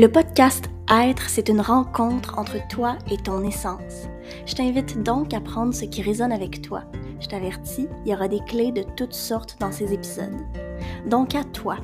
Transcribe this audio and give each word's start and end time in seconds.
Le 0.00 0.06
podcast 0.06 0.70
Être, 0.88 1.28
c'est 1.28 1.48
une 1.48 1.60
rencontre 1.60 2.38
entre 2.38 2.64
toi 2.68 2.96
et 3.10 3.16
ton 3.16 3.42
essence. 3.42 4.06
Je 4.46 4.54
t'invite 4.54 5.02
donc 5.02 5.34
à 5.34 5.40
prendre 5.40 5.74
ce 5.74 5.86
qui 5.86 6.02
résonne 6.02 6.30
avec 6.30 6.62
toi. 6.62 6.84
Je 7.18 7.26
t'avertis, 7.26 7.88
il 8.04 8.12
y 8.12 8.14
aura 8.14 8.28
des 8.28 8.38
clés 8.46 8.70
de 8.70 8.84
toutes 8.94 9.12
sortes 9.12 9.56
dans 9.58 9.72
ces 9.72 9.92
épisodes. 9.92 10.36
Donc 11.10 11.34
à 11.34 11.42
toi, 11.42 11.78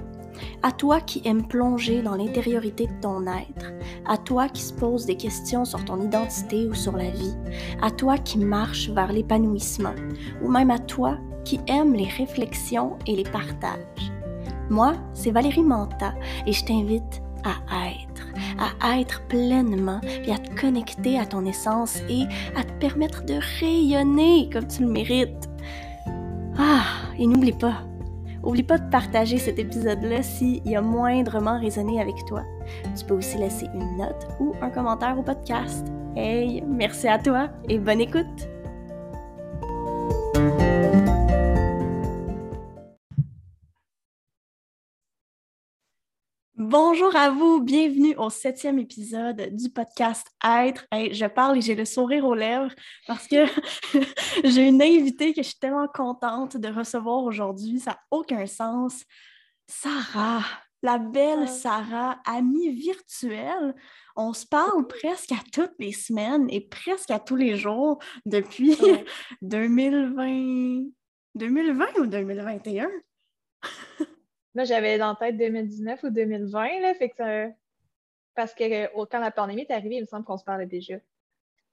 à 0.62 0.70
toi 0.70 1.00
qui 1.00 1.22
aimes 1.24 1.48
plonger 1.48 2.02
dans 2.02 2.14
l'intériorité 2.14 2.86
de 2.86 3.00
ton 3.00 3.26
être, 3.26 3.72
à 4.06 4.16
toi 4.16 4.48
qui 4.48 4.62
se 4.62 4.72
pose 4.72 5.06
des 5.06 5.16
questions 5.16 5.64
sur 5.64 5.84
ton 5.84 6.00
identité 6.00 6.68
ou 6.68 6.74
sur 6.74 6.96
la 6.96 7.10
vie, 7.10 7.34
à 7.82 7.90
toi 7.90 8.16
qui 8.16 8.38
marche 8.38 8.90
vers 8.90 9.12
l'épanouissement, 9.12 9.96
ou 10.40 10.48
même 10.48 10.70
à 10.70 10.78
toi 10.78 11.18
qui 11.44 11.58
aime 11.66 11.94
les 11.94 12.10
réflexions 12.10 12.96
et 13.08 13.16
les 13.16 13.24
partages. 13.24 14.12
Moi, 14.70 14.92
c'est 15.14 15.32
Valérie 15.32 15.64
Manta 15.64 16.14
et 16.46 16.52
je 16.52 16.64
t'invite 16.64 17.23
à 17.44 17.88
être, 17.88 18.26
à 18.80 19.00
être 19.00 19.26
pleinement, 19.26 20.00
puis 20.00 20.32
à 20.32 20.38
te 20.38 20.60
connecter 20.60 21.18
à 21.18 21.26
ton 21.26 21.44
essence 21.44 22.00
et 22.08 22.24
à 22.56 22.64
te 22.64 22.72
permettre 22.74 23.24
de 23.24 23.34
rayonner 23.60 24.48
comme 24.52 24.66
tu 24.66 24.82
le 24.82 24.88
mérites. 24.88 25.48
Ah, 26.58 26.84
et 27.18 27.26
n'oublie 27.26 27.52
pas, 27.52 27.82
oublie 28.42 28.62
pas 28.62 28.78
de 28.78 28.88
partager 28.90 29.38
cet 29.38 29.58
épisode-là 29.58 30.22
s'il 30.22 30.76
a 30.76 30.80
moindrement 30.80 31.58
résonné 31.58 32.00
avec 32.00 32.14
toi. 32.26 32.42
Tu 32.96 33.04
peux 33.04 33.14
aussi 33.14 33.38
laisser 33.38 33.66
une 33.74 33.96
note 33.98 34.26
ou 34.40 34.54
un 34.60 34.70
commentaire 34.70 35.18
au 35.18 35.22
podcast. 35.22 35.86
Hey, 36.16 36.62
merci 36.66 37.08
à 37.08 37.18
toi 37.18 37.48
et 37.68 37.78
bonne 37.78 38.00
écoute! 38.00 38.48
Bonjour 46.56 47.16
à 47.16 47.30
vous, 47.30 47.60
bienvenue 47.60 48.14
au 48.14 48.30
septième 48.30 48.78
épisode 48.78 49.48
du 49.56 49.70
podcast 49.70 50.24
Être. 50.44 50.86
je 50.92 51.26
parle 51.26 51.58
et 51.58 51.60
j'ai 51.60 51.74
le 51.74 51.84
sourire 51.84 52.24
aux 52.24 52.36
lèvres 52.36 52.70
parce 53.08 53.26
que 53.26 53.44
j'ai 54.44 54.68
une 54.68 54.80
invitée 54.80 55.34
que 55.34 55.42
je 55.42 55.48
suis 55.48 55.58
tellement 55.58 55.88
contente 55.88 56.56
de 56.56 56.68
recevoir 56.68 57.24
aujourd'hui. 57.24 57.80
Ça 57.80 57.90
n'a 57.90 58.00
aucun 58.12 58.46
sens. 58.46 59.02
Sarah, 59.66 60.44
la 60.80 60.98
belle 60.98 61.48
Sarah, 61.48 62.20
amie 62.24 62.70
virtuelle. 62.70 63.74
On 64.14 64.32
se 64.32 64.46
parle 64.46 64.86
presque 64.86 65.32
à 65.32 65.42
toutes 65.52 65.74
les 65.80 65.92
semaines 65.92 66.46
et 66.50 66.60
presque 66.60 67.10
à 67.10 67.18
tous 67.18 67.34
les 67.34 67.56
jours 67.56 67.98
depuis 68.26 68.78
2020. 69.42 70.84
2020 71.34 71.86
ou 71.98 72.06
2021? 72.06 72.88
Là, 74.54 74.64
j'avais 74.64 74.98
dans 74.98 75.14
tête 75.14 75.36
2019 75.36 76.02
ou 76.04 76.10
2020, 76.10 76.80
là, 76.80 76.94
fait 76.94 77.10
que 77.10 77.50
parce 78.34 78.54
que 78.54 78.86
quand 79.06 79.18
la 79.18 79.30
pandémie 79.30 79.62
est 79.62 79.70
arrivée, 79.70 79.96
il 79.96 80.02
me 80.02 80.06
semble 80.06 80.24
qu'on 80.24 80.36
se 80.36 80.44
parlait 80.44 80.66
déjà. 80.66 80.96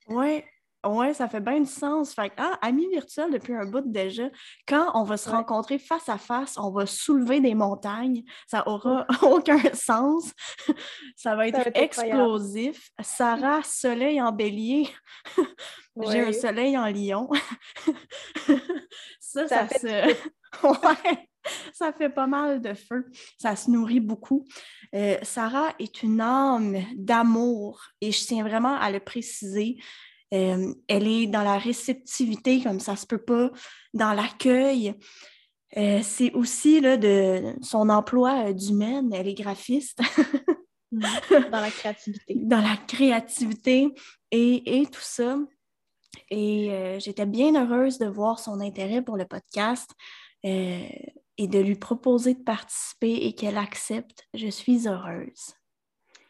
Oui, 0.08 0.44
ouais, 0.86 1.14
ça 1.14 1.28
fait 1.28 1.40
bien 1.40 1.60
du 1.60 1.70
sens. 1.70 2.14
Fait 2.14 2.30
que, 2.30 2.36
ah, 2.38 2.58
amis 2.62 2.88
virtuels 2.90 3.32
depuis 3.32 3.54
un 3.54 3.66
bout 3.66 3.84
déjà, 3.86 4.30
quand 4.68 4.92
on 4.94 5.04
va 5.04 5.18
se 5.18 5.30
rencontrer 5.30 5.80
face 5.80 6.10
à 6.10 6.18
face, 6.18 6.58
on 6.58 6.72
va 6.72 6.86
soulever 6.86 7.40
des 7.40 7.56
montagnes. 7.56 8.24
Ça 8.48 8.68
aura 8.68 9.06
aucun 9.24 9.60
sens. 9.74 10.32
ça 11.16 11.36
va 11.36 11.48
être, 11.48 11.70
explosif. 11.76 12.92
Sarah, 13.02 13.62
soleil 13.64 14.22
en 14.22 14.32
bélier. 14.32 14.88
J'ai 16.10 16.22
un 16.22 16.34
soleil 16.34 16.78
en 16.78 16.86
lion. 16.88 17.30
ça, 19.20 19.48
ça, 19.48 19.68
ça 19.68 19.80
se. 19.80 19.88
ouais. 20.64 21.31
ça 21.74 21.94
fait 21.94 22.10
pas 22.10 22.28
mal 22.28 22.62
de 22.62 22.74
feu. 22.74 23.06
Ça 23.38 23.56
se 23.56 23.70
nourrit 23.70 24.00
beaucoup. 24.00 24.48
Euh, 24.94 25.18
Sarah 25.24 25.74
est 25.80 26.04
une 26.04 26.22
âme 26.22 26.78
d'amour 26.96 27.82
et 28.02 28.12
je 28.12 28.26
tiens 28.26 28.44
vraiment 28.44 28.76
à 28.76 28.92
le 28.92 29.00
préciser. 29.00 29.78
Euh, 30.34 30.74
elle 30.88 31.08
est 31.08 31.28
dans 31.28 31.44
la 31.44 31.58
réceptivité 31.58 32.62
comme 32.62 32.80
ça 32.80 32.96
se 32.96 33.06
peut 33.06 33.24
pas, 33.24 33.52
dans 33.94 34.14
l'accueil. 34.14 34.94
Euh, 35.78 36.00
c'est 36.04 36.32
aussi 36.34 36.80
là, 36.82 36.98
de 36.98 37.54
son 37.62 37.90
emploi 37.90 38.54
d'humaine. 38.54 39.14
Elle 39.14 39.28
est 39.28 39.34
graphiste. 39.34 40.02
Mm. 40.94 41.06
dans 41.52 41.62
la 41.62 41.72
créativité. 41.72 42.36
Dans 42.36 42.62
la 42.62 42.76
créativité 42.86 43.88
et, 44.32 44.82
et 44.82 44.86
tout 44.86 45.02
ça. 45.02 45.38
Et 46.30 46.98
j'étais 47.00 47.26
bien 47.26 47.56
heureuse 47.56 47.98
de 47.98 48.08
voir 48.08 48.40
son 48.40 48.60
intérêt 48.60 49.02
pour 49.02 49.16
le 49.16 49.26
podcast 49.26 49.90
et 51.42 51.48
de 51.48 51.58
lui 51.58 51.76
proposer 51.76 52.36
de 52.36 52.44
participer 52.44 53.14
et 53.14 53.34
qu'elle 53.34 53.58
accepte, 53.58 54.28
je 54.36 54.48
suis 54.48 54.88
heureuse. 54.88 55.56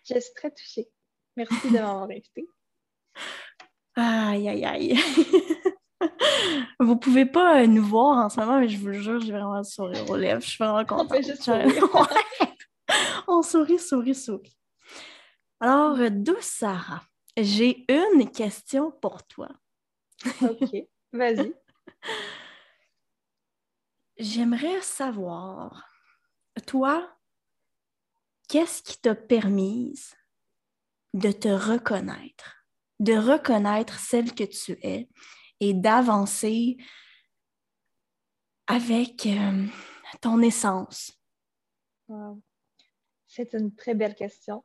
Je 0.05 0.17
suis 0.17 0.33
très 0.37 0.51
touchée. 0.51 0.89
Merci 1.35 1.67
de 1.67 1.73
m'avoir 1.73 2.03
invitée. 2.09 2.47
Aïe, 3.97 4.47
aïe, 4.47 4.63
aïe. 4.63 4.99
Vous 6.79 6.95
pouvez 6.95 7.25
pas 7.25 7.61
euh, 7.61 7.67
nous 7.67 7.83
voir 7.83 8.25
en 8.25 8.29
ce 8.29 8.39
moment, 8.39 8.61
mais 8.61 8.69
je 8.69 8.77
vous 8.77 8.87
le 8.87 9.01
jure, 9.01 9.19
j'ai 9.19 9.33
vraiment 9.33 9.57
le 9.57 9.63
sourire 9.63 10.09
aux 10.09 10.15
lèvres. 10.15 10.41
Je 10.41 10.47
suis 10.47 10.63
vraiment 10.63 10.85
contente. 10.85 11.11
On, 11.11 11.21
juste 11.21 11.51
On 13.27 13.41
sourit, 13.41 13.79
sourit, 13.79 14.15
sourit. 14.15 14.57
Alors, 15.59 15.97
douce 16.09 16.45
Sarah, 16.45 17.03
j'ai 17.37 17.85
une 17.89 18.31
question 18.31 18.91
pour 18.91 19.27
toi. 19.27 19.49
OK, 20.41 20.87
vas-y. 21.11 21.53
J'aimerais 24.21 24.81
savoir, 24.81 25.89
toi, 26.67 27.17
qu'est-ce 28.47 28.83
qui 28.83 29.01
t'a 29.01 29.15
permis 29.15 29.99
de 31.15 31.31
te 31.31 31.47
reconnaître, 31.47 32.67
de 32.99 33.13
reconnaître 33.13 33.97
celle 33.99 34.35
que 34.35 34.43
tu 34.43 34.77
es 34.83 35.09
et 35.59 35.73
d'avancer 35.73 36.77
avec 38.67 39.25
euh, 39.25 39.65
ton 40.21 40.39
essence? 40.43 41.19
C'est 43.25 43.55
une 43.55 43.73
très 43.73 43.95
belle 43.95 44.13
question. 44.13 44.63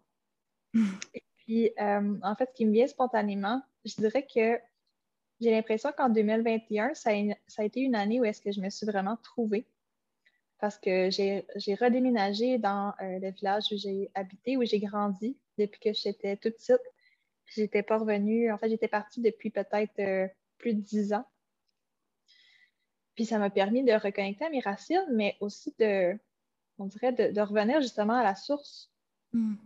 Hmm. 0.75 0.93
Et 1.15 1.25
puis, 1.37 1.71
euh, 1.81 2.19
en 2.23 2.37
fait, 2.37 2.51
ce 2.51 2.55
qui 2.57 2.67
me 2.67 2.73
vient 2.73 2.89
spontanément, 2.89 3.63
je 3.87 3.95
dirais 3.95 4.27
que 4.27 4.61
j'ai 5.41 5.51
l'impression 5.51 5.93
qu'en 5.97 6.09
2021, 6.09 6.95
ça 6.95 7.11
a, 7.11 7.65
été 7.65 7.81
une 7.81 7.95
année 7.95 8.21
où 8.21 8.25
est-ce 8.25 8.41
que 8.41 8.53
je 8.53 8.61
me 8.61 8.71
suis 8.71 8.87
vraiment 8.87 9.17
trouvée. 9.23 9.67
Parce 10.59 10.79
que 10.79 11.11
j'ai 11.11 11.75
redéménagé 11.75 12.59
dans 12.59 12.95
euh, 13.03 13.19
le 13.19 13.31
village 13.31 13.65
où 13.73 13.77
j'ai 13.77 14.11
habité, 14.15 14.57
où 14.57 14.65
j'ai 14.65 14.81
grandi 14.81 15.37
depuis 15.59 15.81
que 15.81 15.93
j'étais 15.93 16.37
toute 16.37 16.55
petite. 16.55 16.81
J'étais 17.55 17.83
pas 17.83 17.99
revenue. 17.99 18.51
En 18.51 18.57
fait, 18.57 18.71
j'étais 18.71 18.89
partie 18.89 19.21
depuis 19.21 19.51
peut-être 19.51 19.99
euh, 19.99 20.27
plus 20.57 20.73
de 20.73 20.81
dix 20.81 21.13
ans. 21.13 21.27
Puis 23.15 23.27
ça 23.27 23.39
m'a 23.39 23.51
permis 23.51 23.85
de 23.85 23.93
reconnecter 23.93 24.47
à 24.47 24.51
mes 24.51 24.61
racines, 24.61 25.07
mais 25.13 25.37
aussi 25.41 25.75
de, 25.79 26.19
on 26.79 26.87
dirait, 26.87 27.13
de, 27.13 27.41
revenir 27.41 27.81
justement 27.83 28.15
à 28.15 28.23
la 28.23 28.35
source. 28.35 28.91
Hmm. 29.33 29.57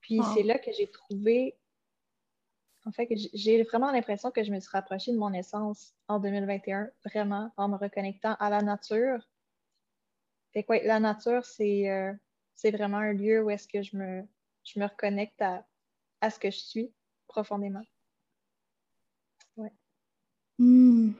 Puis 0.00 0.20
c'est 0.34 0.42
là 0.42 0.58
que 0.58 0.72
j'ai 0.72 0.88
trouvé 0.88 1.56
en 2.88 2.92
fait, 2.92 3.06
j'ai 3.34 3.62
vraiment 3.64 3.92
l'impression 3.92 4.30
que 4.30 4.42
je 4.42 4.50
me 4.50 4.58
suis 4.60 4.70
rapprochée 4.70 5.12
de 5.12 5.18
mon 5.18 5.34
essence 5.34 5.92
en 6.08 6.18
2021, 6.20 6.88
vraiment, 7.04 7.52
en 7.58 7.68
me 7.68 7.76
reconnectant 7.76 8.34
à 8.40 8.48
la 8.48 8.62
nature. 8.62 9.18
Fait 10.54 10.64
que, 10.64 10.86
la 10.86 10.98
nature, 10.98 11.42
euh, 11.60 12.12
c'est 12.54 12.70
vraiment 12.70 12.96
un 12.96 13.12
lieu 13.12 13.44
où 13.44 13.50
est-ce 13.50 13.68
que 13.68 13.82
je 13.82 13.94
me, 13.94 14.26
je 14.64 14.80
me 14.80 14.86
reconnecte 14.86 15.40
à, 15.42 15.66
à, 16.22 16.30
ce 16.30 16.38
que 16.38 16.50
je 16.50 16.56
suis 16.56 16.90
profondément. 17.26 17.84
Ouais. 19.58 19.72
Hmm. 20.58 21.12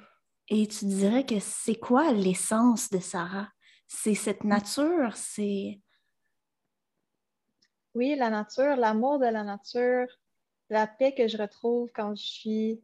Et 0.48 0.66
tu 0.68 0.86
dirais 0.86 1.26
que 1.26 1.38
c'est 1.38 1.78
quoi 1.78 2.12
l'essence 2.12 2.88
de 2.88 2.98
Sarah? 2.98 3.50
C'est 3.86 4.14
cette 4.14 4.44
nature, 4.44 5.14
c'est... 5.16 5.82
Oui, 7.94 8.16
la 8.16 8.30
nature, 8.30 8.76
l'amour 8.76 9.18
de 9.18 9.26
la 9.26 9.44
nature, 9.44 10.06
la 10.70 10.86
paix 10.86 11.14
que 11.14 11.28
je 11.28 11.36
retrouve 11.36 11.90
quand 11.94 12.14
je 12.14 12.26
suis 12.26 12.82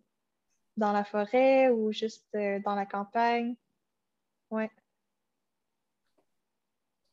dans 0.77 0.93
la 0.93 1.05
forêt 1.05 1.71
ou 1.71 1.93
juste 1.93 2.27
euh, 2.35 2.59
dans 2.65 2.75
la 2.75 2.87
campagne. 2.87 3.55
Ouais. 4.51 4.71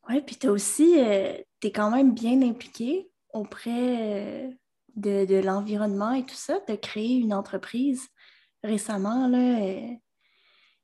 Oui, 0.09 0.21
puis 0.21 0.35
tu 0.35 0.47
aussi, 0.47 0.99
euh, 0.99 1.37
tu 1.59 1.67
es 1.67 1.71
quand 1.71 1.91
même 1.91 2.13
bien 2.13 2.41
impliqué 2.41 3.09
auprès 3.33 4.47
euh, 4.47 4.51
de, 4.95 5.39
l'environnement 5.39 6.11
et 6.11 6.25
tout 6.25 6.35
ça. 6.35 6.59
Tu 6.65 6.73
as 6.73 6.77
créé 6.77 7.17
une 7.17 7.33
entreprise 7.33 8.07
récemment 8.63 9.27
là, 9.27 9.95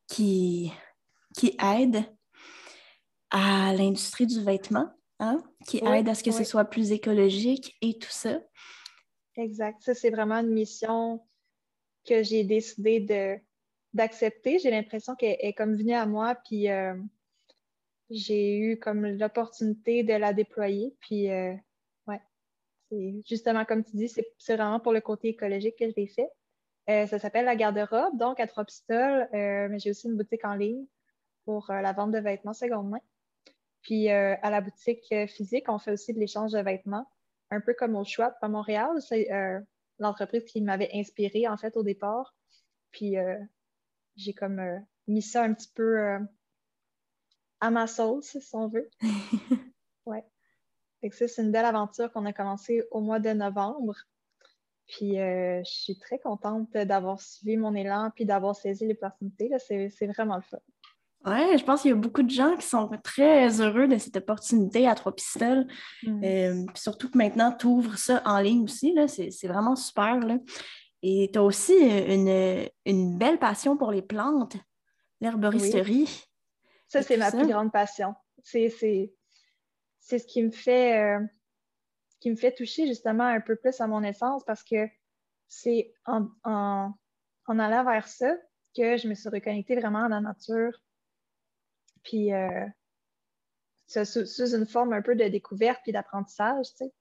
qui, 0.07 0.71
qui 1.35 1.57
aide 1.61 2.05
à 3.29 3.73
l'industrie 3.73 4.27
du 4.27 4.41
vêtement, 4.43 4.89
hein? 5.19 5.43
qui 5.67 5.77
aide 5.83 6.09
à 6.09 6.15
ce 6.15 6.23
que 6.23 6.31
ce 6.31 6.43
soit 6.43 6.65
plus 6.65 6.91
écologique 6.91 7.75
et 7.81 7.97
tout 7.97 8.09
ça. 8.09 8.39
Exact. 9.37 9.81
Ça, 9.81 9.93
c'est 9.93 10.09
vraiment 10.09 10.39
une 10.39 10.51
mission 10.51 11.21
que 12.05 12.23
j'ai 12.23 12.43
décidé 12.43 12.99
de, 12.99 13.39
d'accepter. 13.93 14.59
J'ai 14.59 14.71
l'impression 14.71 15.15
qu'elle 15.15 15.37
est 15.39 15.53
comme 15.53 15.75
venue 15.75 15.93
à 15.93 16.05
moi, 16.05 16.35
puis 16.35 16.69
euh, 16.69 16.95
j'ai 18.09 18.57
eu 18.57 18.79
comme 18.79 19.05
l'opportunité 19.05 20.03
de 20.03 20.13
la 20.13 20.33
déployer. 20.33 20.95
Puis, 21.01 21.29
euh, 21.29 21.53
ouais, 22.07 22.21
justement, 23.27 23.63
comme 23.65 23.83
tu 23.83 23.95
dis, 23.95 24.09
c'est 24.09 24.55
vraiment 24.55 24.79
pour 24.79 24.93
le 24.93 25.01
côté 25.01 25.29
écologique 25.29 25.77
que 25.77 25.87
je 25.87 25.95
l'ai 25.95 26.07
fait. 26.07 26.29
Euh, 26.89 27.05
ça 27.05 27.19
s'appelle 27.19 27.45
la 27.45 27.55
garde-robe, 27.55 28.17
donc 28.17 28.39
à 28.39 28.47
Trois-Pistoles, 28.47 29.27
euh, 29.33 29.67
mais 29.69 29.77
j'ai 29.77 29.91
aussi 29.91 30.07
une 30.07 30.15
boutique 30.15 30.45
en 30.45 30.55
ligne 30.55 30.85
pour 31.45 31.67
la 31.69 31.93
vente 31.93 32.11
de 32.11 32.19
vêtements 32.19 32.53
seconde 32.53 32.89
main. 32.89 33.01
Puis 33.81 34.09
à 34.09 34.49
la 34.49 34.59
boutique 34.59 35.13
physique, 35.27 35.69
on 35.69 35.79
fait 35.79 35.91
aussi 35.91 36.13
de 36.13 36.19
l'échange 36.19 36.51
de 36.51 36.59
vêtements, 36.59 37.07
un 37.49 37.61
peu 37.61 37.73
comme 37.73 37.95
au 37.95 38.03
Schwab 38.03 38.33
à 38.41 38.47
Montréal. 38.47 39.01
C'est 39.01 39.27
l'entreprise 39.99 40.43
qui 40.45 40.61
m'avait 40.61 40.89
inspirée 40.93 41.47
en 41.47 41.57
fait 41.57 41.75
au 41.77 41.83
départ. 41.83 42.35
Puis 42.91 43.15
j'ai 44.15 44.33
comme 44.33 44.61
mis 45.07 45.21
ça 45.21 45.43
un 45.43 45.53
petit 45.53 45.71
peu 45.73 46.19
à 47.59 47.71
ma 47.71 47.87
sauce, 47.87 48.37
si 48.39 48.55
on 48.55 48.67
veut. 48.67 48.89
ouais. 50.05 50.23
c'est 51.11 51.37
une 51.37 51.51
belle 51.51 51.65
aventure 51.65 52.11
qu'on 52.11 52.25
a 52.25 52.33
commencé 52.33 52.83
au 52.91 53.01
mois 53.01 53.19
de 53.19 53.29
novembre. 53.29 53.95
Puis 54.87 55.19
euh, 55.19 55.61
je 55.65 55.69
suis 55.69 55.99
très 55.99 56.17
contente 56.17 56.71
d'avoir 56.71 57.21
suivi 57.21 57.57
mon 57.57 57.75
élan 57.75 58.09
puis 58.15 58.25
d'avoir 58.25 58.55
saisi 58.55 58.87
l'opportunité. 58.87 59.51
C'est 59.59 60.07
vraiment 60.07 60.37
le 60.37 60.41
fun. 60.41 60.59
Oui, 61.27 61.57
je 61.57 61.63
pense 61.63 61.81
qu'il 61.81 61.89
y 61.89 61.93
a 61.93 61.97
beaucoup 61.97 62.23
de 62.23 62.29
gens 62.29 62.55
qui 62.55 62.65
sont 62.65 62.89
très 63.03 63.59
heureux 63.59 63.87
de 63.87 63.97
cette 63.97 64.15
opportunité 64.15 64.87
à 64.87 64.95
Trois 64.95 65.13
Pistoles. 65.13 65.67
Mm. 66.03 66.23
Euh, 66.23 66.65
surtout 66.73 67.09
que 67.09 67.17
maintenant, 67.17 67.51
tu 67.51 67.67
ouvres 67.67 67.97
ça 67.97 68.21
en 68.25 68.39
ligne 68.39 68.63
aussi. 68.63 68.95
C'est 69.07 69.47
vraiment 69.47 69.75
super. 69.75 70.19
Là. 70.19 70.37
Et 71.03 71.29
tu 71.31 71.37
as 71.37 71.43
aussi 71.43 71.73
une, 71.75 73.17
belle 73.17 73.39
passion 73.39 73.75
pour 73.75 73.91
les 73.91 74.01
plantes, 74.01 74.55
l'herboristerie. 75.19 76.25
Ça, 76.87 77.03
c'est 77.03 77.17
ma 77.17 77.31
plus 77.31 77.47
grande 77.47 77.71
passion. 77.71 78.15
C'est 78.43 78.69
ce 78.69 80.27
qui 80.27 80.43
me 80.43 80.51
fait. 80.51 80.97
Euh, 80.97 81.19
qui 82.19 82.31
me 82.31 82.35
fait 82.35 82.53
toucher 82.53 82.87
justement 82.87 83.25
un 83.25 83.41
peu 83.41 83.55
plus 83.55 83.79
à 83.79 83.87
mon 83.87 84.01
essence 84.03 84.43
parce 84.43 84.63
que 84.63 84.87
c'est 85.47 85.93
en, 86.05 86.29
allant 87.45 87.83
vers 87.83 88.07
ça 88.07 88.35
que 88.75 88.97
je 88.97 89.07
me 89.07 89.13
suis 89.13 89.29
reconnectée 89.29 89.75
vraiment 89.75 90.05
à 90.05 90.09
la 90.09 90.21
nature. 90.21 90.71
Puis, 92.07 92.33
euh, 92.33 92.65
sous, 93.85 94.55
une 94.55 94.65
forme 94.65 94.93
un 94.93 95.01
peu 95.01 95.13
de 95.13 95.25
découverte 95.25 95.81
puis 95.83 95.91
d'apprentissage, 95.91 96.67
tu 96.69 96.85
sais. 96.85 96.93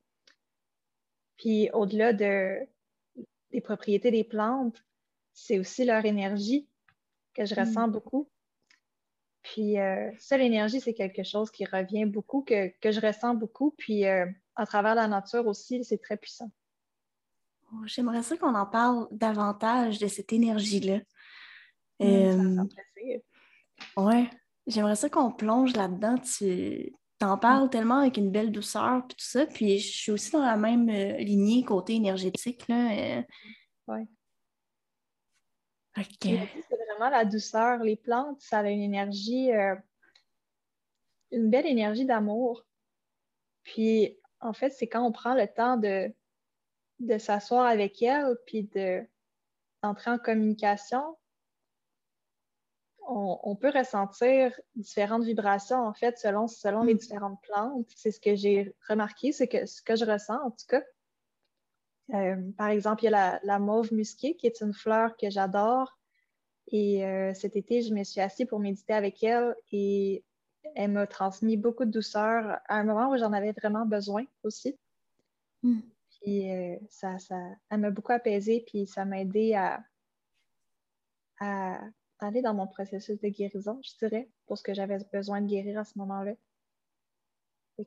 Puis, 1.37 1.70
au-delà 1.73 2.12
de, 2.12 2.58
des 3.53 3.61
propriétés 3.61 4.11
des 4.11 4.25
plantes, 4.25 4.85
c'est 5.32 5.61
aussi 5.61 5.85
leur 5.85 6.05
énergie 6.05 6.69
que 7.35 7.44
je 7.44 7.55
ressens 7.55 7.87
mm. 7.87 7.93
beaucoup. 7.93 8.29
Puis, 9.43 9.79
euh, 9.79 10.11
ça, 10.19 10.37
l'énergie, 10.38 10.81
c'est 10.81 10.94
quelque 10.94 11.23
chose 11.23 11.53
qui 11.53 11.64
revient 11.67 12.05
beaucoup, 12.05 12.43
que, 12.43 12.73
je 12.82 13.00
ressens 13.00 13.35
beaucoup. 13.35 13.76
Puis, 13.79 14.06
euh, 14.06 14.26
à 14.56 14.67
travers 14.67 14.97
la 14.97 15.06
nature 15.06 15.47
aussi, 15.47 15.85
c'est 15.85 15.99
très 15.99 16.17
puissant. 16.17 16.50
Oh, 17.73 17.76
j'aimerais 17.85 18.25
ça 18.25 18.37
qu'on 18.37 18.56
en 18.56 18.67
parle 18.67 19.06
davantage 19.12 20.00
de 20.00 20.08
cette 20.08 20.32
énergie-là. 20.32 20.99
Mmh, 22.00 22.67
ouais, 23.97 24.29
j'aimerais 24.67 24.97
ça 24.97 25.09
qu'on 25.09 25.33
plonge 25.33 25.75
là-dedans. 25.75 26.17
Tu 26.19 26.93
en 27.23 27.39
parles 27.39 27.71
tellement 27.71 28.01
avec 28.01 28.17
une 28.17 28.31
belle 28.31 28.53
douceur, 28.53 29.07
puis 29.07 29.17
tout 29.17 29.25
ça. 29.25 29.47
Puis 29.47 29.79
je 29.79 29.97
suis 29.97 30.13
aussi 30.13 30.33
dans 30.33 30.45
la 30.45 30.57
même 30.57 30.89
euh, 30.89 31.17
lignée 31.19 31.65
côté 31.65 31.95
énergétique. 31.95 32.69
Là. 32.69 32.93
Euh. 32.93 33.23
Ouais. 33.89 34.07
C'est 36.23 36.77
vraiment 36.89 37.09
la 37.11 37.25
douceur. 37.25 37.79
Les 37.83 37.97
plantes, 37.97 38.41
ça 38.41 38.59
a 38.59 38.69
une 38.69 38.83
énergie, 38.83 39.49
une 41.31 41.49
belle 41.51 41.67
énergie 41.67 42.05
d'amour. 42.05 42.67
Puis 43.65 44.19
en 44.41 44.53
fait, 44.53 44.71
c'est 44.71 44.89
quand 44.89 45.03
on 45.03 45.13
prend 45.13 45.35
le 45.35 45.49
temps 45.49 45.79
de, 45.79 46.13
de 47.01 47.19
s'asseoir 47.19 47.67
avec 47.67 48.03
elle, 48.03 48.37
puis 48.47 48.69
d'entrer 49.83 50.11
en 50.11 50.19
communication, 50.19 51.17
on, 53.08 53.56
peut 53.56 53.70
ressentir 53.70 54.53
différentes 54.75 55.25
vibrations, 55.25 55.87
en 55.87 55.94
fait, 55.94 56.19
selon, 56.19 56.49
selon 56.49 56.82
les 56.82 56.94
mm. 56.94 56.99
différentes 56.99 57.41
plantes. 57.43 57.87
C'est 57.94 58.11
ce 58.11 58.20
que 58.20 58.35
j'ai 58.35 58.75
remarqué, 58.88 59.32
c'est 59.32 59.49
que 59.49 59.67
ce 59.67 59.82
que 59.82 59.97
je 59.97 60.05
ressens, 60.05 60.41
en 60.43 60.50
tout 60.50 60.67
cas. 60.69 60.82
Euh, 62.14 62.37
par 62.56 62.69
exemple, 62.69 63.03
il 63.03 63.06
y 63.06 63.08
a 63.08 63.11
la, 63.11 63.41
la, 63.43 63.58
mauve 63.58 63.93
musquée, 63.93 64.37
qui 64.37 64.47
est 64.47 64.61
une 64.61 64.73
fleur 64.73 65.17
que 65.17 65.31
j'adore. 65.31 65.99
Et 66.69 67.05
euh, 67.05 67.32
cet 67.35 67.56
été, 67.56 67.82
je 67.82 67.94
me 67.94 68.03
suis 68.05 68.20
assise 68.20 68.47
pour 68.47 68.58
méditer 68.58 68.93
avec 68.93 69.23
elle 69.23 69.55
et 69.70 70.25
elle 70.75 70.93
m'a 70.93 71.06
transmis 71.06 71.56
beaucoup 71.56 71.85
de 71.85 71.91
douceur 71.91 72.58
à 72.69 72.76
un 72.76 72.85
moment 72.85 73.11
où 73.11 73.17
j'en 73.17 73.32
avais 73.32 73.53
vraiment 73.53 73.87
besoin 73.87 74.25
aussi. 74.43 74.76
Hmm. 75.62 75.81
Puis 76.11 76.50
euh, 76.50 76.76
ça, 76.88 77.19
ça, 77.19 77.37
elle 77.70 77.81
m'a 77.81 77.91
beaucoup 77.91 78.12
apaisée, 78.12 78.64
puis 78.67 78.87
ça 78.87 79.05
m'a 79.05 79.20
aidé 79.20 79.55
à, 79.55 79.85
à, 81.41 81.81
aller 82.19 82.43
dans 82.43 82.55
mon 82.55 82.67
processus 82.67 83.21
de 83.21 83.29
guérison, 83.29 83.81
je 83.83 83.97
dirais, 83.99 84.29
pour 84.47 84.59
ce 84.59 84.63
que 84.63 84.75
j'avais 84.75 84.99
besoin 85.13 85.41
de 85.41 85.47
guérir 85.47 85.79
à 85.79 85.85
ce 85.85 85.99
moment-là. 85.99 86.35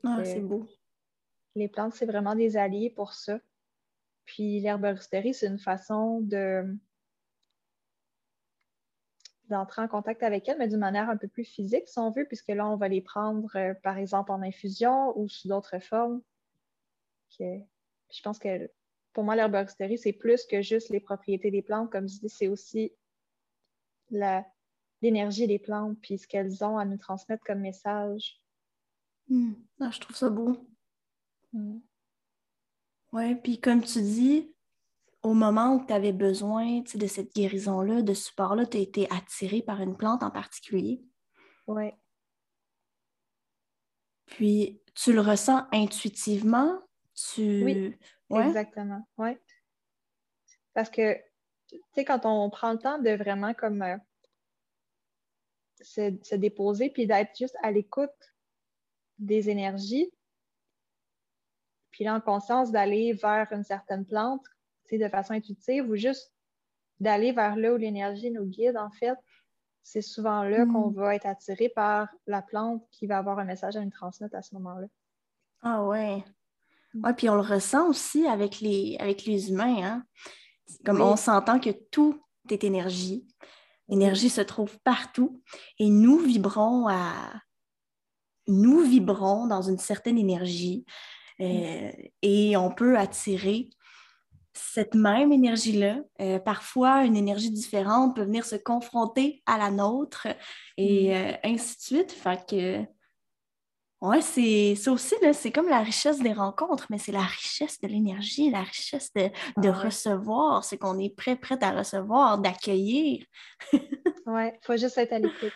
Ah, 0.04 0.24
c'est 0.24 0.40
beau. 0.40 0.66
Les 1.56 1.68
plantes, 1.68 1.94
c'est 1.94 2.06
vraiment 2.06 2.34
des 2.34 2.56
alliés 2.56 2.90
pour 2.90 3.12
ça. 3.12 3.40
Puis 4.24 4.60
l'herboristerie, 4.60 5.34
c'est 5.34 5.48
une 5.48 5.58
façon 5.58 6.20
de 6.20 6.76
d'entrer 9.48 9.82
en 9.82 9.88
contact 9.88 10.22
avec 10.22 10.48
elles, 10.48 10.58
mais 10.58 10.68
d'une 10.68 10.78
manière 10.78 11.10
un 11.10 11.16
peu 11.16 11.26
plus 11.26 11.44
physique, 11.44 11.88
si 11.88 11.98
on 11.98 12.12
veut, 12.12 12.24
puisque 12.24 12.48
là, 12.48 12.68
on 12.68 12.76
va 12.76 12.86
les 12.86 13.00
prendre, 13.00 13.50
euh, 13.56 13.74
par 13.82 13.98
exemple, 13.98 14.30
en 14.30 14.42
infusion 14.42 15.12
ou 15.18 15.28
sous 15.28 15.48
d'autres 15.48 15.80
formes. 15.80 16.22
je 17.40 18.22
pense 18.22 18.38
que 18.38 18.70
pour 19.12 19.24
moi, 19.24 19.34
l'herboristerie, 19.34 19.98
c'est 19.98 20.12
plus 20.12 20.46
que 20.46 20.62
juste 20.62 20.90
les 20.90 21.00
propriétés 21.00 21.50
des 21.50 21.62
plantes. 21.62 21.90
Comme 21.90 22.08
je 22.08 22.20
dis, 22.20 22.28
c'est 22.28 22.46
aussi 22.46 22.92
l'énergie 24.10 25.46
des 25.46 25.58
plantes, 25.58 25.98
puis 26.00 26.18
ce 26.18 26.26
qu'elles 26.26 26.64
ont 26.64 26.78
à 26.78 26.84
nous 26.84 26.98
transmettre 26.98 27.44
comme 27.44 27.60
message. 27.60 28.40
Hmm. 29.28 29.52
Ah, 29.80 29.90
je 29.90 30.00
trouve 30.00 30.16
ça 30.16 30.28
beau. 30.28 30.56
Hmm. 31.52 31.80
Oui, 33.12 33.34
puis 33.36 33.60
comme 33.60 33.82
tu 33.82 34.00
dis, 34.00 34.54
au 35.22 35.34
moment 35.34 35.74
où 35.74 35.86
tu 35.86 35.92
avais 35.92 36.12
besoin 36.12 36.82
de 36.94 37.06
cette 37.06 37.34
guérison-là, 37.34 38.02
de 38.02 38.14
ce 38.14 38.28
support-là, 38.28 38.66
tu 38.66 38.76
as 38.76 38.80
été 38.80 39.06
attiré 39.10 39.62
par 39.62 39.80
une 39.80 39.96
plante 39.96 40.22
en 40.22 40.30
particulier. 40.30 41.02
Oui. 41.66 41.90
Puis, 44.26 44.80
tu 44.94 45.12
le 45.12 45.20
ressens 45.20 45.66
intuitivement? 45.72 46.80
Tu... 47.14 47.64
Oui, 47.64 47.96
exactement. 48.30 49.06
Oui. 49.18 49.36
Parce 50.72 50.88
que, 50.88 51.16
sais, 51.94 52.04
quand 52.04 52.26
on 52.26 52.48
prend 52.50 52.72
le 52.72 52.78
temps 52.78 52.98
de 52.98 53.10
vraiment 53.10 53.54
comme 53.54 53.82
euh, 53.82 53.96
se, 55.80 56.16
se, 56.22 56.34
déposer 56.34 56.90
puis 56.90 57.06
d'être 57.06 57.36
juste 57.36 57.56
à 57.62 57.70
l'écoute 57.70 58.10
des 59.18 59.50
énergies, 59.50 60.10
puis 61.90 62.04
là, 62.04 62.14
en 62.14 62.20
conscience 62.20 62.70
d'aller 62.70 63.12
vers 63.12 63.48
une 63.52 63.64
certaine 63.64 64.06
plante, 64.06 64.44
de 64.98 65.08
façon 65.08 65.34
intuitive 65.34 65.88
ou 65.88 65.96
juste 65.96 66.32
d'aller 66.98 67.32
vers 67.32 67.56
là 67.56 67.72
où 67.72 67.76
l'énergie 67.76 68.30
nous 68.30 68.44
guide, 68.44 68.76
en 68.76 68.90
fait, 68.90 69.16
c'est 69.82 70.02
souvent 70.02 70.42
là 70.42 70.66
qu'on 70.66 70.90
hmm. 70.90 70.94
va 70.94 71.14
être 71.14 71.26
attiré 71.26 71.68
par 71.68 72.08
la 72.26 72.42
plante 72.42 72.86
qui 72.90 73.06
va 73.06 73.18
avoir 73.18 73.38
un 73.38 73.44
message 73.44 73.76
à 73.76 73.84
nous 73.84 73.90
transmettre 73.90 74.36
à 74.36 74.42
ce 74.42 74.54
moment-là. 74.54 74.86
Ah 75.62 75.84
ouais. 75.84 76.22
Hmm. 76.92 77.04
Ouais, 77.04 77.14
puis 77.14 77.28
on 77.30 77.34
le 77.34 77.40
ressent 77.40 77.88
aussi 77.88 78.26
avec 78.26 78.60
les, 78.60 78.96
avec 79.00 79.24
les 79.24 79.50
humains. 79.50 79.82
Hein? 79.82 80.04
Comme 80.84 81.00
on 81.00 81.16
s'entend 81.16 81.58
que 81.58 81.70
tout 81.90 82.20
est 82.50 82.64
énergie. 82.64 83.26
L'énergie 83.88 84.30
se 84.30 84.40
trouve 84.40 84.78
partout 84.80 85.42
et 85.78 85.88
nous 85.88 86.18
vibrons 86.18 86.88
à 86.88 87.12
nous 88.46 88.80
vibrons 88.80 89.46
dans 89.46 89.62
une 89.62 89.78
certaine 89.78 90.18
énergie 90.18 90.84
euh, 91.40 91.90
et 92.22 92.56
on 92.56 92.70
peut 92.70 92.98
attirer 92.98 93.70
cette 94.52 94.94
même 94.94 95.32
énergie-là, 95.32 96.00
euh, 96.20 96.38
parfois 96.38 97.04
une 97.04 97.16
énergie 97.16 97.50
différente 97.50 98.16
peut 98.16 98.24
venir 98.24 98.44
se 98.44 98.56
confronter 98.56 99.42
à 99.46 99.58
la 99.58 99.70
nôtre 99.70 100.26
et 100.76 101.16
euh, 101.16 101.32
ainsi 101.44 101.76
de 101.76 101.80
suite. 101.80 102.12
Fait 102.12 102.46
que, 102.46 102.84
ouais, 104.00 104.22
c'est 104.22 104.88
aussi, 104.88 105.14
c'est 105.32 105.52
comme 105.52 105.68
la 105.68 105.80
richesse 105.80 106.20
des 106.20 106.32
rencontres, 106.32 106.86
mais 106.90 106.98
c'est 106.98 107.12
la 107.12 107.22
richesse 107.22 107.80
de 107.80 107.88
l'énergie, 107.88 108.50
la 108.50 108.62
richesse 108.62 109.12
de, 109.14 109.30
ah 109.56 109.72
recevoir, 109.72 110.64
c'est 110.64 110.78
qu'on 110.78 110.98
est 110.98 111.14
prêt, 111.14 111.36
prêt 111.36 111.62
à 111.62 111.72
recevoir, 111.72 112.38
d'accueillir. 112.38 113.24
ouais, 114.26 114.58
il 114.60 114.66
faut 114.66 114.76
juste 114.76 114.98
être 114.98 115.12
à 115.12 115.18
l'écoute. 115.18 115.52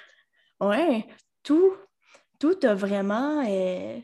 Ouais, 0.61 1.07
tout, 1.43 1.75
tout 2.39 2.57
a 2.63 2.75
vraiment. 2.75 3.45
Euh, 3.49 4.01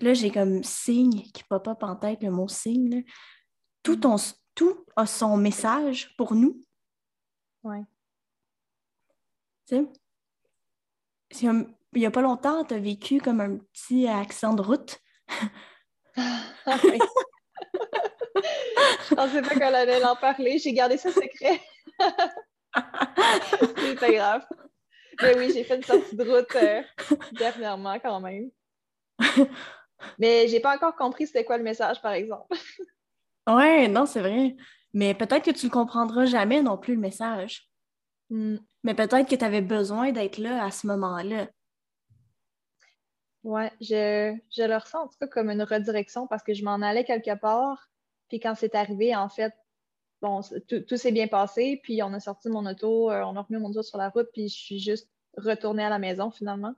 là, 0.00 0.14
j'ai 0.14 0.30
comme 0.30 0.62
signe 0.64 1.22
qui 1.32 1.44
pop 1.44 1.66
up 1.68 1.82
en 1.82 1.96
tête, 1.96 2.22
le 2.22 2.30
mot 2.30 2.48
signe. 2.48 3.04
Tout, 3.82 3.96
mm. 3.96 4.16
tout 4.54 4.84
a 4.96 5.06
son 5.06 5.36
message 5.36 6.14
pour 6.16 6.34
nous. 6.34 6.60
Oui. 7.62 7.78
Tu 9.68 9.88
sais, 11.30 11.66
il 11.92 12.00
n'y 12.00 12.06
a 12.06 12.10
pas 12.10 12.20
longtemps, 12.20 12.64
tu 12.64 12.74
as 12.74 12.78
vécu 12.78 13.20
comme 13.20 13.40
un 13.40 13.56
petit 13.56 14.06
accident 14.08 14.54
de 14.54 14.62
route. 14.62 14.98
Je 19.08 19.14
pensais 19.14 19.42
pas 19.42 19.54
qu'on 19.54 19.74
allait 19.74 20.04
en 20.04 20.16
parler. 20.16 20.58
J'ai 20.58 20.72
gardé 20.72 20.96
ça 20.96 21.10
secret. 21.10 21.60
C'est 23.76 23.98
pas 23.98 24.12
grave. 24.12 24.46
Mais 25.22 25.36
oui, 25.38 25.50
j'ai 25.52 25.64
fait 25.64 25.76
une 25.76 25.82
sortie 25.82 26.14
de 26.14 26.24
route 26.24 26.54
euh, 26.56 26.82
dernièrement 27.32 27.98
quand 27.98 28.20
même. 28.20 28.50
Mais 30.18 30.46
j'ai 30.48 30.60
pas 30.60 30.76
encore 30.76 30.94
compris 30.94 31.26
c'était 31.26 31.44
quoi 31.44 31.56
le 31.56 31.64
message, 31.64 32.02
par 32.02 32.12
exemple. 32.12 32.54
ouais, 33.48 33.88
non, 33.88 34.04
c'est 34.04 34.20
vrai. 34.20 34.56
Mais 34.92 35.14
peut-être 35.14 35.44
que 35.44 35.50
tu 35.50 35.66
le 35.66 35.70
comprendras 35.72 36.26
jamais 36.26 36.62
non 36.62 36.76
plus, 36.76 36.94
le 36.94 37.00
message. 37.00 37.68
Hmm. 38.28 38.56
Mais 38.82 38.94
peut-être 38.94 39.28
que 39.28 39.36
tu 39.36 39.44
avais 39.44 39.62
besoin 39.62 40.12
d'être 40.12 40.38
là 40.38 40.64
à 40.64 40.70
ce 40.70 40.86
moment-là. 40.86 41.48
Ouais, 43.46 43.70
je, 43.80 44.36
je 44.50 44.62
le 44.64 44.74
ressens 44.74 45.04
en 45.04 45.06
tout 45.06 45.18
cas 45.20 45.28
comme 45.28 45.50
une 45.50 45.62
redirection 45.62 46.26
parce 46.26 46.42
que 46.42 46.52
je 46.52 46.64
m'en 46.64 46.82
allais 46.82 47.04
quelque 47.04 47.38
part. 47.38 47.88
Puis 48.26 48.40
quand 48.40 48.56
c'est 48.56 48.74
arrivé, 48.74 49.14
en 49.14 49.28
fait, 49.28 49.54
bon, 50.20 50.40
tout, 50.66 50.96
s'est 50.96 51.12
bien 51.12 51.28
passé. 51.28 51.78
Puis 51.84 52.02
on 52.02 52.12
a 52.12 52.18
sorti 52.18 52.48
mon 52.48 52.66
auto, 52.66 53.08
euh, 53.08 53.22
on 53.22 53.36
a 53.36 53.42
remis 53.42 53.60
mon 53.60 53.68
auto 53.68 53.84
sur 53.84 53.98
la 53.98 54.08
route, 54.08 54.28
puis 54.32 54.48
je 54.48 54.56
suis 54.56 54.78
juste 54.80 55.08
retournée 55.36 55.84
à 55.84 55.90
la 55.90 56.00
maison 56.00 56.32
finalement. 56.32 56.74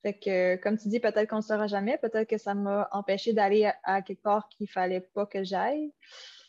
Fait 0.00 0.18
que, 0.18 0.56
comme 0.56 0.78
tu 0.78 0.88
dis, 0.88 0.98
peut-être 0.98 1.28
qu'on 1.28 1.36
ne 1.36 1.42
saura 1.42 1.66
jamais. 1.66 1.98
Peut-être 1.98 2.28
que 2.28 2.38
ça 2.38 2.54
m'a 2.54 2.88
empêché 2.92 3.34
d'aller 3.34 3.70
à, 3.82 4.00
quelque 4.00 4.22
part 4.22 4.48
qu'il 4.48 4.64
ne 4.64 4.70
fallait 4.70 5.00
pas 5.00 5.26
que 5.26 5.44
j'aille. 5.44 5.92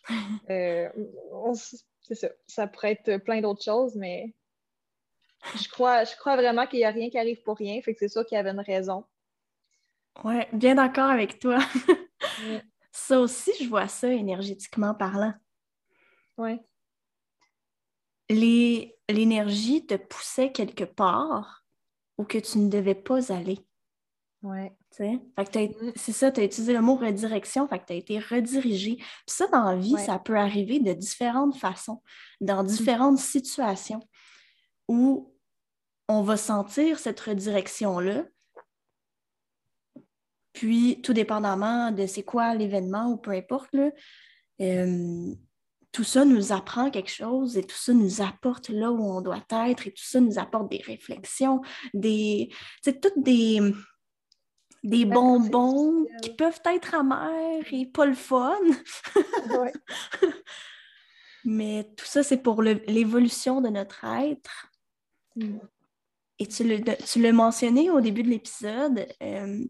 Euh, 0.52 0.88
c'est 2.02 2.14
ça. 2.14 2.30
Ça 2.46 2.68
pourrait 2.68 2.92
être 2.92 3.18
plein 3.24 3.42
d'autres 3.42 3.64
choses, 3.64 3.96
mais 3.96 4.36
je 5.56 5.70
crois, 5.70 6.04
je 6.04 6.16
crois 6.16 6.36
vraiment 6.36 6.68
qu'il 6.68 6.80
n'y 6.80 6.86
a 6.86 6.92
rien 6.92 7.10
qui 7.10 7.18
arrive 7.18 7.42
pour 7.44 7.58
rien. 7.58 7.82
Fait 7.82 7.94
que 7.94 8.00
c'est 8.00 8.10
sûr 8.10 8.26
qu'il 8.26 8.36
y 8.36 8.40
avait 8.40 8.52
une 8.52 8.60
raison. 8.60 9.06
Ouais, 10.24 10.48
bien 10.54 10.76
d'accord 10.76 11.10
avec 11.10 11.40
toi. 11.40 11.60
Ça 12.92 13.20
aussi, 13.20 13.52
je 13.60 13.68
vois 13.68 13.88
ça 13.88 14.08
énergétiquement 14.08 14.94
parlant. 14.94 15.34
Ouais. 16.38 16.60
L'énergie 18.30 19.86
te 19.86 19.96
poussait 19.96 20.52
quelque 20.52 20.86
part 20.86 21.66
où 22.18 22.24
que 22.24 22.38
tu 22.38 22.58
ne 22.60 22.70
devais 22.70 22.96
pas 22.96 23.34
aller. 23.34 23.60
Ouais. 24.42 24.76
Mm. 25.00 25.92
C'est 25.96 26.12
ça, 26.12 26.32
tu 26.32 26.40
as 26.40 26.44
utilisé 26.44 26.74
le 26.74 26.82
mot 26.82 26.96
redirection, 26.96 27.68
fait 27.68 27.80
que 27.80 27.86
tu 27.86 27.94
as 27.94 27.98
été 27.98 28.20
redirigé. 28.20 28.96
Puis 28.96 29.08
ça, 29.28 29.48
dans 29.48 29.64
la 29.64 29.76
vie, 29.76 29.98
ça 29.98 30.20
peut 30.20 30.38
arriver 30.38 30.80
de 30.80 30.94
différentes 30.94 31.58
façons, 31.58 32.02
dans 32.42 32.64
mm. 32.64 32.68
différentes 32.68 33.18
situations 33.18 34.00
où 34.88 35.35
on 36.08 36.22
va 36.22 36.38
sentir 36.38 37.00
cette 37.00 37.20
redirection-là. 37.20 38.26
Puis, 40.54 41.02
tout 41.02 41.14
dépendamment 41.14 41.92
de 41.92 42.06
c'est 42.06 42.24
quoi 42.24 42.56
l'événement 42.56 43.08
ou 43.08 43.18
peu 43.18 43.32
importe, 43.32 43.74
là, 43.74 43.92
euh, 44.62 45.34
tout 45.92 46.04
ça 46.04 46.26
nous 46.26 46.52
apprend 46.52 46.92
quelque 46.92 47.10
chose 47.10 47.58
et 47.58 47.64
tout 47.64 47.76
ça 47.76 47.94
nous 47.94 48.22
apporte 48.22 48.70
là 48.70 48.92
où 48.92 49.02
on 49.02 49.22
doit 49.22 49.44
être 49.50 49.88
et 49.88 49.92
tout 49.92 50.04
ça 50.04 50.20
nous 50.20 50.40
apporte 50.40 50.70
des 50.70 50.82
réflexions, 50.86 51.62
des, 51.94 52.50
toutes 52.84 53.18
des, 53.18 53.62
des 54.84 55.06
bonbons 55.06 56.06
qui 56.22 56.36
peuvent 56.36 56.62
être 56.66 56.96
amers 56.96 57.66
et 57.72 57.86
pas 57.86 58.06
le 58.06 58.14
fun. 58.14 58.58
Mais 61.46 61.88
tout 61.96 62.06
ça, 62.06 62.24
c'est 62.24 62.42
pour 62.42 62.62
l'évolution 62.62 63.62
de 63.62 63.70
notre 63.70 64.04
être. 64.04 64.72
Mm. 65.36 65.60
Et 66.40 66.48
tu 66.48 67.22
l'as 67.22 67.32
mentionné 67.32 67.90
au 67.90 68.02
début 68.02 68.24
de 68.24 68.30
l'épisode, 68.30 69.08
euh, 69.24 69.64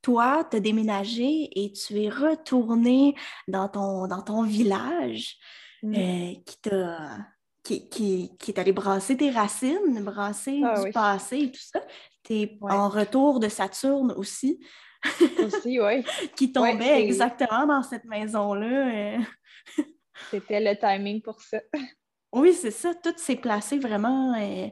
toi, 0.00 0.46
tu 0.50 0.56
as 0.56 0.60
déménagé 0.60 1.50
et 1.54 1.72
tu 1.72 2.00
es 2.00 2.08
retourné 2.08 3.14
dans 3.46 3.68
ton, 3.68 4.06
dans 4.08 4.22
ton 4.22 4.42
village 4.42 5.36
mm. 5.82 5.94
euh, 5.94 6.34
qui 6.44 6.60
t'a 6.62 7.18
qui, 7.62 7.88
qui, 7.88 8.50
est 8.50 8.58
allé 8.58 8.72
brasser 8.72 9.16
tes 9.16 9.30
racines, 9.30 10.02
brasser 10.02 10.60
ah 10.64 10.82
du 10.82 10.90
passé 10.90 11.38
et 11.38 11.52
tout 11.52 11.60
ça. 11.60 11.80
Tu 12.24 12.34
es 12.34 12.58
en 12.60 12.88
retour 12.88 13.38
de 13.38 13.48
Saturne 13.48 14.12
aussi. 14.16 14.60
aussi, 15.38 15.80
oui. 15.80 16.04
qui 16.36 16.52
tombait 16.52 17.02
exactement 17.02 17.66
dans 17.66 17.82
cette 17.82 18.04
maison-là. 18.04 19.16
Euh. 19.16 19.18
C'était 20.30 20.60
le 20.60 20.76
timing 20.76 21.22
pour 21.22 21.40
ça. 21.40 21.60
oui, 22.32 22.52
c'est 22.52 22.70
ça. 22.70 22.94
Tout 22.94 23.14
s'est 23.16 23.36
placé 23.36 23.78
vraiment 23.78 24.34
euh, 24.34 24.68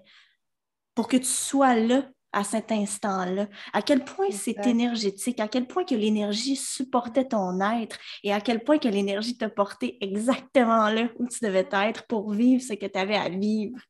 pour 1.01 1.09
que 1.09 1.17
tu 1.17 1.25
sois 1.25 1.77
là 1.77 2.03
à 2.31 2.45
cet 2.45 2.71
instant-là, 2.71 3.49
à 3.73 3.81
quel 3.81 4.05
point 4.05 4.31
c'est 4.31 4.67
énergétique, 4.67 5.41
à 5.41 5.49
quel 5.49 5.67
point 5.67 5.83
que 5.83 5.95
l'énergie 5.95 6.57
supportait 6.57 7.25
ton 7.25 7.59
être 7.81 7.97
et 8.23 8.35
à 8.35 8.43
quel 8.43 8.63
point 8.63 8.77
que 8.77 8.87
l'énergie 8.87 9.35
t'a 9.35 9.49
porté 9.49 9.97
exactement 10.05 10.91
là 10.91 11.09
où 11.19 11.27
tu 11.27 11.43
devais 11.43 11.67
être 11.73 12.07
pour 12.07 12.33
vivre 12.33 12.63
ce 12.63 12.75
que 12.75 12.85
tu 12.85 12.99
avais 12.99 13.17
à 13.17 13.31
vivre. 13.31 13.81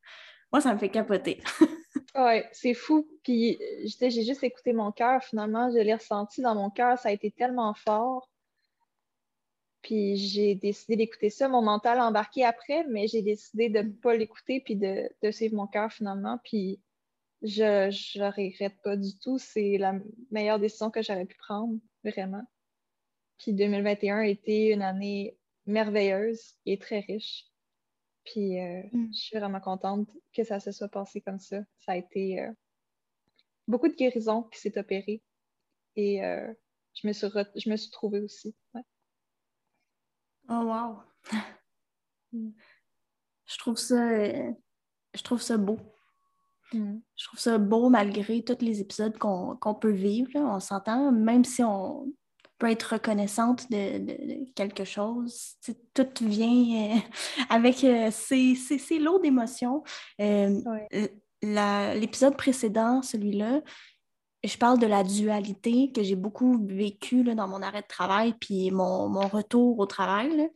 Moi, 0.53 0.61
ça 0.61 0.73
me 0.73 0.79
fait 0.79 0.87
capoter. 0.87 1.41
oui, 2.15 2.43
c'est 2.53 2.75
fou. 2.75 3.05
Puis 3.23 3.59
j'ai 3.83 4.23
juste 4.23 4.45
écouté 4.45 4.71
mon 4.71 4.93
cœur 4.93 5.21
finalement, 5.21 5.69
je 5.69 5.79
l'ai 5.79 5.95
ressenti 5.95 6.41
dans 6.41 6.55
mon 6.55 6.69
cœur, 6.69 6.97
ça 6.97 7.09
a 7.09 7.11
été 7.11 7.29
tellement 7.29 7.73
fort. 7.73 8.29
Puis 9.81 10.15
j'ai 10.15 10.55
décidé 10.55 10.95
d'écouter 10.95 11.29
ça. 11.29 11.49
Mon 11.49 11.61
mental 11.61 11.99
a 11.99 12.05
embarqué 12.05 12.45
après, 12.45 12.85
mais 12.87 13.07
j'ai 13.07 13.21
décidé 13.21 13.67
de 13.67 13.79
ne 13.79 13.91
pas 13.91 14.15
l'écouter 14.15 14.61
puis 14.63 14.77
de, 14.77 15.09
de 15.21 15.31
suivre 15.31 15.55
mon 15.55 15.67
cœur 15.67 15.91
finalement. 15.91 16.39
Puis 16.43 16.79
je 17.41 18.19
ne 18.19 18.31
regrette 18.31 18.81
pas 18.83 18.95
du 18.95 19.17
tout. 19.19 19.37
C'est 19.37 19.77
la 19.77 19.95
meilleure 20.29 20.59
décision 20.59 20.91
que 20.91 21.01
j'aurais 21.01 21.25
pu 21.25 21.37
prendre, 21.37 21.77
vraiment. 22.03 22.43
Puis 23.37 23.53
2021 23.53 24.19
a 24.19 24.27
été 24.27 24.71
une 24.71 24.83
année 24.83 25.37
merveilleuse 25.65 26.55
et 26.65 26.77
très 26.77 26.99
riche. 26.99 27.45
Puis 28.23 28.59
euh, 28.59 28.83
mm. 28.91 29.13
je 29.13 29.19
suis 29.19 29.37
vraiment 29.37 29.59
contente 29.59 30.09
que 30.33 30.43
ça 30.43 30.59
se 30.59 30.71
soit 30.71 30.89
passé 30.89 31.21
comme 31.21 31.39
ça. 31.39 31.61
Ça 31.79 31.93
a 31.93 31.95
été 31.95 32.41
euh, 32.41 32.51
beaucoup 33.67 33.87
de 33.87 33.95
guérison 33.95 34.43
qui 34.43 34.59
s'est 34.59 34.77
opérée. 34.77 35.23
Et 35.95 36.23
euh, 36.23 36.53
je, 36.93 37.07
me 37.07 37.13
suis 37.13 37.27
je 37.55 37.69
me 37.69 37.75
suis 37.75 37.91
trouvée 37.91 38.19
aussi. 38.19 38.55
Oh 40.49 40.63
wow! 40.63 40.99
Mm. 42.33 42.51
Je 43.45 43.57
trouve 43.57 43.77
ça 43.77 44.23
je 45.13 45.23
trouve 45.23 45.41
ça 45.41 45.57
beau. 45.57 45.77
Mm. 46.73 46.99
Je 47.15 47.25
trouve 47.25 47.39
ça 47.39 47.57
beau 47.57 47.89
malgré 47.89 48.43
tous 48.43 48.63
les 48.63 48.81
épisodes 48.81 49.17
qu'on 49.17 49.75
peut 49.79 49.91
vivre. 49.91 50.31
on 50.35 50.59
s'entend, 50.59 51.11
même 51.11 51.43
si 51.43 51.63
on 51.63 52.11
peut 52.61 52.69
être 52.69 52.93
reconnaissante 52.93 53.69
de, 53.71 54.53
quelque 54.53 54.83
chose, 54.83 55.55
tout 55.95 56.07
vient 56.21 56.95
euh, 56.95 56.99
avec 57.49 57.83
euh, 57.83 58.11
ces, 58.11 58.99
lots 58.99 59.19
d'émotions. 59.19 59.83
Euh, 60.19 60.61
l'épisode 61.41 62.37
précédent, 62.37 63.01
celui-là, 63.01 63.61
je 64.43 64.57
parle 64.57 64.77
de 64.79 64.85
la 64.85 65.03
dualité 65.03 65.91
que 65.91 66.03
j'ai 66.03 66.15
beaucoup 66.15 66.63
vécu 66.67 67.23
dans 67.23 67.47
mon 67.47 67.63
arrêt 67.63 67.81
de 67.81 67.87
travail 67.87 68.35
puis 68.39 68.69
mon, 68.69 69.09
retour 69.27 69.79
au 69.79 69.87
travail. 69.87 70.49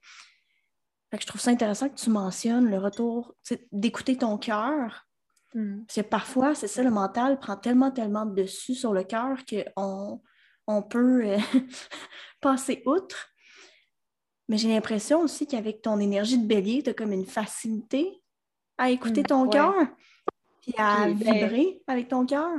je 1.11 1.25
trouve 1.25 1.41
ça 1.41 1.51
intéressant 1.51 1.89
que 1.89 1.95
tu 1.95 2.11
mentionnes 2.11 2.69
le 2.69 2.77
retour, 2.77 3.33
d'écouter 3.71 4.15
ton 4.15 4.37
cœur. 4.37 5.07
Parce 5.55 5.95
que 5.95 6.01
parfois, 6.01 6.53
c'est 6.53 6.67
ça, 6.67 6.83
le 6.83 6.91
mental 6.91 7.39
prend 7.39 7.55
tellement, 7.55 7.89
tellement 7.89 8.25
de 8.25 8.35
dessus 8.35 8.75
sur 8.75 8.91
le 8.91 9.05
cœur 9.05 9.37
qu'on 9.45 10.21
on 10.67 10.83
peut 10.83 11.25
euh, 11.25 11.37
passer 12.41 12.83
outre. 12.85 13.29
Mais 14.49 14.57
j'ai 14.57 14.67
l'impression 14.67 15.21
aussi 15.21 15.47
qu'avec 15.47 15.81
ton 15.81 15.99
énergie 15.99 16.37
de 16.37 16.45
bélier, 16.45 16.83
tu 16.83 16.89
as 16.89 16.93
comme 16.93 17.13
une 17.13 17.25
facilité 17.25 18.21
à 18.77 18.89
écouter 18.89 19.21
hmm, 19.21 19.27
ton 19.27 19.47
cœur, 19.47 19.73
puis 20.61 20.73
à 20.77 21.07
ben, 21.07 21.13
vibrer 21.13 21.81
avec 21.87 22.09
ton 22.09 22.25
cœur. 22.25 22.51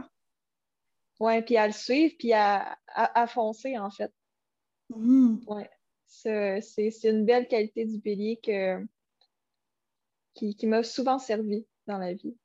Oui, 1.20 1.42
puis 1.42 1.58
à 1.58 1.66
le 1.66 1.74
suivre, 1.74 2.14
puis 2.18 2.32
à, 2.32 2.78
foncer, 3.28 3.76
en 3.78 3.90
fait. 3.90 4.12
Hmm. 4.88 5.36
Oui. 5.46 5.62
C'est 6.08 7.04
une 7.04 7.26
belle 7.26 7.46
qualité 7.46 7.84
du 7.84 7.98
bélier 7.98 8.40
que, 8.42 8.82
qui 10.34 10.66
m'a 10.66 10.82
souvent 10.82 11.18
servi 11.18 11.66
dans 11.86 11.98
la 11.98 12.14
vie 12.14 12.36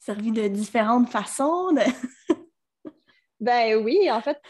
servi 0.00 0.32
de 0.32 0.48
différentes 0.48 1.08
façons? 1.08 1.68
ben 3.40 3.76
oui, 3.76 4.10
en 4.10 4.20
fait, 4.20 4.40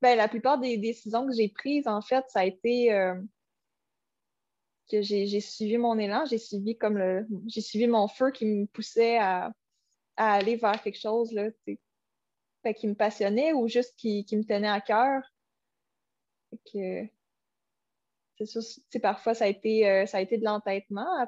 ben, 0.00 0.16
la 0.16 0.28
plupart 0.28 0.58
des 0.58 0.78
décisions 0.78 1.26
que 1.26 1.34
j'ai 1.34 1.48
prises, 1.48 1.86
en 1.86 2.00
fait, 2.00 2.24
ça 2.28 2.40
a 2.40 2.44
été 2.44 2.92
euh, 2.92 3.14
que 4.90 5.02
j'ai 5.02 5.40
suivi 5.40 5.76
mon 5.76 5.98
élan, 5.98 6.24
j'ai 6.24 6.38
suivi 6.38 6.76
comme 6.78 6.96
le 6.96 7.26
j'ai 7.46 7.60
suivi 7.60 7.86
mon 7.86 8.08
feu 8.08 8.30
qui 8.30 8.46
me 8.46 8.66
poussait 8.66 9.18
à, 9.18 9.52
aller 10.16 10.56
vers 10.56 10.80
quelque 10.82 11.00
chose 11.00 11.32
là, 11.32 11.50
qui 12.74 12.86
me 12.86 12.94
passionnait 12.94 13.52
ou 13.52 13.66
juste 13.66 13.96
qui, 13.96 14.24
me 14.32 14.44
tenait 14.44 14.68
à 14.68 14.80
cœur. 14.80 15.22
Que, 16.72 17.08
c'est 18.90 19.00
parfois 19.00 19.34
ça 19.34 19.44
a 19.46 19.48
été, 19.48 19.88
euh, 19.88 20.06
ça 20.06 20.18
a 20.18 20.20
été 20.20 20.38
de 20.38 20.44
l'entêtement 20.44 21.26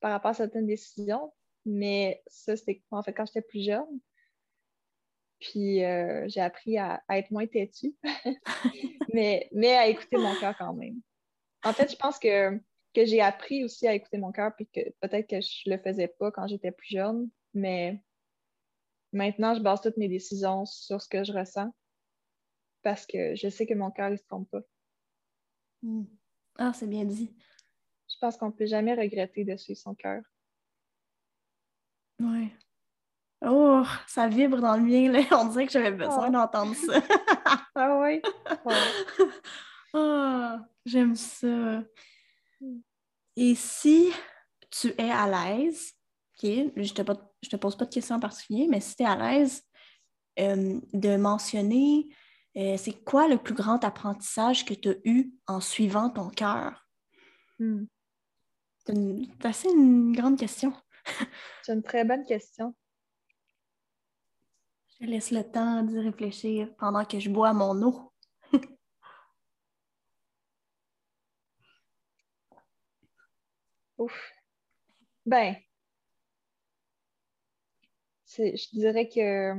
par 0.00 0.10
rapport 0.12 0.30
à 0.30 0.34
certaines 0.34 0.66
décisions. 0.66 1.32
Mais 1.64 2.22
ça, 2.26 2.56
c'était 2.56 2.82
en 2.90 3.02
fait 3.02 3.12
quand 3.12 3.26
j'étais 3.26 3.42
plus 3.42 3.64
jeune. 3.64 4.00
Puis 5.40 5.84
euh, 5.84 6.24
j'ai 6.28 6.40
appris 6.40 6.78
à, 6.78 7.02
être 7.10 7.30
moins 7.30 7.46
têtue, 7.46 7.94
mais, 9.12 9.48
mais 9.52 9.74
à 9.74 9.88
écouter 9.88 10.16
mon 10.16 10.34
cœur 10.36 10.56
quand 10.56 10.72
même. 10.72 11.00
En 11.64 11.72
fait, 11.72 11.90
je 11.90 11.96
pense 11.96 12.18
que, 12.18 12.56
que 12.94 13.04
j'ai 13.04 13.20
appris 13.20 13.64
aussi 13.64 13.88
à 13.88 13.94
écouter 13.94 14.18
mon 14.18 14.30
cœur, 14.30 14.54
puis 14.54 14.68
que 14.68 14.80
peut-être 15.00 15.28
que 15.28 15.40
je 15.40 15.68
le 15.68 15.78
faisais 15.78 16.08
pas 16.08 16.30
quand 16.30 16.46
j'étais 16.46 16.70
plus 16.70 16.90
jeune, 16.90 17.28
mais 17.54 18.00
maintenant, 19.12 19.54
je 19.54 19.60
base 19.60 19.80
toutes 19.80 19.96
mes 19.96 20.08
décisions 20.08 20.64
sur 20.64 21.02
ce 21.02 21.08
que 21.08 21.24
je 21.24 21.32
ressens 21.32 21.72
parce 22.82 23.06
que 23.06 23.34
je 23.34 23.48
sais 23.48 23.66
que 23.66 23.74
mon 23.74 23.90
cœur 23.90 24.10
ne 24.10 24.16
se 24.16 24.24
trompe 24.24 24.50
pas. 24.50 24.62
Hmm. 25.82 26.04
Ah, 26.56 26.72
c'est 26.74 26.88
bien 26.88 27.04
dit. 27.04 27.34
Je 28.08 28.16
pense 28.20 28.36
qu'on 28.36 28.46
ne 28.46 28.52
peut 28.52 28.66
jamais 28.66 28.94
regretter 28.94 29.44
de 29.44 29.56
suivre 29.56 29.80
son 29.80 29.94
cœur. 29.94 30.22
Oui. 32.22 32.52
Oh, 33.44 33.82
ça 34.06 34.28
vibre 34.28 34.60
dans 34.60 34.76
le 34.76 34.82
mien, 34.82 35.10
là. 35.10 35.20
On 35.32 35.46
dirait 35.46 35.66
que 35.66 35.72
j'avais 35.72 35.90
besoin 35.90 36.28
ah. 36.28 36.30
d'entendre 36.30 36.74
ça. 36.74 37.02
ah 37.74 38.00
oui? 38.00 38.22
oh, 39.94 40.56
j'aime 40.86 41.16
ça. 41.16 41.82
Et 43.36 43.54
si 43.54 44.12
tu 44.70 44.94
es 44.96 45.10
à 45.10 45.26
l'aise, 45.26 45.92
OK, 46.36 46.48
je 46.76 46.92
te, 46.92 47.02
je 47.42 47.48
te 47.48 47.56
pose 47.56 47.76
pas 47.76 47.84
de 47.84 47.90
questions 47.92 48.16
en 48.16 48.20
particulier, 48.20 48.68
mais 48.68 48.80
si 48.80 48.94
tu 48.94 49.02
es 49.02 49.06
à 49.06 49.16
l'aise 49.16 49.62
euh, 50.38 50.80
de 50.92 51.16
mentionner 51.16 52.08
euh, 52.56 52.76
c'est 52.76 53.02
quoi 53.04 53.28
le 53.28 53.38
plus 53.38 53.54
grand 53.54 53.82
apprentissage 53.82 54.64
que 54.64 54.74
tu 54.74 54.90
as 54.90 54.94
eu 55.04 55.32
en 55.46 55.60
suivant 55.60 56.10
ton 56.10 56.28
cœur? 56.28 56.86
Hmm. 57.58 57.84
C'est 58.86 59.46
assez 59.46 59.68
une 59.68 60.12
grande 60.12 60.38
question. 60.38 60.72
C'est 61.62 61.72
une 61.72 61.82
très 61.82 62.04
bonne 62.04 62.24
question. 62.24 62.74
Je 65.00 65.06
laisse 65.06 65.30
le 65.30 65.42
temps 65.42 65.82
d'y 65.82 65.98
réfléchir 65.98 66.72
pendant 66.76 67.04
que 67.04 67.18
je 67.18 67.28
bois 67.28 67.52
mon 67.52 67.82
eau. 67.82 68.12
Ouf. 73.98 74.32
Ben, 75.26 75.56
je 78.26 78.76
dirais 78.76 79.08
que 79.08 79.54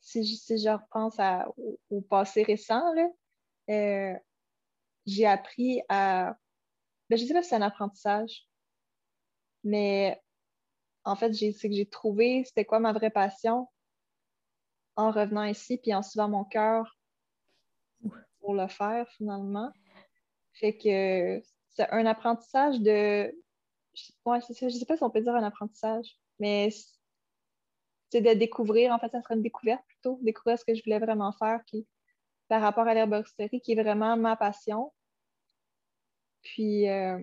si, 0.00 0.24
je 0.24 0.70
repense 0.70 1.18
au, 1.90 2.00
passé 2.02 2.42
récent, 2.42 2.82
euh, 3.68 4.14
j'ai 5.06 5.26
appris 5.26 5.82
à. 5.88 6.36
Ben, 7.10 7.16
je 7.16 7.22
ne 7.22 7.28
sais 7.28 7.34
pas 7.34 7.42
si 7.42 7.50
c'est 7.50 7.56
un 7.56 7.62
apprentissage, 7.62 8.47
mais 9.68 10.20
en 11.04 11.16
fait, 11.16 11.32
c'est 11.32 11.68
que 11.68 11.74
j'ai 11.74 11.88
trouvé 11.88 12.44
c'était 12.44 12.64
quoi 12.64 12.80
ma 12.80 12.92
vraie 12.92 13.10
passion 13.10 13.68
en 14.96 15.10
revenant 15.10 15.44
ici 15.44 15.78
puis 15.78 15.94
en 15.94 16.02
suivant 16.02 16.28
mon 16.28 16.44
cœur 16.44 16.98
pour 18.40 18.54
le 18.54 18.66
faire 18.68 19.08
finalement. 19.10 19.70
Fait 20.54 20.76
que 20.76 21.40
c'est 21.70 21.88
un 21.90 22.06
apprentissage 22.06 22.80
de. 22.80 23.32
je 23.94 24.64
ne 24.64 24.70
sais 24.70 24.86
pas 24.86 24.96
si 24.96 25.02
on 25.02 25.10
peut 25.10 25.20
dire 25.20 25.34
un 25.34 25.44
apprentissage, 25.44 26.18
mais 26.38 26.70
c'est 28.10 28.22
de 28.22 28.32
découvrir, 28.32 28.92
en 28.92 28.98
fait, 28.98 29.10
ça 29.10 29.22
serait 29.22 29.34
une 29.34 29.42
découverte 29.42 29.84
plutôt, 29.86 30.18
découvrir 30.22 30.58
ce 30.58 30.64
que 30.64 30.74
je 30.74 30.82
voulais 30.82 30.98
vraiment 30.98 31.32
faire 31.32 31.60
qui, 31.66 31.86
par 32.48 32.62
rapport 32.62 32.86
à 32.88 32.94
l'herboristerie, 32.94 33.60
qui 33.60 33.72
est 33.72 33.82
vraiment 33.82 34.16
ma 34.16 34.34
passion. 34.36 34.92
Puis, 36.42 36.88
euh, 36.88 37.18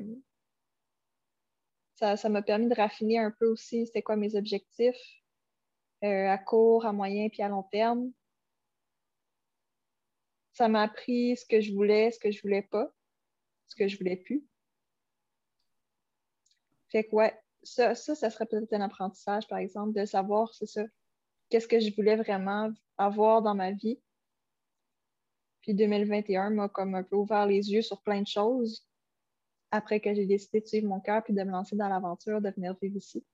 ça 1.96 2.30
m'a 2.30 2.42
permis 2.42 2.68
de 2.68 2.76
raffiner 2.76 3.20
un 3.20 3.32
peu 3.32 3.48
aussi 3.48 3.86
c'était 3.86 4.02
quoi 4.02 4.18
mes 4.18 4.36
objectifs 4.36 5.24
euh, 6.04 6.28
à 6.28 6.38
court, 6.38 6.86
à 6.86 6.92
moyen 6.92 7.30
puis 7.30 7.42
à 7.42 7.48
long 7.48 7.64
terme. 7.64 8.12
Ça 10.54 10.68
m'a 10.68 10.84
appris 10.84 11.38
ce 11.38 11.46
que 11.46 11.62
je 11.62 11.74
voulais, 11.74 12.12
ce 12.12 12.20
que 12.20 12.32
je 12.32 12.42
voulais 12.42 12.62
pas, 12.62 12.92
ce 13.68 13.76
que 13.76 13.88
je 13.88 13.98
voulais 13.98 14.18
plus. 14.18 14.46
Fait 16.90 17.04
que 17.06 17.16
ouais, 17.16 17.38
ça, 17.64 17.96
ça, 17.96 18.30
serait 18.30 18.46
peut-être 18.46 18.74
un 18.74 18.82
apprentissage, 18.82 19.48
par 19.48 19.58
exemple, 19.58 20.00
de 20.00 20.06
savoir, 20.06 20.54
c'est 20.54 20.68
ça, 20.68 20.84
qu'est-ce 21.50 21.68
que 21.68 21.80
je 21.80 21.94
voulais 21.96 22.16
vraiment 22.16 22.72
avoir 22.98 23.42
dans 23.42 23.56
ma 23.56 23.72
vie. 23.72 24.00
Puis 25.62 25.74
2021 25.74 26.52
m'a 26.52 26.70
comme 26.70 26.94
un 26.96 27.04
peu 27.04 27.16
ouvert 27.16 27.48
les 27.48 27.72
yeux 27.72 27.82
sur 27.82 28.02
plein 28.02 28.22
de 28.22 28.28
choses 28.28 28.86
après 29.76 30.00
que 30.00 30.14
j'ai 30.14 30.26
décidé 30.26 30.62
de 30.62 30.66
suivre 30.66 30.88
mon 30.88 31.00
cœur 31.00 31.24
puis 31.24 31.34
de 31.34 31.44
me 31.44 31.52
lancer 31.52 31.76
dans 31.76 31.90
l'aventure 31.90 32.42
de 32.42 32.50
venir 32.50 32.76
vivre 32.82 32.98
ici. 32.98 33.26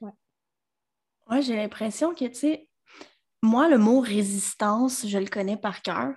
Ouais. 0.00 0.12
Ouais, 1.28 1.42
j'ai 1.42 1.56
l'impression 1.56 2.14
que, 2.14 2.26
tu 2.26 2.34
sais, 2.34 2.68
moi, 3.42 3.68
le 3.68 3.78
mot 3.78 4.00
résistance, 4.00 5.06
je 5.06 5.18
le 5.18 5.26
connais 5.26 5.56
par 5.56 5.82
cœur. 5.82 6.14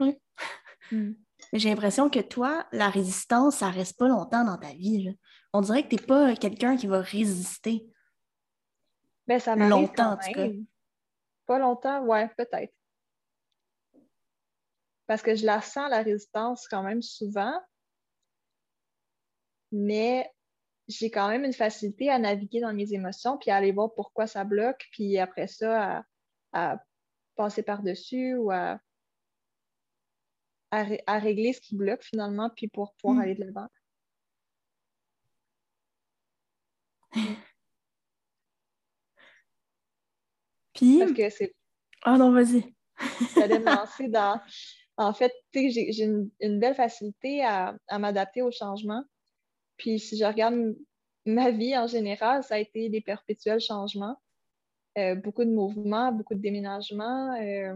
Hmm 0.92 1.14
j'ai 1.52 1.70
l'impression 1.70 2.10
que 2.10 2.20
toi, 2.20 2.66
la 2.72 2.90
résistance, 2.90 3.58
ça 3.58 3.70
reste 3.70 3.98
pas 3.98 4.08
longtemps 4.08 4.44
dans 4.44 4.58
ta 4.58 4.74
vie. 4.74 5.16
On 5.54 5.62
dirait 5.62 5.84
que 5.84 5.90
tu 5.90 5.96
n'es 5.96 6.02
pas 6.02 6.36
quelqu'un 6.36 6.76
qui 6.76 6.88
va 6.88 7.02
résister. 7.02 7.86
Ben, 9.28 9.40
ça 9.40 9.56
longtemps, 9.56 10.14
en 10.14 10.18
tout 10.18 10.32
cas. 10.32 10.48
Pas 11.46 11.60
longtemps, 11.60 12.04
ouais, 12.06 12.30
peut-être. 12.38 12.74
Parce 15.08 15.22
que 15.22 15.36
je 15.36 15.46
la 15.46 15.62
sens, 15.62 15.90
la 15.90 16.02
résistance, 16.02 16.68
quand 16.68 16.84
même 16.84 17.02
souvent. 17.02 17.54
Mais 19.72 20.30
j'ai 20.88 21.10
quand 21.10 21.28
même 21.30 21.44
une 21.44 21.54
facilité 21.54 22.10
à 22.10 22.20
naviguer 22.20 22.62
dans 22.62 22.74
mes 22.74 22.94
émotions, 22.94 23.38
puis 23.38 23.52
à 23.52 23.58
aller 23.58 23.72
voir 23.72 23.94
pourquoi 23.94 24.28
ça 24.28 24.44
bloque, 24.44 24.88
puis 24.92 25.18
après 25.18 25.48
ça, 25.48 26.06
à 26.52 26.84
passer 27.36 27.64
par-dessus 27.64 28.36
ou 28.36 28.52
à 28.52 28.80
à, 31.06 31.20
régler 31.20 31.54
ce 31.54 31.62
qui 31.62 31.76
bloque 31.76 32.04
finalement, 32.04 32.50
puis 32.50 32.68
pour 32.68 32.96
pouvoir 32.96 33.18
hmm. 33.18 33.22
aller 33.22 33.36
de 33.36 33.44
l'avant. 33.44 33.68
Puis. 40.74 40.98
Parce 40.98 41.14
que 41.14 41.30
c'est. 41.30 41.56
Ah 42.02 42.18
non, 42.18 42.32
vas-y. 42.32 42.74
J'allais 43.36 43.60
me 43.60 43.66
lancer 43.66 44.08
dans. 44.08 44.42
En 44.98 45.14
fait, 45.14 45.34
j'ai 45.54 46.04
une, 46.04 46.60
belle 46.60 46.76
facilité 46.76 47.44
à, 47.44 47.76
m'adapter 47.98 48.42
au 48.42 48.52
changement. 48.52 49.04
Puis 49.78 50.00
si 50.00 50.18
je 50.18 50.26
regarde 50.26 50.76
ma 51.26 51.52
vie 51.52 51.78
en 51.78 51.88
général, 51.88 52.44
ça 52.44 52.56
a 52.56 52.60
été 52.60 52.90
des 52.90 53.02
perpétuels 53.02 53.60
changements. 53.60 54.22
Euh, 54.98 55.16
beaucoup 55.16 55.44
de 55.44 55.50
mouvements, 55.50 56.12
beaucoup 56.12 56.36
de 56.36 56.40
déménagements 56.40 57.34
euh, 57.42 57.76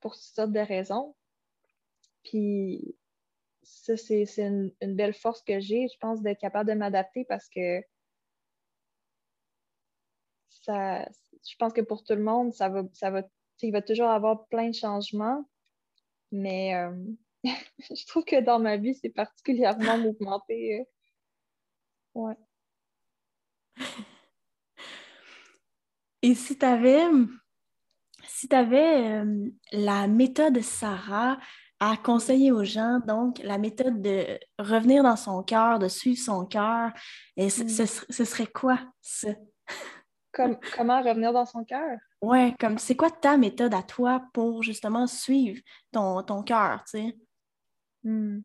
pour 0.00 0.14
toutes 0.14 0.22
sortes 0.22 0.52
de 0.52 0.60
raisons. 0.60 1.14
Puis 2.24 2.96
ça, 3.62 3.96
c'est 3.96 4.24
une, 4.38 4.72
belle 4.80 5.12
force 5.12 5.42
que 5.42 5.60
j'ai, 5.60 5.88
je 5.88 5.98
pense, 5.98 6.22
d'être 6.22 6.40
capable 6.40 6.70
de 6.70 6.74
m'adapter 6.74 7.24
parce 7.24 7.48
que 7.48 7.82
ça, 10.48 11.06
je 11.46 11.56
pense 11.58 11.72
que 11.72 11.80
pour 11.80 12.04
tout 12.04 12.14
le 12.14 12.22
monde, 12.22 12.54
ça 12.54 12.72
ça 12.92 13.10
va, 13.10 13.22
il 13.60 13.72
va 13.72 13.82
toujours 13.82 14.08
avoir 14.08 14.46
plein 14.46 14.68
de 14.68 14.74
changements. 14.74 15.44
Mais 16.32 16.74
euh, 16.74 16.90
je 17.44 18.06
trouve 18.06 18.24
que 18.24 18.40
dans 18.40 18.58
ma 18.58 18.76
vie, 18.76 18.94
c'est 18.94 19.10
particulièrement 19.10 19.98
mouvementé. 19.98 20.80
Euh. 20.80 20.84
Ouais. 22.14 22.36
Et 26.22 26.34
si 26.34 26.56
tu 26.56 26.64
avais, 26.64 27.04
si 28.26 28.48
avais 28.52 29.20
euh, 29.20 29.50
la 29.72 30.06
méthode 30.06 30.60
Sarah 30.60 31.38
à 31.80 31.96
conseiller 31.96 32.52
aux 32.52 32.62
gens, 32.62 33.00
donc, 33.08 33.40
la 33.40 33.58
méthode 33.58 34.00
de 34.00 34.38
revenir 34.56 35.02
dans 35.02 35.16
son 35.16 35.42
cœur, 35.42 35.80
de 35.80 35.88
suivre 35.88 36.20
son 36.20 36.46
cœur. 36.46 36.92
Et 37.36 37.50
ce, 37.50 37.64
mm. 37.64 38.24
serait 38.24 38.46
quoi, 38.46 38.78
ça? 39.00 39.30
comment 40.32 41.02
revenir 41.02 41.32
dans 41.32 41.46
son 41.46 41.64
cœur? 41.64 41.98
Oui, 42.20 42.54
comme 42.56 42.78
c'est 42.78 42.96
quoi 42.96 43.10
ta 43.10 43.36
méthode 43.36 43.74
à 43.74 43.82
toi 43.82 44.24
pour 44.32 44.62
justement 44.62 45.06
suivre 45.06 45.60
ton, 45.90 46.22
ton 46.22 46.42
cœur, 46.42 46.82
tu 46.84 46.98
sais? 46.98 47.16
Mm. 48.04 48.40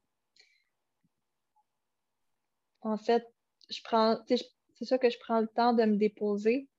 En 2.81 2.97
fait, 2.97 3.25
je 3.69 3.81
prends, 3.83 4.17
c'est 4.27 4.85
ça 4.85 4.97
que 4.97 5.09
je 5.09 5.17
prends 5.19 5.41
le 5.41 5.47
temps 5.47 5.73
de 5.73 5.83
me 5.83 5.97
déposer, 5.97 6.69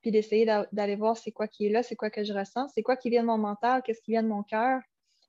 puis 0.00 0.10
d'essayer 0.10 0.46
d'aller 0.72 0.96
voir 0.96 1.16
c'est 1.16 1.32
quoi 1.32 1.48
qui 1.48 1.66
est 1.66 1.70
là, 1.70 1.82
c'est 1.82 1.96
quoi 1.96 2.10
que 2.10 2.22
je 2.22 2.32
ressens, 2.32 2.68
c'est 2.68 2.82
quoi 2.82 2.96
qui 2.96 3.10
vient 3.10 3.22
de 3.22 3.26
mon 3.26 3.38
mental, 3.38 3.82
qu'est-ce 3.82 4.02
qui 4.02 4.12
vient 4.12 4.22
de 4.22 4.28
mon 4.28 4.42
cœur, 4.42 4.80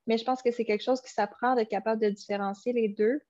mais 0.09 0.17
je 0.17 0.23
pense 0.23 0.41
que 0.41 0.51
c'est 0.51 0.65
quelque 0.65 0.83
chose 0.83 1.01
qui 1.01 1.11
s'apprend 1.11 1.55
d'être 1.55 1.69
capable 1.69 2.01
de 2.01 2.09
différencier 2.09 2.73
les 2.73 2.89
deux. 2.89 3.21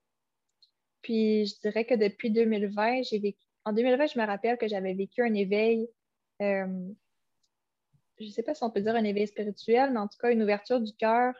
Puis 1.02 1.46
je 1.46 1.60
dirais 1.60 1.84
que 1.84 1.94
depuis 1.94 2.30
2020, 2.30 3.02
j'ai 3.02 3.18
vécu. 3.18 3.49
En 3.64 3.72
2020, 3.72 4.06
je 4.06 4.18
me 4.18 4.26
rappelle 4.26 4.56
que 4.56 4.68
j'avais 4.68 4.94
vécu 4.94 5.22
un 5.22 5.34
éveil. 5.34 5.88
Euh, 6.40 6.88
je 8.18 8.24
ne 8.24 8.30
sais 8.30 8.42
pas 8.42 8.54
si 8.54 8.62
on 8.62 8.70
peut 8.70 8.80
dire 8.80 8.94
un 8.94 9.04
éveil 9.04 9.26
spirituel, 9.26 9.92
mais 9.92 9.98
en 9.98 10.08
tout 10.08 10.18
cas 10.18 10.30
une 10.30 10.42
ouverture 10.42 10.80
du 10.80 10.94
cœur. 10.94 11.34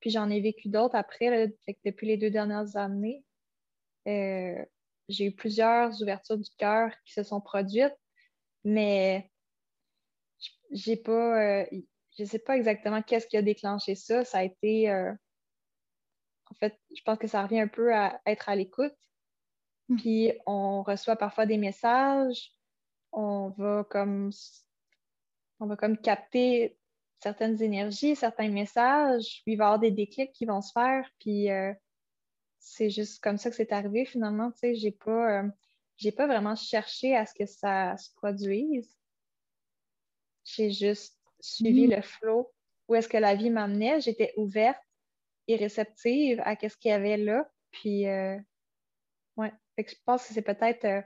Puis 0.00 0.10
j'en 0.10 0.28
ai 0.28 0.40
vécu 0.40 0.68
d'autres 0.68 0.96
après, 0.96 1.54
depuis 1.84 2.06
les 2.06 2.16
deux 2.16 2.30
dernières 2.30 2.76
années. 2.76 3.24
Euh, 4.06 4.62
j'ai 5.08 5.26
eu 5.26 5.34
plusieurs 5.34 6.00
ouvertures 6.02 6.38
du 6.38 6.50
cœur 6.58 6.90
qui 7.06 7.14
se 7.14 7.22
sont 7.22 7.40
produites, 7.40 7.96
mais 8.64 9.30
j'ai 10.70 10.96
pas, 10.96 11.62
euh, 11.62 11.66
je 12.18 12.24
sais 12.24 12.38
pas 12.38 12.56
exactement 12.56 13.02
qu'est-ce 13.02 13.26
qui 13.26 13.38
a 13.38 13.42
déclenché 13.42 13.94
ça. 13.94 14.24
Ça 14.24 14.38
a 14.38 14.44
été, 14.44 14.90
en 14.90 16.54
fait, 16.54 16.78
je 16.94 17.02
pense 17.02 17.18
que 17.18 17.26
ça 17.26 17.42
revient 17.42 17.60
un 17.60 17.68
peu 17.68 17.94
à 17.94 18.20
être 18.26 18.48
à 18.48 18.56
l'écoute. 18.56 18.94
Hmm. 19.88 19.96
Puis 19.96 20.32
on 20.46 20.82
reçoit 20.82 21.16
parfois 21.16 21.46
des 21.46 21.58
messages, 21.58 22.52
on 23.12 23.50
va 23.50 23.84
comme, 23.88 24.30
on 25.60 25.66
va 25.66 25.76
comme 25.76 25.98
capter 25.98 26.78
certaines 27.20 27.62
énergies, 27.62 28.16
certains 28.16 28.48
messages, 28.48 29.42
puis 29.44 29.52
il 29.52 29.56
va 29.56 29.64
y 29.64 29.66
avoir 29.66 29.78
des 29.78 29.90
déclics 29.90 30.32
qui 30.32 30.44
vont 30.44 30.60
se 30.60 30.72
faire, 30.72 31.08
puis 31.18 31.50
euh, 31.50 31.72
c'est 32.58 32.90
juste 32.90 33.22
comme 33.22 33.38
ça 33.38 33.50
que 33.50 33.56
c'est 33.56 33.72
arrivé 33.72 34.04
finalement. 34.04 34.50
Tu 34.52 34.58
sais, 34.58 34.74
j'ai 34.74 34.90
pas, 34.90 35.44
j'ai 35.96 36.12
pas 36.12 36.26
vraiment 36.26 36.56
cherché 36.56 37.14
à 37.14 37.26
ce 37.26 37.34
que 37.34 37.46
ça 37.46 37.96
se 37.96 38.12
produise. 38.14 38.96
J'ai 40.44 40.70
juste 40.70 41.18
suivi 41.40 41.86
mm. 41.86 41.90
le 41.90 42.02
flot. 42.02 42.52
Où 42.88 42.94
est-ce 42.94 43.08
que 43.08 43.16
la 43.16 43.34
vie 43.34 43.50
m'amenait? 43.50 44.00
J'étais 44.00 44.32
ouverte 44.36 44.82
et 45.46 45.56
réceptive 45.56 46.40
à 46.44 46.56
ce 46.56 46.76
qu'il 46.76 46.90
y 46.90 46.94
avait 46.94 47.16
là. 47.16 47.48
Puis, 47.70 48.06
euh, 48.06 48.38
ouais. 49.78 49.86
je 49.88 49.94
pense 50.04 50.26
que 50.26 50.34
c'est 50.34 50.42
peut-être 50.42 50.84
euh, 50.84 51.02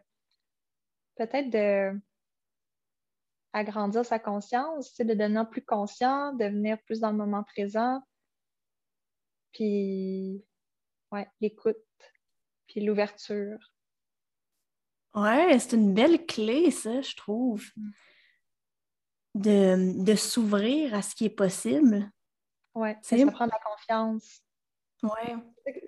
peut-être 1.16 1.50
de 1.50 2.00
agrandir 3.52 4.04
sa 4.04 4.18
conscience, 4.18 4.94
de 4.96 5.14
devenir 5.14 5.48
plus 5.48 5.64
conscient, 5.64 6.32
de 6.32 6.44
devenir 6.44 6.78
plus 6.82 7.00
dans 7.00 7.10
le 7.10 7.16
moment 7.16 7.42
présent. 7.44 8.00
Puis, 9.52 10.44
ouais, 11.12 11.28
l'écoute, 11.40 11.76
puis 12.66 12.80
l'ouverture. 12.80 13.58
Ouais, 15.14 15.58
c'est 15.58 15.76
une 15.76 15.94
belle 15.94 16.26
clé, 16.26 16.70
ça, 16.70 17.00
je 17.00 17.16
trouve. 17.16 17.64
Mm. 17.76 17.90
De, 19.34 20.14
s'ouvrir 20.16 20.94
à 20.94 21.02
ce 21.02 21.14
qui 21.14 21.26
est 21.26 21.30
possible. 21.30 22.10
Oui, 22.74 22.90
c'est 23.02 23.24
de 23.24 23.30
prendre 23.30 23.52
la 23.52 23.60
confiance. 23.60 24.42
Ouais. 25.02 25.36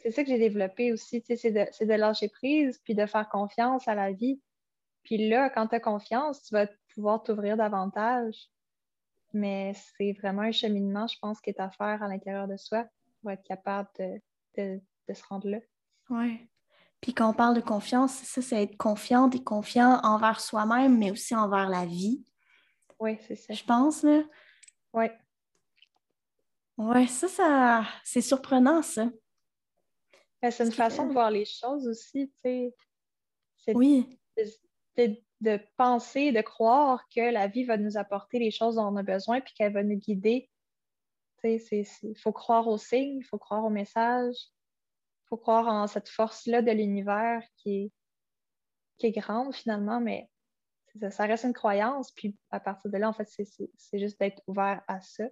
C'est 0.03 0.11
ça 0.11 0.23
que 0.23 0.29
j'ai 0.29 0.39
développé 0.39 0.93
aussi, 0.93 1.23
c'est 1.27 1.51
de, 1.51 1.85
de, 1.85 1.95
lâcher 1.95 2.29
prise, 2.29 2.81
puis 2.85 2.95
de 2.95 3.07
faire 3.07 3.29
confiance 3.29 3.87
à 3.89 3.95
la 3.95 4.13
vie. 4.13 4.41
Puis 5.03 5.29
là, 5.29 5.51
quand 5.51 5.69
tu 5.69 5.75
as 5.75 5.81
confiance, 5.81 6.43
tu 6.43 6.55
vas 6.55 6.67
pouvoir 6.95 7.23
t'ouvrir 7.23 7.57
davantage. 7.57 8.49
Mais 9.33 9.73
c'est 9.97 10.13
vraiment 10.13 10.43
un 10.43 10.53
cheminement, 10.53 11.07
je 11.07 11.19
pense, 11.21 11.41
qui 11.41 11.51
est 11.51 11.61
à 11.61 11.71
faire 11.71 12.03
à 12.03 12.09
l'intérieur 12.09 12.49
de 12.49 12.57
soi 12.57 12.87
pour 13.21 13.31
être 13.31 13.45
capable 13.45 13.89
de, 13.99 14.81
de 15.09 15.15
se 15.15 15.25
rendre 15.29 15.49
là. 15.49 15.59
Oui. 16.11 16.49
Puis 17.01 17.15
quand 17.15 17.31
on 17.31 17.35
parle 17.35 17.57
de 17.57 17.61
confiance, 17.61 18.13
ça, 18.13 18.43
c'est 18.43 18.63
être 18.63 18.77
confiante 18.77 19.35
et 19.35 19.43
confiant 19.43 20.01
envers 20.03 20.41
soi-même, 20.41 20.99
mais 20.99 21.11
aussi 21.11 21.35
envers 21.35 21.69
la 21.69 21.87
vie. 21.87 22.25
Oui, 22.99 23.17
c'est 23.27 23.37
ça. 23.37 23.55
Je 23.55 23.65
pense, 23.65 24.03
là. 24.03 24.23
Oui. 24.93 25.07
Oui, 26.77 27.09
ça, 27.09 27.29
ça 27.29 27.85
c'est 28.05 28.21
surprenant, 28.21 28.83
ça. 28.83 29.09
C'est 30.43 30.65
une 30.65 30.73
façon 30.73 31.07
de 31.07 31.13
voir 31.13 31.31
les 31.31 31.45
choses 31.45 31.87
aussi, 31.87 32.31
tu 32.43 32.73
sais. 33.67 33.75
Oui. 33.75 34.19
De, 34.97 35.17
de, 35.41 35.61
penser, 35.77 36.33
de 36.33 36.41
croire 36.41 37.07
que 37.15 37.21
la 37.21 37.47
vie 37.47 37.65
va 37.65 37.77
nous 37.77 37.97
apporter 37.97 38.39
les 38.39 38.51
choses 38.51 38.77
dont 38.77 38.87
on 38.87 38.97
a 38.97 39.03
besoin 39.03 39.41
puis 39.41 39.53
qu'elle 39.55 39.73
va 39.73 39.83
nous 39.83 39.97
guider. 39.97 40.51
Tu 41.43 41.59
sais, 41.59 41.87
il 42.03 42.19
faut 42.19 42.33
croire 42.33 42.69
aux 42.69 42.79
signes, 42.79 43.19
il 43.19 43.25
faut 43.25 43.39
croire 43.39 43.65
aux 43.65 43.71
messages 43.71 44.51
faut 45.31 45.37
croire 45.37 45.69
en 45.69 45.87
cette 45.87 46.09
force-là 46.09 46.61
de 46.61 46.73
l'univers 46.73 47.43
qui 47.57 47.93
est, 48.99 49.07
est 49.07 49.13
grande 49.13 49.55
finalement, 49.55 50.01
mais 50.01 50.29
ça, 51.11 51.25
reste 51.25 51.45
une 51.45 51.55
croyance. 51.55 52.11
Puis 52.11 52.37
à 52.51 52.59
partir 52.59 52.91
de 52.91 52.99
là, 52.99 53.09
en 53.09 53.13
fait, 53.13 53.29
c'est 53.29 53.99
juste 53.99 54.19
d'être 54.19 54.43
ouvert 54.49 54.83
à 54.89 55.01
ça. 55.01 55.25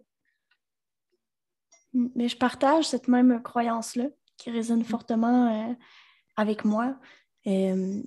Mais 1.93 2.29
je 2.29 2.37
partage 2.37 2.87
cette 2.87 3.09
même 3.09 3.43
croyance-là 3.43 4.07
qui 4.39 4.51
résonne 4.51 4.85
fortement 4.85 5.69
euh, 5.71 5.75
avec 6.37 6.65
moi. 6.65 6.97
Euh, 7.47 8.03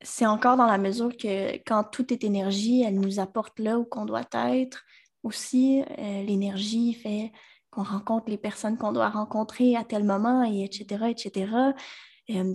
c'est 0.00 0.26
encore 0.26 0.56
dans 0.56 0.66
la 0.66 0.78
mesure 0.78 1.16
que 1.16 1.56
quand 1.66 1.84
tout 1.84 2.12
est 2.12 2.24
énergie, 2.24 2.82
elle 2.82 2.98
nous 2.98 3.20
apporte 3.20 3.58
là 3.58 3.78
où 3.78 3.84
qu'on 3.84 4.06
doit 4.06 4.26
être. 4.32 4.84
Aussi, 5.22 5.82
euh, 5.82 6.22
l'énergie 6.22 6.94
fait 6.94 7.32
qu'on 7.70 7.84
rencontre 7.84 8.28
les 8.28 8.38
personnes 8.38 8.76
qu'on 8.76 8.92
doit 8.92 9.10
rencontrer 9.10 9.76
à 9.76 9.84
tel 9.84 10.04
moment, 10.04 10.44
et 10.44 10.64
etc., 10.64 11.06
etc. 11.08 11.72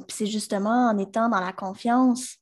C'est 0.10 0.26
justement 0.26 0.90
en 0.90 0.98
étant 0.98 1.30
dans 1.30 1.40
la 1.40 1.54
confiance, 1.54 2.38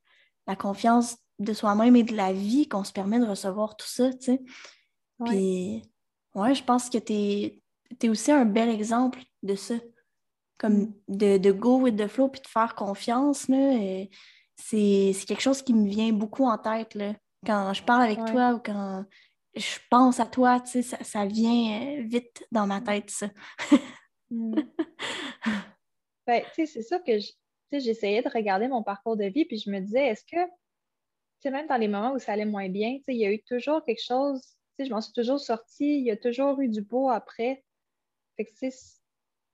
la 0.47 0.55
confiance 0.55 1.17
de 1.39 1.53
soi-même 1.53 1.95
et 1.95 2.03
de 2.03 2.15
la 2.15 2.33
vie 2.33 2.67
qu'on 2.67 2.83
se 2.83 2.91
permet 2.91 3.19
de 3.19 3.25
recevoir 3.25 3.77
tout 3.77 3.87
ça, 3.87 4.11
tu 4.13 4.25
sais. 4.25 4.41
Puis, 5.23 5.83
ouais, 6.33 6.55
je 6.55 6.63
pense 6.63 6.89
que 6.89 6.97
tu 6.97 7.13
es, 7.13 7.61
aussi 8.03 8.31
un 8.31 8.45
bel 8.45 8.69
exemple 8.69 9.19
de 9.43 9.55
ça. 9.55 9.75
Comme 10.57 10.77
mm. 10.77 10.93
de, 11.09 11.37
de, 11.37 11.51
go 11.51 11.79
with 11.79 11.97
the 11.97 12.07
flow 12.07 12.29
puis 12.29 12.41
de 12.41 12.47
faire 12.47 12.75
confiance, 12.75 13.47
là. 13.47 14.05
C'est 14.57 15.13
quelque 15.27 15.41
chose 15.41 15.61
qui 15.61 15.73
me 15.73 15.87
vient 15.87 16.13
beaucoup 16.13 16.45
en 16.45 16.57
tête, 16.57 16.95
là. 16.95 17.13
Quand 17.45 17.73
je 17.73 17.83
parle 17.83 18.03
avec 18.03 18.23
toi 18.25 18.53
ou 18.53 18.59
quand 18.59 19.05
je 19.55 19.79
pense 19.89 20.19
à 20.19 20.25
toi, 20.25 20.59
tu 20.59 20.83
sais, 20.83 21.03
ça, 21.03 21.25
vient 21.25 21.99
euh, 21.99 22.03
vite 22.03 22.45
dans 22.51 22.67
ma 22.67 22.81
tête, 22.81 23.09
ça. 23.09 23.29
Hmm. 24.29 24.55
ben, 26.27 26.41
tu 26.53 26.65
sais, 26.65 26.65
c'est 26.65 26.81
ça 26.81 26.99
que 26.99 27.13
j'essayais 27.71 28.21
de 28.21 28.29
regarder 28.29 28.67
mon 28.67 28.83
parcours 28.83 29.15
de 29.15 29.25
vie, 29.25 29.45
puis 29.45 29.57
je 29.57 29.69
me 29.69 29.79
disais, 29.79 30.07
est-ce 30.07 30.25
que, 30.25 30.49
tu 31.41 31.49
même 31.51 31.67
dans 31.67 31.77
les 31.77 31.87
moments 31.87 32.13
où 32.13 32.19
ça 32.19 32.33
allait 32.33 32.45
moins 32.45 32.69
bien, 32.69 32.97
tu 33.07 33.13
il 33.13 33.17
y 33.17 33.25
a 33.25 33.31
eu 33.31 33.41
toujours 33.43 33.83
quelque 33.83 34.03
chose, 34.03 34.41
tu 34.77 34.85
je 34.85 34.89
m'en 34.91 35.01
suis 35.01 35.13
toujours 35.13 35.39
sortie, 35.39 35.99
il 35.99 36.05
y 36.05 36.11
a 36.11 36.17
toujours 36.17 36.59
eu 36.59 36.67
du 36.67 36.81
beau 36.81 37.09
après. 37.09 37.63
Fait 38.37 38.45
que, 38.45 38.51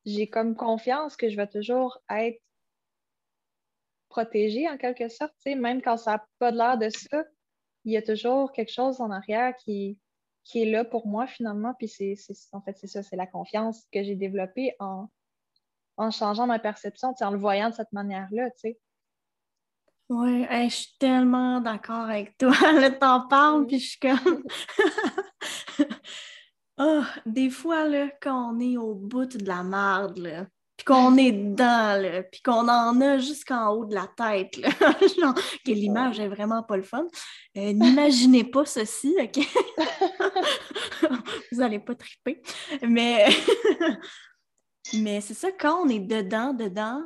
j'ai 0.06 0.30
comme 0.30 0.56
confiance 0.56 1.16
que 1.16 1.30
je 1.30 1.36
vais 1.36 1.48
toujours 1.48 2.00
être 2.10 2.42
protégée 4.10 4.70
en 4.70 4.78
quelque 4.78 5.08
sorte, 5.08 5.34
tu 5.38 5.52
sais, 5.52 5.56
même 5.56 5.82
quand 5.82 5.98
ça 5.98 6.12
n'a 6.12 6.28
pas 6.40 6.52
l'air 6.52 6.78
de 6.78 6.90
ça, 6.90 7.24
il 7.86 7.94
y 7.94 7.98
a 7.98 8.02
toujours 8.02 8.52
quelque 8.52 8.72
chose 8.72 9.00
en 9.00 9.10
arrière 9.10 9.56
qui, 9.58 9.98
qui 10.44 10.64
est 10.64 10.72
là 10.72 10.84
pour 10.86 11.08
moi 11.08 11.28
finalement. 11.28 11.74
Puis 11.76 11.88
c'est, 11.88 12.16
en 12.52 12.62
fait, 12.62 12.78
c'est 12.78 12.88
ça, 12.88 13.04
c'est 13.04 13.16
la 13.16 13.28
confiance 13.28 13.86
que 13.92 14.04
j'ai 14.04 14.16
développée 14.16 14.76
en, 14.80 15.08
en 15.98 16.12
changeant 16.12 16.48
ma 16.48 16.60
perception, 16.60 17.14
en 17.20 17.32
le 17.32 17.38
voyant 17.38 17.70
de 17.70 17.76
cette 17.76 17.92
manière-là, 17.92 18.50
tu 18.52 18.58
sais. 18.58 18.80
Oui, 20.10 20.46
je 20.52 20.68
suis 20.68 20.98
tellement 21.00 21.62
d'accord 21.62 22.10
avec 22.10 22.38
toi. 22.38 22.52
Là, 22.74 22.92
t'en 22.92 23.30
parles, 23.30 23.66
puis 23.66 23.80
je 23.80 23.92
suis 23.92 24.00
comme... 24.00 24.44
oh, 26.82 27.04
des 27.26 27.50
fois, 27.50 27.88
là, 27.88 28.10
quand 28.22 28.54
on 28.54 28.60
est 28.60 28.78
au 28.78 28.94
bout 28.94 29.26
de 29.26 29.46
la 29.46 29.64
marde, 29.64 30.48
puis 30.78 30.86
qu'on 30.86 31.16
est 31.16 31.32
dedans, 31.32 32.24
puis 32.32 32.42
qu'on 32.42 32.68
en 32.68 33.00
a 33.02 33.20
jusqu'en 33.20 33.70
haut 33.70 33.86
de 33.86 33.94
la 33.94 34.08
tête. 34.08 34.58
Là. 34.58 34.70
Genre, 35.20 35.36
que 35.64 35.72
l'image 35.72 36.20
est 36.20 36.28
vraiment 36.28 36.64
pas 36.64 36.78
le 36.78 36.84
fun. 36.84 37.06
Euh, 37.56 37.74
n'imaginez 37.74 38.44
pas 38.44 38.66
ceci, 38.66 39.16
OK? 39.20 39.40
Vous 41.52 41.60
n'allez 41.60 41.80
pas 41.80 41.94
triper. 41.94 42.42
Mais, 42.82 43.28
mais 44.94 45.22
c'est 45.22 45.36
ça, 45.36 45.52
quand 45.52 45.86
on 45.86 45.90
est 45.90 46.00
dedans, 46.00 46.54
dedans, 46.54 47.04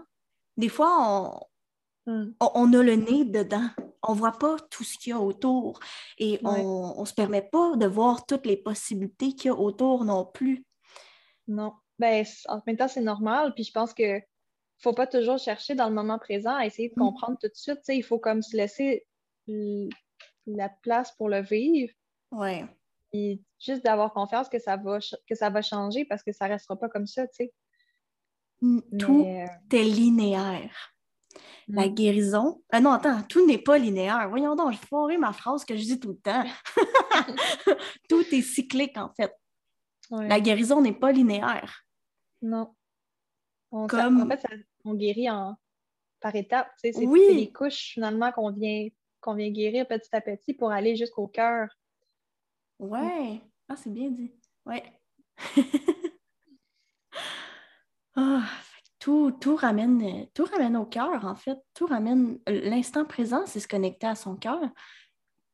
des 0.55 0.69
fois, 0.69 1.37
on, 2.07 2.11
hmm. 2.11 2.33
on, 2.39 2.73
a 2.73 2.83
le 2.83 2.95
nez 2.95 3.25
dedans. 3.25 3.69
On 4.03 4.13
ne 4.13 4.19
voit 4.19 4.37
pas 4.37 4.57
tout 4.69 4.83
ce 4.83 4.97
qu'il 4.97 5.11
y 5.11 5.13
a 5.13 5.19
autour. 5.19 5.79
Et 6.17 6.39
on 6.43 7.01
ne 7.01 7.05
se 7.05 7.13
permet 7.13 7.41
pas 7.41 7.75
de 7.75 7.87
voir 7.87 8.25
toutes 8.25 8.45
les 8.45 8.57
possibilités 8.57 9.33
qu'il 9.33 9.47
y 9.47 9.53
a 9.53 9.57
autour 9.57 10.05
non 10.05 10.25
plus. 10.25 10.65
Non 11.47 11.73
ben, 11.99 12.25
en 12.47 12.61
même 12.67 12.77
temps, 12.77 12.87
c'est 12.87 13.01
normal. 13.01 13.53
Puis 13.55 13.63
je 13.63 13.71
pense 13.71 13.93
que 13.93 14.21
faut 14.79 14.93
pas 14.93 15.07
toujours 15.07 15.37
chercher 15.37 15.75
dans 15.75 15.87
le 15.87 15.95
moment 15.95 16.19
présent 16.19 16.55
à 16.55 16.65
essayer 16.65 16.89
de 16.89 16.93
mm. 16.95 17.03
comprendre 17.03 17.37
tout 17.41 17.47
de 17.47 17.55
suite. 17.55 17.79
il 17.87 18.03
faut 18.03 18.19
comme 18.19 18.41
se 18.41 18.57
laisser 18.57 19.07
la 19.47 20.69
place 20.81 21.11
pour 21.13 21.29
le 21.29 21.41
vivre. 21.41 21.93
Oui. 22.31 22.63
Et 23.13 23.41
juste 23.59 23.83
d'avoir 23.83 24.13
confiance 24.13 24.49
que 24.49 24.59
ça 24.59 24.75
va 24.75 24.99
que 24.99 25.35
ça 25.35 25.49
va 25.49 25.61
changer 25.61 26.03
parce 26.05 26.23
que 26.23 26.33
ça 26.33 26.47
restera 26.47 26.77
pas 26.77 26.89
comme 26.89 27.07
ça, 27.07 27.25
tu 27.27 27.35
sais. 27.35 27.53
Mm, 28.61 28.79
tout 28.99 29.25
euh, 29.25 29.45
est 29.71 29.83
linéaire. 29.83 30.94
La 31.67 31.87
mm. 31.87 31.93
guérison. 31.93 32.61
Ah 32.71 32.79
non, 32.79 32.91
attends, 32.91 33.23
tout 33.23 33.45
n'est 33.45 33.57
pas 33.57 33.77
linéaire. 33.77 34.29
Voyons 34.29 34.55
donc, 34.55 34.73
je 34.73 34.77
fourré 34.77 35.17
ma 35.17 35.33
phrase 35.33 35.65
que 35.65 35.75
je 35.75 35.81
dis 35.81 35.99
tout 35.99 36.09
le 36.09 36.17
temps. 36.17 36.43
tout 38.09 38.23
est 38.31 38.41
cyclique, 38.41 38.97
en 38.97 39.11
fait. 39.15 39.33
La 40.11 40.39
guérison 40.39 40.81
n'est 40.81 40.93
pas 40.93 41.11
linéaire. 41.11 41.83
Non. 42.41 42.75
On, 43.71 43.87
Comme... 43.87 44.21
En 44.21 44.27
fait, 44.27 44.45
on 44.83 44.93
guérit 44.93 45.29
en... 45.29 45.57
par 46.19 46.35
étapes. 46.35 46.71
C'est 46.77 46.95
oui. 46.97 47.21
les 47.33 47.51
couches 47.51 47.93
finalement 47.93 48.31
qu'on 48.31 48.51
vient, 48.51 48.87
qu'on 49.19 49.33
vient 49.33 49.49
guérir 49.49 49.87
petit 49.87 50.15
à 50.15 50.21
petit 50.21 50.53
pour 50.53 50.71
aller 50.71 50.95
jusqu'au 50.95 51.27
cœur. 51.27 51.67
Ouais. 52.77 53.41
Ah, 53.67 53.75
c'est 53.75 53.91
bien 53.91 54.09
dit. 54.09 54.31
Ouais. 54.65 54.83
Ah, 58.17 58.47
tout, 59.05 59.31
tout, 59.39 59.55
ramène, 59.55 60.25
tout 60.33 60.45
ramène 60.45 60.75
au 60.75 60.85
cœur, 60.87 61.25
en 61.25 61.35
fait. 61.35 61.59
Tout 61.75 61.85
ramène. 61.85 62.39
L'instant 62.47 63.05
présent, 63.05 63.45
c'est 63.45 63.59
se 63.59 63.67
connecter 63.67 64.07
à 64.07 64.15
son 64.15 64.35
cœur. 64.35 64.59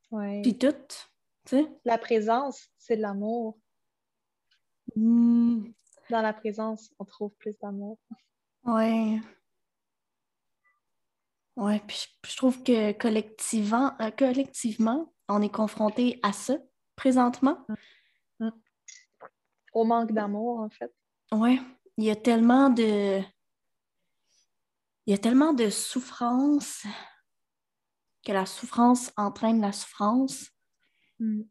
Ouais. 0.09 0.41
Puis 0.41 0.57
tout, 0.57 0.73
La 1.83 1.97
présence, 1.97 2.69
c'est 2.77 2.95
de 2.95 3.01
l'amour. 3.01 3.59
Hmm. 4.95 5.65
Dans 6.09 6.21
la 6.21 6.31
présence, 6.31 6.93
on 6.97 7.03
trouve 7.03 7.33
plus 7.39 7.59
d'amour. 7.59 7.99
Ouais. 8.63 9.19
Ouais, 11.57 11.81
puis 11.85 12.07
je, 12.25 12.37
trouve 12.37 12.63
que 12.63 12.93
collectivement, 12.93 13.91
euh, 13.99 14.11
collectivement, 14.11 15.13
on 15.27 15.41
est 15.41 15.53
confronté 15.53 16.21
à 16.23 16.31
ça 16.31 16.55
présentement. 16.95 17.57
Mm. 18.39 18.49
Au 19.73 19.83
manque 19.83 20.13
d'amour, 20.13 20.59
en 20.59 20.69
fait. 20.69 20.93
Ouais, 21.33 21.59
il 21.97 22.05
y 22.05 22.11
a 22.11 22.15
tellement 22.15 22.69
de. 22.69 23.21
Il 25.05 25.11
y 25.11 25.13
a 25.13 25.17
tellement 25.17 25.53
de 25.53 25.69
souffrance 25.69 26.83
que 28.25 28.31
la 28.31 28.45
souffrance 28.45 29.11
entraîne 29.17 29.61
la 29.61 29.71
souffrance. 29.71 30.49
Mm. 31.19 31.41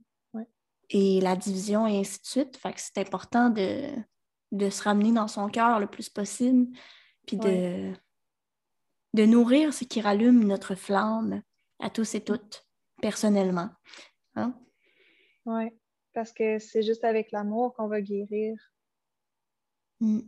Et 0.93 1.21
la 1.21 1.37
division 1.37 1.87
et 1.87 2.01
ainsi 2.01 2.21
de 2.21 2.27
suite. 2.27 2.57
Fait 2.57 2.73
que 2.73 2.81
c'est 2.81 2.99
important 2.99 3.49
de, 3.49 3.91
de 4.51 4.71
se 4.71 4.83
ramener 4.83 5.13
dans 5.13 5.29
son 5.29 5.49
cœur 5.49 5.79
le 5.79 5.87
plus 5.87 6.09
possible, 6.09 6.67
puis 7.27 7.37
de, 7.37 7.93
de 9.15 9.25
nourrir 9.25 9.73
ce 9.73 9.85
qui 9.85 10.01
rallume 10.01 10.45
notre 10.45 10.75
flamme 10.75 11.43
à 11.79 11.91
tous 11.91 12.17
et 12.17 12.25
toutes, 12.25 12.67
personnellement. 13.01 13.71
Hein? 14.35 14.59
Oui, 15.47 15.71
parce 16.13 16.33
que 16.33 16.59
c'est 16.59 16.83
juste 16.83 17.05
avec 17.05 17.31
l'amour 17.31 17.73
qu'on 17.75 17.87
va 17.87 18.01
guérir 18.01 18.57
mm. 20.01 20.21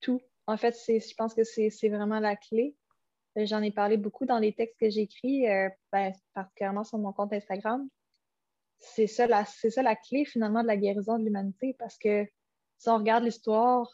tout. 0.00 0.20
En 0.46 0.56
fait, 0.56 0.74
je 0.86 1.14
pense 1.14 1.34
que 1.34 1.44
c'est 1.44 1.88
vraiment 1.88 2.20
la 2.20 2.36
clé. 2.36 2.76
Euh, 3.36 3.44
j'en 3.46 3.62
ai 3.62 3.70
parlé 3.70 3.96
beaucoup 3.96 4.26
dans 4.26 4.38
les 4.38 4.54
textes 4.54 4.78
que 4.80 4.88
j'écris, 4.88 5.48
euh, 5.48 5.68
ben, 5.92 6.12
particulièrement 6.34 6.84
sur 6.84 6.98
mon 6.98 7.12
compte 7.12 7.32
Instagram. 7.32 7.88
C'est 8.78 9.06
ça, 9.06 9.26
la, 9.26 9.44
ça 9.44 9.82
la 9.82 9.96
clé 9.96 10.24
finalement 10.24 10.62
de 10.62 10.66
la 10.66 10.76
guérison 10.76 11.18
de 11.18 11.24
l'humanité 11.24 11.74
parce 11.78 11.98
que 11.98 12.26
si 12.78 12.88
on 12.88 12.98
regarde 12.98 13.24
l'histoire, 13.24 13.88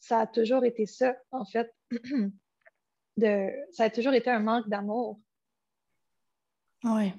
ça 0.00 0.20
a 0.20 0.26
toujours 0.26 0.64
été 0.64 0.86
ça, 0.86 1.16
en 1.30 1.44
fait. 1.44 1.72
ça 3.72 3.84
a 3.84 3.90
toujours 3.90 4.12
été 4.12 4.30
un 4.30 4.40
manque 4.40 4.68
d'amour. 4.68 5.20
Oui. 6.84 7.12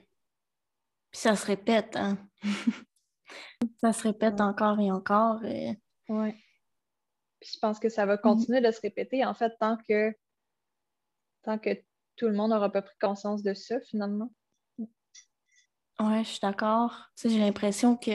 Puis 1.12 1.22
ça 1.22 1.36
se 1.36 1.46
répète, 1.46 1.96
hein? 1.96 2.18
ça 3.82 3.92
se 3.94 4.04
répète 4.04 4.40
encore 4.40 4.80
et 4.80 4.92
encore. 4.92 5.42
Oui. 6.10 6.36
Puis 7.40 7.52
je 7.54 7.60
pense 7.60 7.80
que 7.80 7.90
ça 7.90 8.06
va 8.06 8.18
continuer 8.18 8.62
de 8.62 8.72
se 8.72 8.82
répéter, 8.82 9.26
en 9.26 9.34
fait, 9.34 9.54
tant 9.60 9.78
que 9.88 10.14
tant 11.44 11.58
que 11.58 11.70
tout 12.16 12.28
le 12.28 12.34
monde 12.34 12.52
n'aura 12.52 12.72
pas 12.72 12.82
pris 12.82 12.98
conscience 13.00 13.44
de 13.44 13.54
ça, 13.54 13.80
finalement. 13.82 14.32
Oui, 14.78 16.24
je 16.24 16.30
suis 16.30 16.40
d'accord. 16.42 17.10
j'ai 17.22 17.40
l'impression 17.40 17.98
que 17.98 18.12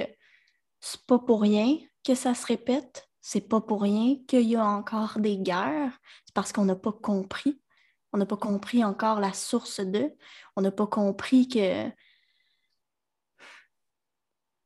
c'est 0.81 1.05
pas 1.07 1.19
pour 1.19 1.43
rien 1.43 1.79
que 2.05 2.15
ça 2.15 2.35
se 2.35 2.47
répète. 2.47 3.09
C'est 3.21 3.49
pas 3.49 3.61
pour 3.61 3.83
rien 3.83 4.17
qu'il 4.29 4.49
y 4.49 4.57
a 4.57 4.65
encore 4.65 5.19
des 5.19 5.39
guerres. 5.39 5.99
C'est 6.27 6.35
parce 6.35 6.53
qu'on 6.53 6.67
n'a 6.67 6.77
pas 6.77 6.93
compris. 6.93 7.63
On 8.13 8.19
n'a 8.19 8.27
pas 8.27 8.37
compris 8.37 8.85
encore 8.85 9.21
la 9.21 9.33
source 9.33 9.81
d'eux. 9.81 10.15
On 10.57 10.63
n'a 10.63 10.71
pas 10.71 10.87
compris 10.87 11.49
que, 11.49 11.89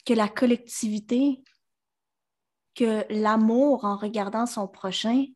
que 0.05 0.14
la 0.14 0.29
collectivité, 0.29 1.42
que 2.78 3.04
l'amour 3.12 3.84
en 3.84 3.96
regardant 3.96 4.46
son 4.46 4.68
prochain 4.68 5.26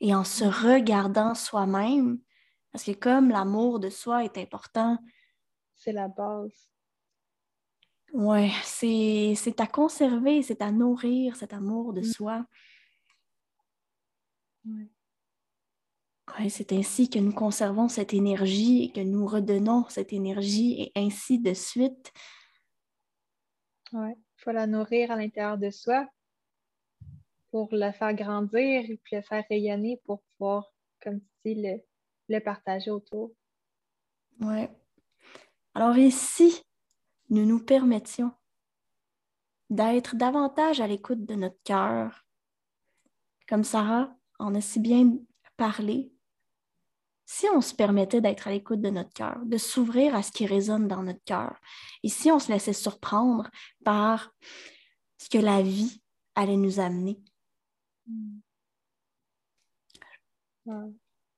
et 0.00 0.14
en 0.14 0.24
se 0.24 0.44
regardant 0.44 1.34
soi-même, 1.34 2.20
parce 2.70 2.84
que 2.84 2.92
comme 2.92 3.30
l'amour 3.30 3.80
de 3.80 3.88
soi 3.88 4.24
est 4.24 4.36
important. 4.36 4.98
C'est 5.74 5.92
la 5.92 6.08
base. 6.08 6.68
Oui, 8.12 8.52
c'est 8.62 9.60
à 9.60 9.66
conserver, 9.66 10.42
c'est 10.42 10.60
à 10.60 10.70
nourrir 10.70 11.34
cet 11.36 11.54
amour 11.54 11.94
de 11.94 12.00
mm. 12.00 12.04
soi. 12.04 12.46
Oui. 14.66 14.90
Oui, 16.38 16.50
c'est 16.50 16.72
ainsi 16.72 17.08
que 17.08 17.20
nous 17.20 17.32
conservons 17.32 17.88
cette 17.88 18.12
énergie 18.12 18.84
et 18.84 18.92
que 18.92 19.00
nous 19.00 19.26
redonnons 19.26 19.86
cette 19.88 20.12
énergie 20.12 20.82
et 20.82 20.92
ainsi 20.96 21.38
de 21.38 21.54
suite. 21.54 22.12
Oui, 23.92 24.10
il 24.10 24.42
faut 24.42 24.50
la 24.50 24.66
nourrir 24.66 25.12
à 25.12 25.16
l'intérieur 25.16 25.56
de 25.56 25.70
soi 25.70 26.06
pour 27.56 27.74
la 27.74 27.90
faire 27.90 28.12
grandir 28.12 28.84
et 28.90 29.00
puis 29.02 29.16
la 29.16 29.22
faire 29.22 29.42
rayonner 29.48 29.98
pour 30.04 30.22
pouvoir, 30.36 30.70
comme 31.02 31.20
tu 31.20 31.54
dis, 31.54 31.82
le, 32.28 32.38
partager 32.40 32.90
autour. 32.90 33.32
Oui. 34.40 34.68
Alors 35.72 35.96
ici, 35.96 36.62
nous 37.30 37.46
nous 37.46 37.64
permettions 37.64 38.30
d'être 39.70 40.16
davantage 40.16 40.82
à 40.82 40.86
l'écoute 40.86 41.24
de 41.24 41.34
notre 41.34 41.56
cœur. 41.64 42.26
Comme 43.48 43.64
Sarah 43.64 44.14
en 44.38 44.54
a 44.54 44.60
si 44.60 44.78
bien 44.78 45.16
parlé, 45.56 46.12
si 47.24 47.46
on 47.54 47.62
se 47.62 47.74
permettait 47.74 48.20
d'être 48.20 48.48
à 48.48 48.50
l'écoute 48.50 48.82
de 48.82 48.90
notre 48.90 49.14
cœur, 49.14 49.38
de 49.46 49.56
s'ouvrir 49.56 50.14
à 50.14 50.22
ce 50.22 50.30
qui 50.30 50.44
résonne 50.44 50.88
dans 50.88 51.02
notre 51.02 51.24
cœur, 51.24 51.58
et 52.02 52.10
si 52.10 52.30
on 52.30 52.38
se 52.38 52.52
laissait 52.52 52.74
surprendre 52.74 53.50
par 53.82 54.34
ce 55.16 55.30
que 55.30 55.38
la 55.38 55.62
vie 55.62 56.02
allait 56.34 56.58
nous 56.58 56.80
amener? 56.80 57.18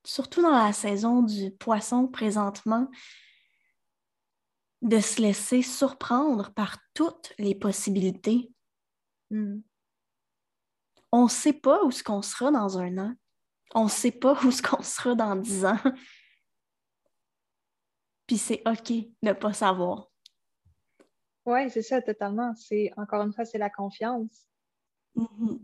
Surtout 0.04 0.42
dans 0.42 0.64
la 0.64 0.72
saison 0.72 1.22
du 1.22 1.50
poisson 1.50 2.08
présentement, 2.08 2.90
de 4.80 5.00
se 5.00 5.20
laisser 5.20 5.62
surprendre 5.62 6.52
par 6.54 6.78
toutes 6.94 7.32
les 7.38 7.54
possibilités. 7.54 8.50
Mm. 9.30 9.60
On 11.10 11.24
ne 11.24 11.28
sait 11.28 11.52
pas 11.52 11.82
où 11.84 11.90
ce 11.90 12.02
qu'on 12.02 12.22
sera 12.22 12.50
dans 12.50 12.78
un 12.78 12.96
an 12.98 13.14
on 13.74 13.84
ne 13.84 13.88
sait 13.88 14.12
pas 14.12 14.34
où 14.44 14.50
ce 14.50 14.62
qu'on 14.62 14.82
sera 14.82 15.14
dans 15.14 15.36
dix 15.36 15.64
ans. 15.64 15.78
Puis 18.26 18.38
c'est 18.38 18.62
OK 18.66 18.90
de 18.90 19.08
ne 19.22 19.32
pas 19.32 19.52
savoir. 19.52 20.10
Oui, 21.46 21.70
c'est 21.70 21.82
ça, 21.82 22.02
totalement. 22.02 22.54
C'est 22.54 22.92
encore 22.96 23.22
une 23.22 23.32
fois, 23.32 23.46
c'est 23.46 23.58
la 23.58 23.70
confiance. 23.70 24.46
Mm-hmm. 25.16 25.60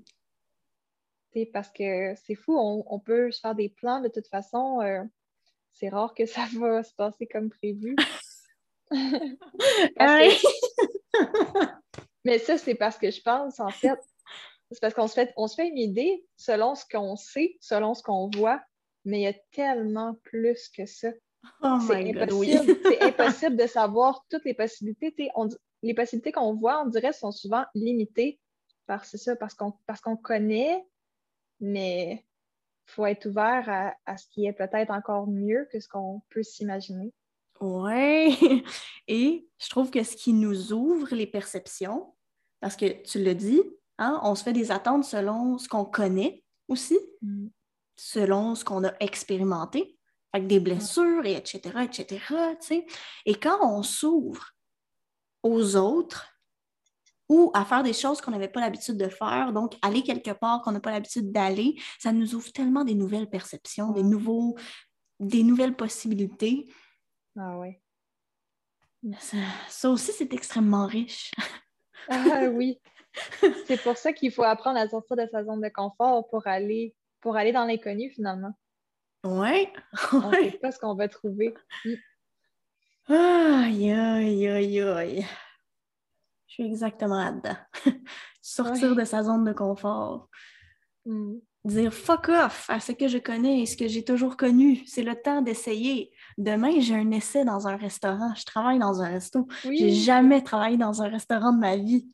Parce 1.53 1.71
que 1.71 2.15
c'est 2.25 2.35
fou, 2.35 2.57
on, 2.57 2.99
peut 2.99 3.31
faire 3.31 3.55
des 3.55 3.69
plans 3.69 4.01
de 4.01 4.09
toute 4.09 4.29
façon. 4.29 4.81
Euh, 4.81 5.03
c'est 5.73 5.89
rare 5.89 6.15
que 6.15 6.27
ça 6.27 6.47
va 6.59 6.83
se 6.83 6.95
passer 6.95 7.27
comme 7.27 7.51
prévu. 7.51 7.95
Mais 12.25 12.39
ça, 12.39 12.59
c'est 12.59 12.75
parce 12.75 12.99
que 12.99 13.11
je 13.11 13.21
pense, 13.21 13.61
en 13.61 13.71
fait, 13.71 13.99
c'est 14.71 14.81
parce 14.81 14.95
qu'on 14.95 15.09
se 15.09 15.15
fait, 15.15 15.33
on 15.37 15.47
se 15.47 15.57
fait 15.57 15.69
une 15.69 15.79
idée 15.79 16.25
selon 16.37 16.75
ce 16.75 16.85
qu'on 16.91 17.17
sait, 17.17 17.57
selon 17.61 17.95
ce 17.95 18.03
qu'on 18.03 18.31
voit, 18.31 18.63
mais 19.05 19.21
il 19.21 19.23
y 19.23 19.27
a 19.27 19.35
tellement 19.53 20.15
plus 20.23 20.69
que 20.71 20.87
ça. 20.87 21.11
Oh 21.63 21.79
c'est 21.87 22.11
impossible, 22.11 22.75
impossible 23.03 23.57
de 23.57 23.67
savoir 23.67 24.25
toutes 24.31 24.47
les 24.47 24.55
possibilités. 24.55 25.31
les 25.83 25.95
possibilités 25.95 26.33
qu'on 26.33 26.55
voit, 26.55 26.83
on 26.83 26.89
dirait, 26.89 27.13
sont 27.13 27.33
souvent 27.33 27.65
limitées 27.75 28.41
par 28.87 29.05
ça, 29.05 29.37
parce 29.37 29.55
qu'on 29.55 29.75
parce 29.87 30.01
qu'on 30.01 30.17
connaît, 30.17 30.83
mais 31.65 32.25
il 32.87 32.93
faut 32.93 33.07
être 33.07 33.27
ouvert 33.27 33.69
à, 33.69 33.95
à, 34.07 34.17
ce 34.17 34.27
qui 34.29 34.47
est 34.47 34.53
peut-être 34.53 34.91
encore 34.91 35.27
mieux 35.27 35.67
que 35.73 35.81
ce 35.81 35.89
qu'on 35.89 36.23
peut 36.31 36.43
s'imaginer. 36.43 37.13
Oui, 37.61 38.65
et 39.09 39.49
je 39.59 39.69
trouve 39.69 39.91
que 39.91 40.03
ce 40.03 40.17
qui 40.17 40.33
nous 40.33 40.73
ouvre 40.73 41.15
les 41.15 41.27
perceptions, 41.27 42.15
parce 42.61 42.77
que 42.77 43.03
tu 43.03 43.23
le 43.23 43.35
dis, 43.35 43.63
Hein? 43.99 44.21
On 44.23 44.35
se 44.35 44.43
fait 44.43 44.53
des 44.53 44.71
attentes 44.71 45.05
selon 45.05 45.59
ce 45.59 45.69
qu'on 45.69 45.85
connaît 45.85 46.43
aussi, 46.69 46.99
mm. 47.23 47.49
selon 47.97 48.55
ce 48.55 48.65
qu'on 48.65 48.85
a 48.85 48.93
expérimenté, 49.01 49.99
avec 50.33 50.49
des 50.49 50.61
blessures, 50.61 51.25
et 51.27 51.35
etc., 51.35 51.61
etc. 51.85 52.21
Et 53.25 53.35
quand 53.37 53.59
on 53.63 53.83
s'ouvre 53.83 54.53
aux 55.43 55.77
autres 55.77 56.27
ou 57.29 57.51
à 57.55 57.65
faire 57.65 57.83
des 57.83 57.93
choses 57.93 58.21
qu'on 58.21 58.31
n'avait 58.31 58.49
pas 58.49 58.61
l'habitude 58.61 58.97
de 58.97 59.09
faire, 59.09 59.53
donc 59.53 59.77
aller 59.83 60.03
quelque 60.03 60.33
part 60.33 60.63
qu'on 60.63 60.73
n'a 60.73 60.81
pas 60.81 60.91
l'habitude 60.91 61.33
d'aller, 61.33 61.77
ça 61.99 62.13
nous 62.13 62.35
ouvre 62.35 62.53
tellement 62.53 62.85
des 62.85 62.95
nouvelles 62.95 63.29
perceptions, 63.29 63.93
des, 63.93 64.03
nouveaux, 64.03 64.57
des 65.21 65.43
nouvelles 65.43 65.75
possibilités. 65.75 66.67
Ah 67.37 67.59
oui. 67.59 67.79
ça 69.69 69.91
aussi, 69.91 70.13
c'est 70.13 70.33
extrêmement 70.33 70.87
riche. 70.87 71.33
ah 72.09 72.49
oui, 72.53 72.79
c'est 73.67 73.83
pour 73.83 73.97
ça 73.97 74.13
qu'il 74.13 74.33
faut 74.33 74.45
apprendre 74.45 74.79
à 74.79 74.89
sortir 74.89 75.17
de 75.17 75.27
sa 75.31 75.45
zone 75.45 75.61
de 75.61 75.69
confort 75.69 76.29
pour 76.29 76.47
aller, 76.47 76.95
pour 77.21 77.37
aller 77.37 77.53
dans 77.53 77.65
l'inconnu 77.65 78.11
finalement. 78.11 78.53
Oui. 79.25 79.69
On 80.13 80.31
ne 80.31 80.51
sait 80.51 80.59
pas 80.59 80.71
ce 80.71 80.79
qu'on 80.79 80.95
va 80.95 81.09
trouver. 81.09 81.55
Aïe, 83.09 83.91
aïe, 83.91 84.49
aïe, 84.49 84.81
aïe. 84.81 85.27
Je 86.57 86.63
suis 86.63 86.71
exactement 86.71 87.19
là-dedans. 87.19 87.57
Sortir 88.41 88.95
de 88.95 89.05
sa 89.05 89.25
zone 89.25 89.45
de 89.45 89.53
confort. 89.53 90.29
Mm. 91.05 91.39
dire 91.65 91.93
fuck 91.93 92.29
off 92.29 92.71
à 92.71 92.79
ce 92.79 92.93
que 92.93 93.09
je 93.09 93.19
connais 93.19 93.61
et 93.61 93.67
ce 93.67 93.77
que 93.77 93.89
j'ai 93.89 94.05
toujours 94.05 94.37
connu. 94.37 94.85
C'est 94.87 95.03
le 95.03 95.21
temps 95.21 95.43
d'essayer. 95.43 96.13
Demain, 96.39 96.79
j'ai 96.79 96.95
un 96.95 97.11
essai 97.11 97.45
dans 97.45 97.67
un 97.67 97.77
restaurant. 97.77 98.33
Je 98.37 98.45
travaille 98.45 98.79
dans 98.79 99.03
un 99.03 99.09
resto. 99.09 99.49
J'ai 99.65 99.91
jamais 99.91 100.45
travaillé 100.45 100.77
dans 100.77 101.03
un 101.03 101.09
restaurant 101.09 101.53
de 101.53 101.59
ma 101.59 101.77
vie. 101.77 102.09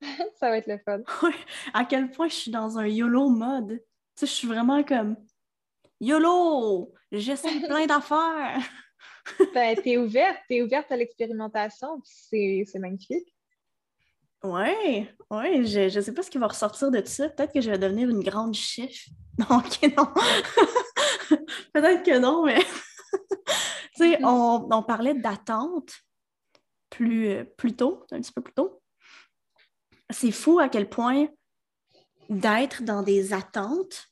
Ça 0.40 0.48
va 0.48 0.56
être 0.56 0.66
le 0.66 0.78
fun. 0.78 1.00
à 1.74 1.84
quel 1.84 2.10
point 2.10 2.28
je 2.28 2.34
suis 2.34 2.50
dans 2.50 2.78
un 2.78 2.86
YOLO 2.86 3.28
mode. 3.28 3.68
Tu 4.16 4.20
sais, 4.20 4.26
je 4.26 4.32
suis 4.32 4.48
vraiment 4.48 4.82
comme 4.82 5.14
YOLO! 6.00 6.94
J'essaie 7.12 7.60
plein 7.60 7.84
d'affaires! 7.84 8.62
ben, 9.52 9.76
t'es 9.76 9.98
ouverte, 9.98 10.38
t'es 10.48 10.62
ouverte 10.62 10.90
à 10.90 10.96
l'expérimentation, 10.96 12.00
c'est 12.02 12.64
magnifique. 12.76 13.34
Oui, 14.44 15.08
oui, 15.30 15.66
je 15.66 15.96
ne 15.96 16.00
sais 16.00 16.14
pas 16.14 16.22
ce 16.22 16.30
qui 16.30 16.38
va 16.38 16.46
ressortir 16.46 16.90
de 16.90 17.00
tout 17.00 17.08
ça. 17.08 17.28
Peut-être 17.28 17.52
que 17.52 17.60
je 17.60 17.70
vais 17.70 17.78
devenir 17.78 18.08
une 18.08 18.22
grande 18.22 18.54
chef. 18.54 19.06
Non, 19.38 19.58
ok, 19.58 19.96
non. 19.96 20.08
Peut-être 21.72 22.02
que 22.02 22.18
non, 22.18 22.44
mais 22.44 22.58
tu 23.94 23.98
sais, 23.98 24.18
on, 24.24 24.68
on, 24.68 24.82
parlait 24.82 25.14
d'attente 25.14 25.92
plus, 26.90 27.44
plus 27.56 27.76
tôt, 27.76 28.04
un 28.10 28.20
petit 28.20 28.32
peu 28.32 28.42
plus 28.42 28.54
tôt. 28.54 28.82
C'est 30.10 30.32
fou 30.32 30.58
à 30.58 30.68
quel 30.68 30.88
point 30.88 31.28
d'être 32.28 32.82
dans 32.82 33.04
des 33.04 33.32
attentes 33.32 34.08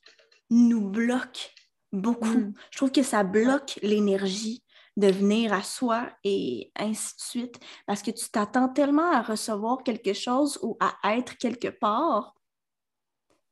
nous 0.49 0.89
bloque 0.89 1.53
beaucoup. 1.91 2.25
Mm. 2.25 2.53
Je 2.71 2.77
trouve 2.77 2.91
que 2.91 3.03
ça 3.03 3.23
bloque 3.23 3.79
l'énergie 3.81 4.63
de 4.97 5.07
venir 5.07 5.53
à 5.53 5.61
soi 5.61 6.09
et 6.23 6.71
ainsi 6.75 7.15
de 7.15 7.21
suite, 7.21 7.59
parce 7.85 8.01
que 8.01 8.11
tu 8.11 8.29
t'attends 8.29 8.67
tellement 8.67 9.11
à 9.11 9.21
recevoir 9.21 9.83
quelque 9.83 10.13
chose 10.13 10.59
ou 10.63 10.75
à 10.79 11.15
être 11.15 11.37
quelque 11.37 11.67
part 11.67 12.35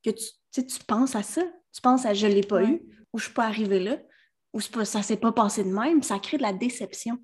que 0.04 0.10
tu, 0.10 0.66
tu 0.66 0.84
penses 0.86 1.14
à 1.14 1.22
ça. 1.22 1.42
Tu 1.72 1.80
penses 1.80 2.04
à 2.04 2.14
je 2.14 2.26
ne 2.26 2.32
l'ai 2.32 2.42
pas 2.42 2.64
eu, 2.64 2.80
ou 3.12 3.18
je 3.18 3.24
ne 3.24 3.26
suis 3.26 3.34
pas 3.34 3.46
arrivée 3.46 3.80
là, 3.80 3.98
ou 4.52 4.60
ça 4.60 4.98
ne 4.98 5.04
s'est 5.04 5.16
pas 5.16 5.32
passé 5.32 5.62
de 5.62 5.70
même. 5.70 6.02
Ça 6.02 6.18
crée 6.18 6.36
de 6.36 6.42
la 6.42 6.52
déception. 6.52 7.18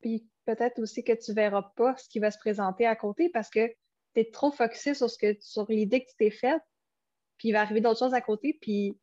Puis 0.00 0.28
peut-être 0.44 0.78
aussi 0.78 1.02
que 1.02 1.12
tu 1.12 1.30
ne 1.30 1.36
verras 1.36 1.72
pas 1.76 1.96
ce 1.96 2.08
qui 2.08 2.18
va 2.18 2.30
se 2.30 2.38
présenter 2.38 2.86
à 2.86 2.94
côté 2.94 3.30
parce 3.30 3.50
que 3.50 3.66
tu 3.66 4.20
es 4.20 4.30
trop 4.30 4.52
focusé 4.52 4.94
sur, 4.94 5.10
ce 5.10 5.18
que, 5.18 5.36
sur 5.40 5.66
l'idée 5.68 6.04
que 6.04 6.10
tu 6.10 6.16
t'es 6.16 6.30
faite, 6.30 6.62
puis 7.38 7.48
il 7.48 7.52
va 7.52 7.62
arriver 7.62 7.80
d'autres 7.80 7.98
choses 7.98 8.14
à 8.14 8.20
côté, 8.20 8.56
puis 8.60 8.96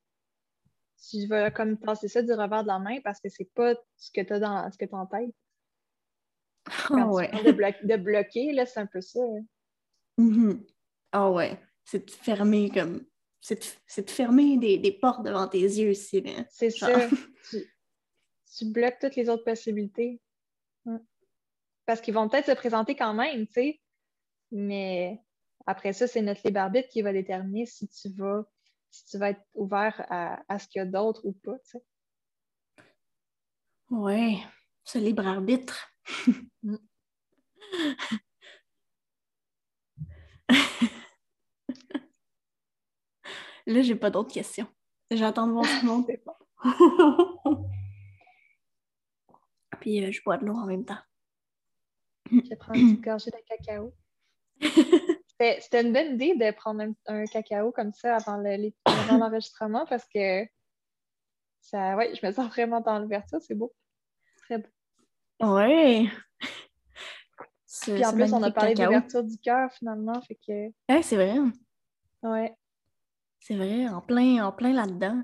tu 1.09 1.25
vas 1.27 1.51
comme 1.51 1.77
passer 1.77 2.07
ça 2.07 2.21
du 2.21 2.31
revers 2.31 2.63
de 2.63 2.67
la 2.67 2.79
main 2.79 2.99
parce 3.03 3.19
que 3.19 3.29
c'est 3.29 3.49
pas 3.53 3.73
ce 3.97 4.11
que 4.11 4.21
tu 4.21 4.33
as 4.33 4.39
dans 4.39 4.71
ce 4.71 4.77
que 4.77 4.85
tu 4.85 4.93
en 4.95 5.05
tête. 5.05 5.31
Quand 6.87 7.11
ouais. 7.11 7.29
de, 7.43 7.97
bloquer, 7.97 8.53
là, 8.53 8.65
c'est 8.65 8.79
un 8.79 8.85
peu 8.85 9.01
ça. 9.01 9.19
Hein. 9.19 9.43
Mm-hmm. 10.19 10.65
Ah 11.11 11.31
ouais. 11.31 11.59
C'est 11.85 12.05
de 12.05 12.11
fermer 12.11 12.69
comme. 12.69 13.03
C'est 13.39 14.05
de, 14.05 14.09
fermer 14.09 14.57
des, 14.57 14.91
portes 15.01 15.25
devant 15.25 15.47
tes 15.47 15.61
yeux 15.61 15.89
aussi. 15.89 16.23
C'est 16.49 16.69
ça. 16.69 17.09
tu, 17.49 18.65
bloques 18.65 18.99
toutes 19.01 19.15
les 19.15 19.29
autres 19.29 19.43
possibilités. 19.43 20.21
Parce 21.87 22.01
qu'ils 22.01 22.13
vont 22.13 22.29
peut-être 22.29 22.45
se 22.45 22.55
présenter 22.55 22.95
quand 22.95 23.15
même, 23.15 23.47
tu 23.47 23.53
sais. 23.53 23.81
Mais 24.51 25.19
après 25.65 25.93
ça, 25.93 26.05
c'est 26.05 26.21
notre 26.21 26.41
libre 26.45 26.59
arbitre 26.59 26.89
qui 26.89 27.01
va 27.01 27.11
déterminer 27.11 27.65
si 27.65 27.87
tu 27.87 28.09
vas 28.09 28.45
si 28.91 29.05
tu 29.05 29.17
vas 29.17 29.31
être 29.31 29.41
ouvert 29.53 30.05
à, 30.09 30.59
ce 30.59 30.67
qu'il 30.67 30.79
y 30.79 30.81
a 30.81 30.85
d'autre 30.85 31.21
ou 31.23 31.31
pas. 31.31 31.57
Tu 31.59 31.71
sais. 31.71 31.83
Oui, 33.89 34.43
ce 34.83 34.97
libre 34.99 35.25
arbitre. 35.27 35.89
Mm. 36.63 36.77
Là, 43.65 43.81
j'ai 43.81 43.95
pas 43.95 44.11
d'autres 44.11 44.33
questions. 44.33 44.67
J'attends 45.09 45.47
de 45.47 45.53
voir 45.53 45.65
tout 45.65 45.85
le 45.85 45.87
monde. 45.87 46.05
Puis 49.79 50.03
euh, 50.03 50.11
je 50.11 50.21
bois 50.23 50.37
de 50.37 50.45
l'eau 50.45 50.55
en 50.55 50.65
même 50.65 50.85
temps. 50.85 50.99
Je 52.29 52.49
vais 52.49 52.55
prendre 52.55 52.79
une 52.79 53.01
gorgée 53.01 53.31
de 53.31 53.37
cacao. 53.47 53.93
C'était 55.59 55.81
une 55.81 55.93
bonne 55.93 56.13
idée 56.13 56.35
de 56.35 56.51
prendre 56.51 56.83
un, 57.07 57.25
cacao 57.25 57.71
comme 57.71 57.93
ça 57.93 58.17
avant 58.17 58.37
l'enregistrement 58.37 59.85
parce 59.87 60.05
que 60.05 60.45
ça, 61.61 61.95
ouais, 61.95 62.13
je 62.13 62.25
me 62.25 62.31
sens 62.31 62.47
vraiment 62.47 62.81
dans 62.81 62.99
l'ouverture, 62.99 63.39
c'est 63.41 63.55
beau. 63.55 63.73
Très 64.37 64.59
beau. 64.59 64.69
Oui. 65.41 66.09
Puis 67.83 68.05
en 68.05 68.13
plus, 68.13 68.33
on 68.33 68.43
a 68.43 68.51
parlé 68.51 68.75
d'ouverture 68.75 69.23
du 69.23 69.37
cœur 69.37 69.71
finalement, 69.73 70.21
fait 70.21 70.35
que. 70.47 71.01
c'est 71.01 71.15
vrai. 71.15 71.35
Ouais. 72.21 72.53
C'est 73.39 73.55
vrai, 73.55 73.87
en 73.87 74.01
plein, 74.01 74.45
en 74.45 74.51
plein 74.51 74.73
là-dedans. 74.73 75.23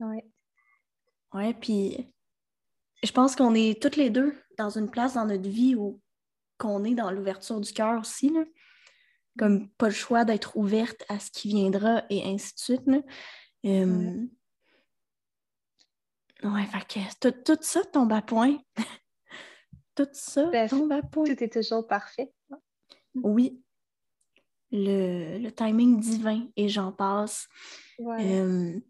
Ouais. 0.00 0.24
Ouais, 1.32 1.54
puis 1.54 2.12
je 3.04 3.12
pense 3.12 3.36
qu'on 3.36 3.54
est 3.54 3.80
toutes 3.80 3.96
les 3.96 4.10
deux 4.10 4.36
dans 4.58 4.70
une 4.70 4.90
place 4.90 5.14
dans 5.14 5.26
notre 5.26 5.48
vie 5.48 5.76
où 5.76 6.00
qu'on 6.58 6.82
est 6.82 6.94
dans 6.94 7.12
l'ouverture 7.12 7.60
du 7.60 7.72
cœur 7.72 8.00
aussi. 8.00 8.30
Là 8.30 8.42
comme 9.38 9.68
pas 9.70 9.88
le 9.88 9.94
choix 9.94 10.24
d'être 10.24 10.56
ouverte 10.56 11.04
à 11.08 11.18
ce 11.18 11.30
qui 11.30 11.48
viendra 11.48 12.04
et 12.10 12.24
ainsi 12.24 12.54
de 12.54 12.58
suite. 12.58 12.86
Là. 12.86 12.98
ouais. 16.44 16.66
fait 16.66 16.86
que 17.22 17.30
tout, 17.30 17.58
ça 17.62 17.84
tombe 17.84 18.12
à 18.12 18.22
point. 18.22 18.58
tout 19.94 20.08
ça 20.12 20.46
ben, 20.46 20.68
tombe 20.68 20.92
à 20.92 21.02
point. 21.02 21.24
Tout 21.24 21.42
est 21.42 21.52
toujours 21.52 21.86
parfait. 21.86 22.32
Oui. 23.14 23.62
Le, 24.72 25.50
timing 25.50 25.98
divin 25.98 26.46
et 26.56 26.68
j'en 26.68 26.92
passe. 26.92 27.48
Ouais. 27.98 28.80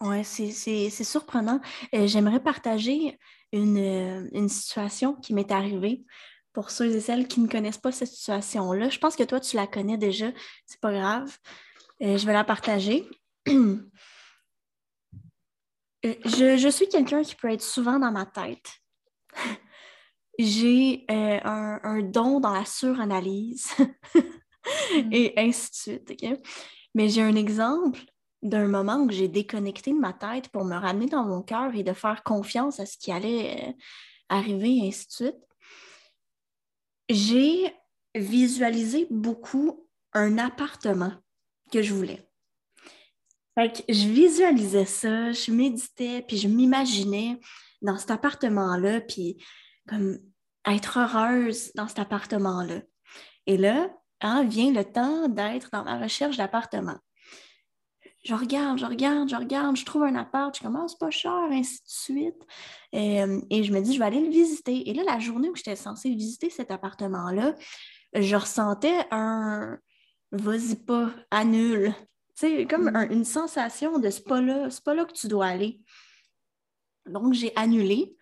ouais, 0.00 0.22
c'est 0.24 0.90
surprenant. 0.90 1.60
Euh, 1.94 2.06
j'aimerais 2.06 2.42
partager 2.42 3.18
une, 3.52 4.28
une, 4.32 4.48
situation 4.48 5.14
qui 5.14 5.32
m'est 5.34 5.50
arrivée 5.50 6.04
pour 6.52 6.70
ceux 6.70 6.94
et 6.94 7.00
celles 7.00 7.28
qui 7.28 7.40
ne 7.40 7.48
connaissent 7.48 7.78
pas 7.78 7.92
cette 7.92 8.08
situation-là. 8.08 8.88
Je 8.88 8.98
pense 8.98 9.16
que 9.16 9.22
toi, 9.22 9.40
tu 9.40 9.56
la 9.56 9.66
connais 9.66 9.98
déjà, 9.98 10.30
c'est 10.66 10.80
pas 10.80 10.92
grave. 10.92 11.36
Euh, 12.02 12.16
je 12.16 12.26
vais 12.26 12.32
la 12.32 12.44
partager. 12.44 13.08
Euh, 16.06 16.14
je, 16.24 16.68
suis 16.70 16.88
quelqu'un 16.88 17.20
qui 17.22 17.34
peut 17.34 17.50
être 17.50 17.60
souvent 17.60 17.98
dans 17.98 18.10
ma 18.10 18.24
tête. 18.24 18.72
J'ai 20.38 21.04
euh, 21.10 21.38
un, 21.44 22.00
don 22.00 22.40
dans 22.40 22.54
la 22.54 22.64
suranalyse 22.64 23.68
mm. 24.94 25.12
et 25.12 25.34
ainsi 25.36 25.68
de 25.68 26.06
suite. 26.06 26.40
Mais 26.94 27.10
j'ai 27.10 27.20
un 27.20 27.36
exemple 27.36 28.00
d'un 28.40 28.66
moment 28.66 29.02
où 29.02 29.10
j'ai 29.10 29.28
déconnecté 29.28 29.92
de 29.92 29.98
ma 29.98 30.14
tête 30.14 30.48
pour 30.48 30.64
me 30.64 30.74
ramener 30.74 31.04
dans 31.04 31.26
mon 31.26 31.42
cœur 31.42 31.74
et 31.74 31.82
de 31.82 31.92
faire 31.92 32.22
confiance 32.22 32.80
à 32.80 32.86
ce 32.86 32.96
qui 32.96 33.12
allait 33.12 33.76
arriver 34.30 34.78
et 34.78 34.88
ainsi 34.88 35.06
de 35.06 35.12
suite 35.12 35.49
j'ai 37.10 37.74
visualisé 38.14 39.06
beaucoup 39.10 39.86
un 40.12 40.38
appartement 40.38 41.12
que 41.72 41.82
je 41.82 41.92
voulais. 41.92 42.26
Fait 43.58 43.84
je 43.88 44.08
visualisais 44.08 44.86
ça, 44.86 45.32
je 45.32 45.50
méditais, 45.50 46.22
puis 46.26 46.36
je 46.36 46.48
m'imaginais 46.48 47.38
dans 47.82 47.98
cet 47.98 48.10
appartement-là, 48.10 49.00
puis 49.00 49.42
comme 49.88 50.18
être 50.66 50.98
heureuse 50.98 51.72
dans 51.74 51.88
cet 51.88 51.98
appartement-là. 51.98 52.82
Et 53.46 53.56
là, 53.56 53.90
hein, 54.20 54.44
vient 54.44 54.72
le 54.72 54.84
temps 54.84 55.28
d'être 55.28 55.70
dans 55.72 55.84
la 55.84 55.98
recherche 55.98 56.36
d'appartement 56.36 56.98
je 58.22 58.34
regarde, 58.34 58.78
je 58.78 58.84
regarde, 58.84 59.28
je 59.28 59.36
regarde, 59.36 59.76
je 59.76 59.84
trouve 59.84 60.02
un 60.02 60.14
appart, 60.14 60.54
je 60.54 60.62
commence 60.62 60.96
pas 60.98 61.10
cher, 61.10 61.32
ainsi 61.50 61.76
de 61.76 61.88
suite. 61.88 62.42
Euh, 62.94 63.40
et 63.48 63.64
je 63.64 63.72
me 63.72 63.80
dis, 63.80 63.94
je 63.94 63.98
vais 63.98 64.04
aller 64.04 64.20
le 64.20 64.30
visiter. 64.30 64.90
Et 64.90 64.94
là, 64.94 65.02
la 65.04 65.18
journée 65.18 65.48
où 65.48 65.56
j'étais 65.56 65.76
censée 65.76 66.10
visiter 66.10 66.50
cet 66.50 66.70
appartement-là, 66.70 67.54
je 68.14 68.36
ressentais 68.36 69.06
un 69.10 69.78
vas-y 70.32 70.76
pas, 70.76 71.10
annule. 71.30 71.94
Tu 72.36 72.46
sais, 72.46 72.66
comme 72.66 72.90
mm. 72.90 73.08
une 73.10 73.24
sensation 73.24 73.98
de 73.98 74.10
c'est 74.10 74.24
pas 74.24 74.40
là, 74.40 74.70
c'est 74.70 74.84
pas 74.84 74.94
là 74.94 75.04
que 75.04 75.12
tu 75.12 75.28
dois 75.28 75.46
aller. 75.46 75.80
Donc, 77.06 77.32
j'ai 77.32 77.52
annulé. 77.56 78.16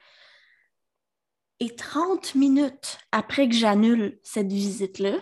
Et 1.61 1.75
30 1.75 2.37
minutes 2.37 2.99
après 3.11 3.49
que 3.49 3.55
j'annule 3.55 4.21
cette 4.23 4.53
visite-là, 4.53 5.19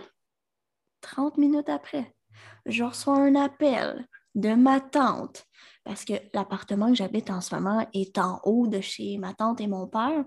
30 1.00 1.38
minutes 1.38 1.70
après, 1.70 2.14
je 2.66 2.84
reçois 2.84 3.16
un 3.16 3.34
appel 3.36 4.06
de 4.36 4.54
ma 4.54 4.80
tante, 4.80 5.44
parce 5.84 6.04
que 6.04 6.14
l'appartement 6.32 6.88
que 6.88 6.94
j'habite 6.94 7.30
en 7.30 7.40
ce 7.40 7.54
moment 7.54 7.86
est 7.92 8.18
en 8.18 8.40
haut 8.44 8.68
de 8.68 8.80
chez 8.80 9.18
ma 9.18 9.34
tante 9.34 9.60
et 9.60 9.66
mon 9.66 9.88
père. 9.88 10.24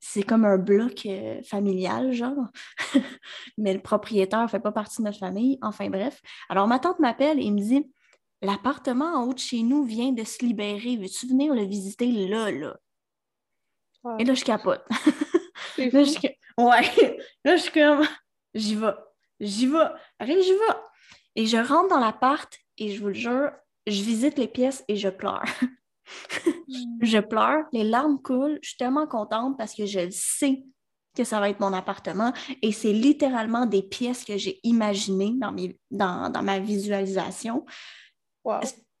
C'est 0.00 0.22
comme 0.22 0.44
un 0.44 0.58
bloc 0.58 1.06
euh, 1.06 1.42
familial, 1.42 2.12
genre. 2.12 2.46
Mais 3.58 3.74
le 3.74 3.80
propriétaire 3.80 4.42
ne 4.42 4.46
fait 4.46 4.60
pas 4.60 4.70
partie 4.70 5.02
de 5.02 5.06
notre 5.06 5.18
famille. 5.18 5.58
Enfin 5.60 5.90
bref. 5.90 6.22
Alors 6.48 6.68
ma 6.68 6.78
tante 6.78 7.00
m'appelle 7.00 7.40
et 7.40 7.50
me 7.50 7.58
dit 7.58 7.84
L'appartement 8.40 9.16
en 9.16 9.24
haut 9.24 9.34
de 9.34 9.38
chez 9.38 9.62
nous 9.62 9.82
vient 9.82 10.12
de 10.12 10.22
se 10.22 10.44
libérer. 10.44 10.96
Veux-tu 10.96 11.26
venir 11.26 11.52
le 11.54 11.64
visiter 11.64 12.06
là, 12.28 12.52
là? 12.52 12.76
Et 14.20 14.24
là, 14.24 14.34
je 14.34 14.44
capote. 14.44 14.84
là, 15.78 16.04
je... 16.04 16.18
Ouais. 16.56 17.18
Là, 17.44 17.56
je 17.56 17.62
suis 17.62 17.72
comme 17.72 18.06
J'y 18.54 18.76
vais. 18.76 18.94
J'y 19.40 19.66
vais. 19.66 19.88
Allez, 20.18 20.40
j'y 20.42 20.52
vais. 20.52 20.76
Et 21.34 21.46
je 21.46 21.56
rentre 21.56 21.88
dans 21.88 21.98
l'appart 21.98 22.48
et 22.78 22.90
je 22.90 23.00
vous 23.00 23.08
le 23.08 23.14
jure, 23.14 23.50
je 23.86 24.02
visite 24.02 24.38
les 24.38 24.48
pièces 24.48 24.84
et 24.88 24.96
je 24.96 25.08
pleure. 25.08 25.44
Je 27.02 27.18
pleure, 27.18 27.64
les 27.72 27.84
larmes 27.84 28.20
coulent, 28.22 28.58
je 28.62 28.70
suis 28.70 28.78
tellement 28.78 29.06
contente 29.06 29.58
parce 29.58 29.74
que 29.74 29.84
je 29.84 30.08
sais 30.10 30.64
que 31.14 31.24
ça 31.24 31.40
va 31.40 31.50
être 31.50 31.60
mon 31.60 31.72
appartement 31.72 32.32
et 32.62 32.72
c'est 32.72 32.92
littéralement 32.92 33.66
des 33.66 33.82
pièces 33.82 34.24
que 34.24 34.36
j'ai 34.36 34.60
imaginées 34.62 35.34
dans, 35.36 35.52
mes, 35.52 35.78
dans, 35.90 36.30
ma 36.42 36.58
visualisation. 36.60 37.66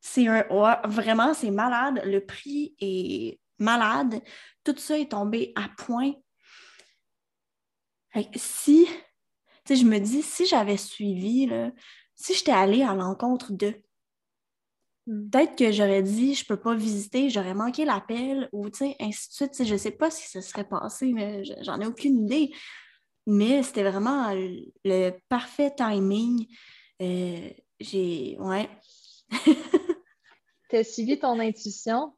C'est 0.00 0.26
un, 0.26 0.44
vraiment, 0.86 1.32
c'est 1.32 1.50
malade. 1.50 2.02
Le 2.04 2.24
prix 2.24 2.74
est 2.80 3.40
malade. 3.58 4.20
Tout 4.64 4.76
ça 4.76 4.98
est 4.98 5.10
tombé 5.10 5.52
à 5.54 5.68
point. 5.76 6.12
si, 8.34 8.86
je 9.68 9.84
me 9.84 9.98
dis, 9.98 10.22
si 10.22 10.46
j'avais 10.46 10.76
suivi, 10.76 11.46
là, 11.46 11.70
si 12.18 12.34
j'étais 12.34 12.52
allée 12.52 12.82
à 12.82 12.94
l'encontre 12.94 13.52
d'eux, 13.52 13.80
peut-être 15.06 15.56
que 15.56 15.72
j'aurais 15.72 16.02
dit, 16.02 16.34
je 16.34 16.44
peux 16.44 16.58
pas 16.58 16.74
visiter, 16.74 17.30
j'aurais 17.30 17.54
manqué 17.54 17.84
l'appel, 17.84 18.48
ou 18.52 18.66
ainsi 18.66 19.28
de 19.28 19.32
suite. 19.32 19.64
Je 19.64 19.76
sais 19.76 19.92
pas 19.92 20.10
si 20.10 20.28
ça 20.28 20.42
serait 20.42 20.68
passé, 20.68 21.12
mais 21.12 21.44
j'en 21.62 21.80
ai 21.80 21.86
aucune 21.86 22.24
idée. 22.24 22.52
Mais 23.26 23.62
c'était 23.62 23.88
vraiment 23.88 24.32
le, 24.34 25.10
parfait 25.28 25.74
timing. 25.74 26.46
Euh, 27.00 27.50
j'ai. 27.78 28.36
Ouais. 28.38 28.68
tu 30.70 30.76
as 30.76 30.84
suivi 30.84 31.18
ton 31.18 31.38
intuition, 31.38 32.14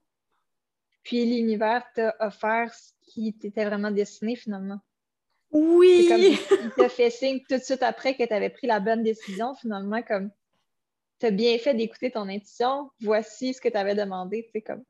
puis 1.02 1.26
l'univers 1.26 1.84
t'a 1.94 2.14
offert 2.20 2.72
ce 2.72 2.92
qui 3.02 3.34
t'était 3.34 3.66
vraiment 3.66 3.90
destiné 3.90 4.36
finalement. 4.36 4.80
Oui! 5.52 6.06
Comme, 6.08 6.20
il 6.20 6.70
t'a 6.76 6.88
fait 6.88 7.10
signe 7.10 7.40
tout 7.48 7.56
de 7.56 7.62
suite 7.62 7.82
après 7.82 8.16
que 8.16 8.24
tu 8.24 8.32
avais 8.32 8.50
pris 8.50 8.66
la 8.66 8.80
bonne 8.80 9.02
décision, 9.02 9.54
finalement, 9.54 10.02
comme 10.02 10.30
tu 11.18 11.26
as 11.26 11.30
bien 11.30 11.58
fait 11.58 11.74
d'écouter 11.74 12.10
ton 12.10 12.28
intuition, 12.28 12.90
voici 13.00 13.54
ce 13.54 13.60
que 13.60 13.68
tu 13.68 13.76
avais 13.76 13.94
demandé, 13.94 14.44
tu 14.44 14.52
sais, 14.52 14.62
comme. 14.62 14.84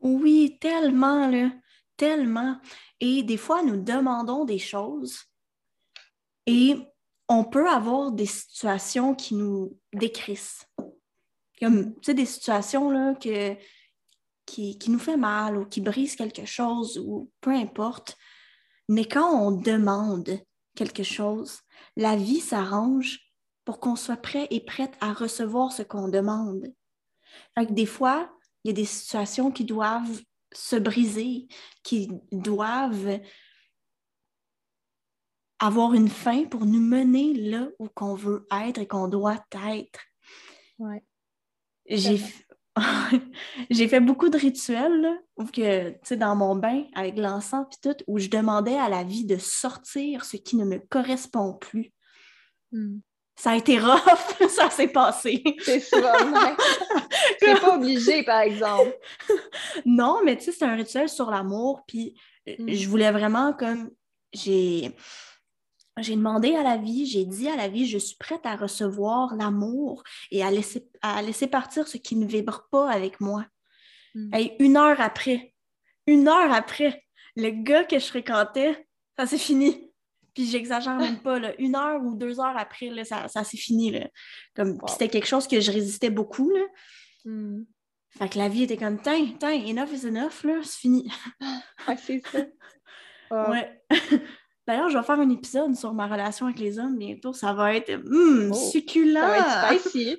Oui, 0.00 0.58
tellement, 0.60 1.28
là, 1.28 1.50
tellement. 1.96 2.58
Et 3.00 3.22
des 3.22 3.36
fois, 3.36 3.62
nous 3.62 3.76
demandons 3.76 4.44
des 4.44 4.58
choses 4.58 5.18
et 6.46 6.76
on 7.28 7.44
peut 7.44 7.68
avoir 7.68 8.12
des 8.12 8.26
situations 8.26 9.14
qui 9.14 9.34
nous 9.34 9.78
décrissent. 9.92 10.66
Comme, 11.60 11.94
tu 11.96 12.00
sais, 12.02 12.14
des 12.14 12.26
situations, 12.26 12.90
là, 12.90 13.14
que, 13.14 13.56
qui, 14.46 14.78
qui 14.78 14.90
nous 14.90 14.98
fait 14.98 15.16
mal 15.16 15.56
ou 15.56 15.66
qui 15.66 15.80
brisent 15.80 16.16
quelque 16.16 16.44
chose 16.44 16.98
ou 16.98 17.30
peu 17.40 17.50
importe. 17.50 18.16
Mais 18.88 19.06
quand 19.06 19.30
on 19.30 19.50
demande 19.50 20.40
quelque 20.74 21.02
chose, 21.02 21.60
la 21.96 22.16
vie 22.16 22.40
s'arrange 22.40 23.20
pour 23.64 23.80
qu'on 23.80 23.96
soit 23.96 24.16
prêt 24.16 24.46
et 24.50 24.60
prête 24.60 24.94
à 25.00 25.12
recevoir 25.12 25.72
ce 25.72 25.82
qu'on 25.82 26.08
demande. 26.08 26.72
des 27.70 27.86
fois, 27.86 28.30
il 28.62 28.68
y 28.68 28.70
a 28.70 28.74
des 28.74 28.84
situations 28.84 29.50
qui 29.50 29.64
doivent 29.64 30.20
se 30.52 30.76
briser, 30.76 31.48
qui 31.82 32.10
doivent 32.30 33.20
avoir 35.58 35.94
une 35.94 36.08
fin 36.08 36.44
pour 36.44 36.66
nous 36.66 36.80
mener 36.80 37.34
là 37.34 37.68
où 37.78 37.88
qu'on 37.88 38.14
veut 38.14 38.46
être 38.52 38.78
et 38.78 38.86
qu'on 38.86 39.08
doit 39.08 39.44
être. 39.52 40.00
Ouais. 40.78 41.02
J'ai 41.86 42.20
j'ai 43.70 43.88
fait 43.88 44.00
beaucoup 44.00 44.28
de 44.28 44.38
rituels, 44.38 45.20
où 45.36 45.44
que, 45.44 46.14
dans 46.14 46.34
mon 46.34 46.56
bain, 46.56 46.84
avec 46.94 47.16
l'encens 47.16 47.66
et 47.72 47.88
tout, 47.88 48.04
où 48.06 48.18
je 48.18 48.28
demandais 48.28 48.76
à 48.78 48.88
la 48.88 49.04
vie 49.04 49.24
de 49.24 49.36
sortir 49.36 50.24
ce 50.24 50.36
qui 50.36 50.56
ne 50.56 50.64
me 50.64 50.78
correspond 50.78 51.54
plus. 51.54 51.92
Hmm. 52.72 52.98
Ça 53.36 53.50
a 53.52 53.56
été 53.56 53.78
rough, 53.78 53.98
ça 54.48 54.70
s'est 54.70 54.88
passé. 54.88 55.42
C'est 55.62 55.80
ça, 55.80 56.14
C'est 57.40 57.60
pas 57.60 57.76
obligé, 57.76 58.22
par 58.22 58.40
exemple. 58.40 58.96
non, 59.84 60.20
mais 60.24 60.36
tu 60.36 60.44
sais, 60.44 60.52
c'est 60.52 60.64
un 60.64 60.76
rituel 60.76 61.08
sur 61.08 61.30
l'amour, 61.30 61.82
puis 61.86 62.14
hmm. 62.46 62.68
je 62.68 62.88
voulais 62.88 63.10
vraiment 63.10 63.52
comme... 63.52 63.90
J'ai 64.32 64.96
j'ai 65.98 66.16
demandé 66.16 66.54
à 66.56 66.62
la 66.62 66.76
vie, 66.76 67.06
j'ai 67.06 67.24
dit 67.24 67.48
à 67.48 67.56
la 67.56 67.68
vie, 67.68 67.86
je 67.86 67.98
suis 67.98 68.16
prête 68.16 68.44
à 68.44 68.56
recevoir 68.56 69.34
l'amour 69.36 70.02
et 70.30 70.42
à 70.42 70.50
laisser, 70.50 70.88
à 71.02 71.22
laisser 71.22 71.46
partir 71.46 71.86
ce 71.86 71.96
qui 71.96 72.16
ne 72.16 72.26
vibre 72.26 72.66
pas 72.70 72.90
avec 72.90 73.20
moi. 73.20 73.46
Hmm. 74.14 74.34
Et 74.34 74.56
une 74.58 74.76
heure 74.76 75.00
après, 75.00 75.54
une 76.06 76.28
heure 76.28 76.52
après, 76.52 77.04
le 77.36 77.50
gars 77.50 77.84
que 77.84 77.98
je 77.98 78.06
fréquentais, 78.06 78.86
ça 79.16 79.26
s'est 79.26 79.38
fini. 79.38 79.90
Puis 80.34 80.46
j'exagère 80.46 80.96
même 80.96 81.20
pas, 81.20 81.38
là, 81.38 81.52
une 81.60 81.76
heure 81.76 82.02
ou 82.02 82.16
deux 82.16 82.40
heures 82.40 82.56
après, 82.56 82.88
là, 82.88 83.04
ça, 83.04 83.28
ça 83.28 83.44
s'est 83.44 83.56
fini. 83.56 83.92
Là. 83.92 84.08
Comme, 84.56 84.78
C'était 84.88 85.08
quelque 85.08 85.28
chose 85.28 85.46
que 85.46 85.60
je 85.60 85.70
résistais 85.70 86.10
beaucoup. 86.10 86.50
Là. 86.50 86.64
Hmm. 87.24 87.62
Fait 88.18 88.28
que 88.28 88.38
la 88.38 88.48
vie 88.48 88.64
était 88.64 88.76
comme, 88.76 89.00
tiens, 89.00 89.32
tiens, 89.38 89.64
enough 89.66 89.92
is 89.92 90.06
enough, 90.06 90.42
là, 90.44 90.60
c'est 90.62 90.78
fini. 90.78 91.10
ah, 91.86 91.96
c'est 91.96 92.20
ça. 92.26 92.40
Ouais. 93.30 93.82
D'ailleurs, 94.66 94.88
je 94.88 94.96
vais 94.96 95.04
faire 95.04 95.20
un 95.20 95.28
épisode 95.28 95.76
sur 95.76 95.92
ma 95.92 96.06
relation 96.06 96.46
avec 96.46 96.58
les 96.58 96.78
hommes 96.78 96.96
bientôt. 96.96 97.34
Ça 97.34 97.52
va 97.52 97.74
être 97.74 98.00
oh, 98.10 98.54
succulent. 98.54 99.14
Ça 99.14 99.26
va 99.26 99.74
être 99.74 99.80
spicy. 99.88 100.16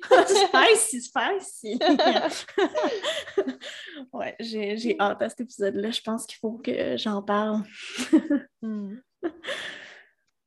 spicy, 1.02 1.02
spicy. 1.02 1.76
ouais, 4.12 4.36
j'ai 4.38 4.96
hâte 5.00 5.22
à 5.22 5.28
cet 5.28 5.40
épisode-là. 5.40 5.90
Je 5.90 6.00
pense 6.00 6.26
qu'il 6.26 6.38
faut 6.38 6.58
que 6.58 6.96
j'en 6.96 7.22
parle. 7.22 7.62
Hmm. 8.62 8.98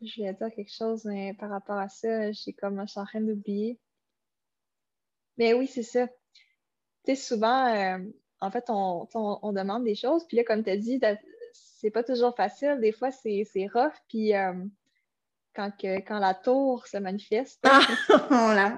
Je 0.01 0.23
vais 0.23 0.33
dire 0.33 0.49
quelque 0.55 0.73
chose, 0.73 1.03
mais 1.03 1.33
par 1.33 1.49
rapport 1.49 1.77
à 1.77 1.89
ça, 1.89 2.31
j'ai 2.31 2.53
comme, 2.53 2.79
je 2.81 2.91
suis 2.91 2.99
en 2.99 3.05
train 3.05 3.19
d'oublier. 3.19 3.79
Mais 5.37 5.53
oui, 5.53 5.67
c'est 5.67 5.83
ça. 5.83 6.07
Tu 6.07 6.13
sais, 7.05 7.15
souvent, 7.15 7.67
euh, 7.67 7.99
en 8.41 8.51
fait, 8.51 8.65
on, 8.69 9.53
demande 9.53 9.83
des 9.83 9.95
choses. 9.95 10.25
Puis 10.27 10.37
là, 10.37 10.43
comme 10.43 10.63
tu 10.63 10.69
as 10.69 10.77
dit, 10.77 10.99
c'est 11.53 11.91
pas 11.91 12.03
toujours 12.03 12.35
facile. 12.35 12.79
Des 12.79 12.91
fois, 12.91 13.11
c'est 13.11 13.45
rough. 13.73 13.93
Puis 14.07 14.33
euh, 14.33 14.53
quand, 15.53 15.71
quand 15.81 16.19
la 16.19 16.33
tour 16.33 16.87
se 16.87 16.97
manifeste. 16.97 17.59
Ah, 17.63 17.81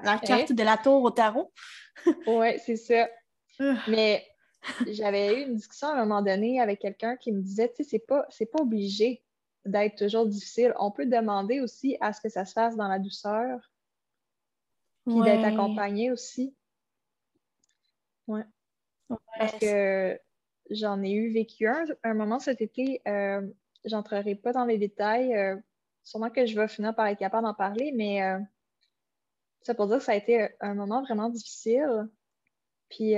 la, 0.04 0.18
carte 0.18 0.52
de 0.52 0.62
la 0.62 0.76
tour 0.76 1.02
au 1.02 1.10
tarot. 1.10 1.52
oui, 2.26 2.58
c'est 2.58 2.76
ça. 2.76 3.08
Ah. 3.60 3.76
Mais 3.88 4.26
j'avais 4.88 5.40
eu 5.40 5.46
une 5.46 5.56
discussion 5.56 5.88
à 5.88 5.92
un 5.92 6.04
moment 6.04 6.22
donné 6.22 6.60
avec 6.60 6.80
quelqu'un 6.80 7.16
qui 7.16 7.32
me 7.32 7.40
disait, 7.40 7.68
tu 7.68 7.82
sais, 7.82 7.90
c'est 7.90 8.06
pas, 8.06 8.26
pas 8.52 8.62
obligé 8.62 9.22
d'être 9.64 9.96
toujours 9.96 10.26
difficile. 10.26 10.74
On 10.78 10.90
peut 10.90 11.06
demander 11.06 11.60
aussi 11.60 11.96
à 12.00 12.12
ce 12.12 12.20
que 12.20 12.28
ça 12.28 12.44
se 12.44 12.52
fasse 12.52 12.76
dans 12.76 12.88
la 12.88 12.98
douceur. 12.98 13.60
Puis 15.06 15.20
d'être 15.22 15.44
accompagné 15.44 16.12
aussi. 16.12 16.54
Ouais. 18.28 18.44
Parce 19.38 19.58
que 19.58 20.18
j'en 20.70 21.02
ai 21.02 21.12
eu 21.12 21.32
vécu 21.32 21.66
un, 21.66 21.84
un 22.04 22.14
moment 22.14 22.38
cet 22.38 22.60
été, 22.60 23.02
euh, 23.06 23.46
j'entrerai 23.84 24.34
pas 24.34 24.52
dans 24.52 24.64
les 24.64 24.78
détails. 24.78 25.34
Euh, 25.34 25.56
sûrement 26.04 26.30
que 26.30 26.46
je 26.46 26.58
vais 26.58 26.68
finir 26.68 26.94
par 26.94 27.06
être 27.06 27.18
capable 27.18 27.46
d'en 27.46 27.54
parler, 27.54 27.92
mais 27.94 28.22
euh, 28.22 28.38
ça 29.62 29.74
pour 29.74 29.86
dire 29.86 29.98
que 29.98 30.04
ça 30.04 30.12
a 30.12 30.16
été 30.16 30.48
un 30.60 30.74
moment 30.74 31.02
vraiment 31.02 31.28
difficile. 31.28 32.08
Puis, 32.88 33.14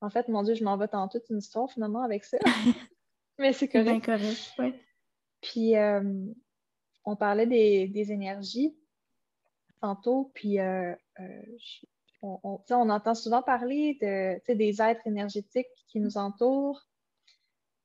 en 0.00 0.10
fait, 0.10 0.28
mon 0.28 0.42
Dieu, 0.42 0.54
je 0.54 0.64
m'en 0.64 0.76
vais 0.76 0.88
dans 0.88 1.06
toute 1.08 1.28
une 1.28 1.38
histoire 1.38 1.70
finalement 1.70 2.02
avec 2.02 2.24
ça. 2.24 2.38
mais 3.38 3.52
c'est 3.52 3.68
correct. 3.68 4.04
correct, 4.04 4.54
oui. 4.58 4.74
Puis, 5.42 5.74
on 7.04 7.16
parlait 7.16 7.46
des, 7.46 7.88
des, 7.88 8.12
énergies 8.12 8.74
tantôt, 9.80 10.32
puis 10.34 10.56
je, 10.56 11.86
on, 12.22 12.60
entend 12.70 13.14
souvent 13.14 13.42
parler 13.42 13.98
de, 14.00 14.52
des 14.52 14.82
êtres 14.82 15.06
énergétiques 15.06 15.66
qui 15.88 16.00
nous 16.00 16.16
entourent. 16.16 16.86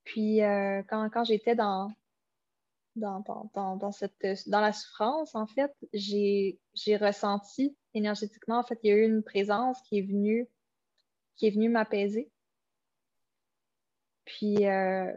Puis 0.03 0.43
euh, 0.43 0.83
quand, 0.87 1.23
j'étais 1.23 1.55
dans, 1.55 1.91
dans, 2.95 3.91
cette, 3.91 4.25
dans 4.47 4.61
la 4.61 4.73
souffrance, 4.73 5.35
en 5.35 5.47
fait, 5.47 5.71
j'ai 5.93 6.59
ressenti 6.97 7.75
énergétiquement, 7.93 8.59
en 8.59 8.63
fait, 8.63 8.79
il 8.83 8.89
y 8.89 8.93
a 8.93 8.97
eu 8.97 9.05
une 9.05 9.23
présence 9.23 9.81
qui 9.83 9.99
est 9.99 10.03
venue, 10.03 10.47
qui 11.37 11.47
est 11.47 11.51
venue 11.51 11.69
m'apaiser. 11.69 12.29
Puis 14.25 14.67
euh, 14.67 15.11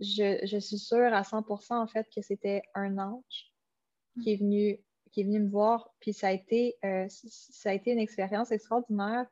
je, 0.00 0.40
je, 0.46 0.58
suis 0.58 0.78
sûre 0.78 1.12
à 1.12 1.22
100% 1.22 1.74
en 1.74 1.86
fait 1.86 2.08
que 2.14 2.22
c'était 2.22 2.62
un 2.74 2.98
ange 2.98 3.52
qui 4.22 4.32
est 4.32 4.36
venu 4.36 4.80
qui 5.10 5.20
est 5.20 5.24
venu 5.24 5.40
me 5.40 5.50
voir. 5.50 5.92
Puis 6.00 6.12
ça 6.12 6.28
a 6.28 6.32
été, 6.32 6.76
euh, 6.84 7.06
ça 7.08 7.70
a 7.70 7.74
été 7.74 7.92
une 7.92 7.98
expérience 7.98 8.50
extraordinaire 8.52 9.26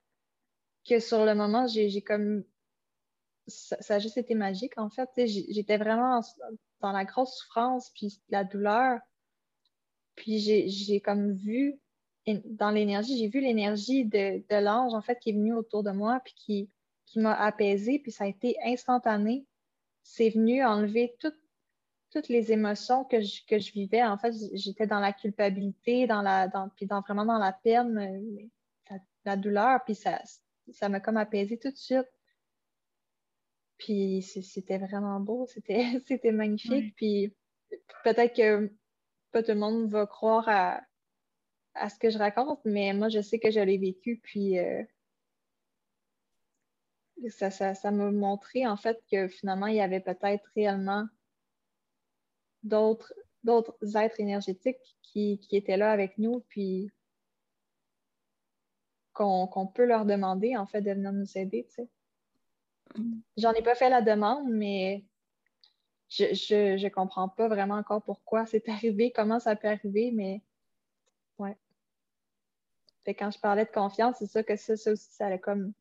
que 0.89 1.01
sur 1.01 1.25
le 1.25 1.35
moment, 1.35 1.67
j'ai 1.67 2.03
comme. 2.03 2.45
Ça, 3.47 3.95
a 3.95 3.99
juste 3.99 4.19
été 4.19 4.35
magique, 4.35 4.77
en 4.77 4.91
fait. 4.91 5.09
J'étais 5.17 5.79
vraiment 5.79 6.21
dans 6.81 6.93
la 6.93 7.05
grosse 7.05 7.35
souffrance, 7.39 7.91
puis 7.95 8.21
la 8.29 8.45
douleur. 8.45 9.01
Puis 10.17 10.39
j'ai 10.39 11.01
comme 11.01 11.33
vu, 11.33 11.81
dans 12.27 12.71
l'énergie, 12.71 13.17
j'ai 13.17 13.29
vu 13.29 13.41
l'énergie 13.41 14.05
de, 14.05 14.45
de 14.49 14.63
l'ange, 14.63 14.93
en 14.93 15.01
fait, 15.01 15.19
qui 15.19 15.31
est 15.31 15.35
venu 15.35 15.55
autour 15.55 15.83
de 15.83 15.93
moi, 15.93 16.21
puis 16.25 16.35
qui, 16.37 16.71
qui 17.07 17.21
m'a 17.21 17.35
apaisée, 17.35 17.99
puis 17.99 18.13
ça 18.13 18.25
a 18.25 18.27
été 18.27 18.57
instantané. 18.65 19.47
C'est 20.03 20.31
venu 20.31 20.65
enlever 20.65 21.15
tout, 21.21 21.33
toutes 22.11 22.29
les 22.29 22.53
émotions 22.53 23.05
que 23.05 23.21
je, 23.21 23.45
que 23.47 23.59
je 23.59 23.73
vivais. 23.73 24.03
En 24.03 24.19
fait, 24.19 24.33
j'étais 24.55 24.87
dans 24.87 25.01
la 25.01 25.13
culpabilité, 25.13 26.07
dans 26.07 26.23
la, 26.23 26.49
dans, 26.49 26.69
puis 26.71 26.87
dans, 26.87 27.01
vraiment 27.01 27.25
dans 27.25 27.39
la 27.39 27.53
peine, 27.53 27.99
euh, 27.99 28.97
la, 29.25 29.37
douleur, 29.37 29.85
puis 29.85 29.95
ça, 29.95 30.23
ça 30.73 30.89
m'a 30.89 31.01
comme 31.01 31.19
apaisé 31.19 31.59
tout 31.59 31.71
de 31.71 31.77
suite. 31.77 32.09
Puis 33.77 34.23
c'était 34.23 34.79
vraiment 34.79 35.21
beau, 35.21 35.47
c'était, 35.47 35.85
c'était 36.07 36.33
magnifique. 36.33 36.95
Puis 36.97 37.35
peut-être 38.05 38.35
que 38.35 38.73
pas 39.31 39.43
tout 39.43 39.53
le 39.53 39.59
monde 39.59 39.91
va 39.91 40.07
croire 40.07 40.49
à, 40.49 40.81
à, 41.75 41.91
ce 41.91 41.99
que 41.99 42.11
je 42.11 42.19
raconte, 42.19 42.61
mais 42.65 42.95
moi, 42.95 43.09
je 43.11 43.21
sais 43.21 43.39
que 43.39 43.51
je 43.51 43.61
l'ai 43.61 43.79
vécu. 43.79 44.19
Puis 44.23 44.59
euh, 44.59 44.83
ça, 47.29 47.51
ça, 47.51 47.75
ça 47.75 47.91
m'a 47.91 48.11
montré 48.11 48.67
en 48.67 48.77
fait 48.77 48.99
que 49.11 49.29
finalement, 49.29 49.67
il 49.67 49.77
y 49.77 49.81
avait 49.81 50.01
peut-être 50.01 50.45
réellement 50.57 51.05
d'autres 52.63 53.13
d'autres 53.45 53.97
êtres 53.97 54.21
énergétiques 54.21 54.97
qui, 55.03 55.41
étaient 55.53 55.77
là 55.77 55.91
avec 55.91 56.19
nous, 56.19 56.41
puis 56.49 56.91
qu'on 59.13 59.67
peut 59.67 59.85
leur 59.85 60.05
demander, 60.05 60.57
en 60.57 60.67
fait, 60.67 60.81
de 60.81 60.93
venir 60.93 61.13
nous 61.13 61.37
aider, 61.37 61.67
tu 61.69 61.75
sais. 61.75 61.89
Mm. 62.97 63.21
J'en 63.37 63.53
ai 63.53 63.63
pas 63.63 63.75
fait 63.75 63.91
la 63.91 64.03
demande, 64.03 64.49
mais 64.49 65.05
je, 66.09 66.35
je, 66.35 66.77
je, 66.79 66.89
comprends 66.89 67.29
pas 67.29 67.49
vraiment 67.49 67.75
encore 67.75 68.03
pourquoi 68.03 68.47
c'est 68.47 68.69
arrivé, 68.69 69.11
comment 69.11 69.41
ça 69.41 69.57
peut 69.57 69.69
arriver, 69.69 70.13
mais 70.13 70.43
ouais. 71.39 71.57
quand 73.07 73.31
je 73.31 73.41
parlais 73.41 73.65
de 73.65 73.71
confiance, 73.71 74.17
c'est 74.19 74.27
ça 74.27 74.43
que 74.43 74.57
ça, 74.57 74.77
ça 74.77 74.93
aussi, 74.93 75.09
ça 75.11 75.27
allait 75.27 75.41
comme 75.41 75.73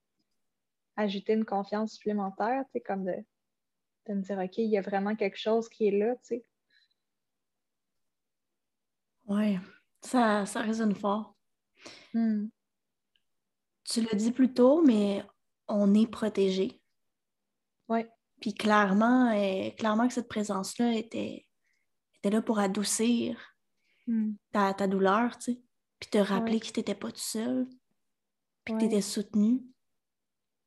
ajouter 0.96 1.34
une 1.34 1.46
confiance 1.46 1.94
supplémentaire, 1.94 2.64
tu 2.66 2.72
sais, 2.74 2.82
comme 2.82 3.06
de, 3.06 3.16
de 4.08 4.14
me 4.16 4.22
dire, 4.22 4.40
OK, 4.40 4.58
il 4.58 4.70
y 4.70 4.78
a 4.80 4.82
vraiment 4.82 5.16
quelque 5.16 5.38
chose 5.38 5.70
qui 5.70 5.88
est 5.88 5.98
là, 6.00 6.16
tu 6.16 6.22
sais. 6.24 6.46
Oui, 9.28 9.58
ça, 10.02 10.46
ça 10.46 10.62
résonne 10.62 10.96
fort. 10.96 11.36
Hmm. 12.14 12.48
Tu 13.84 14.02
l'as 14.02 14.18
dit 14.18 14.32
plus 14.32 14.54
tôt, 14.54 14.82
mais 14.82 15.24
on 15.68 15.94
est 15.94 16.08
protégé. 16.08 16.82
Oui. 17.90 18.06
Puis 18.42 18.54
clairement, 18.54 19.32
euh, 19.32 19.70
clairement 19.72 20.08
que 20.08 20.14
cette 20.14 20.30
présence-là 20.30 20.94
était, 20.94 21.46
était 22.16 22.30
là 22.30 22.42
pour 22.42 22.60
adoucir 22.60 23.56
hmm. 24.08 24.34
ta, 24.52 24.74
ta, 24.74 24.88
douleur, 24.88 25.38
tu 25.38 25.54
sais. 25.54 25.62
Puis 26.00 26.10
te 26.12 26.18
rappeler 26.20 26.60
que 26.60 26.68
tu 26.68 26.80
n'étais 26.80 26.96
pas 26.96 27.12
tout 27.12 27.18
seul, 27.18 27.68
puis 28.64 28.76
que 28.76 28.80
tu 28.80 28.86
étais 28.86 29.02
soutenu. 29.02 29.64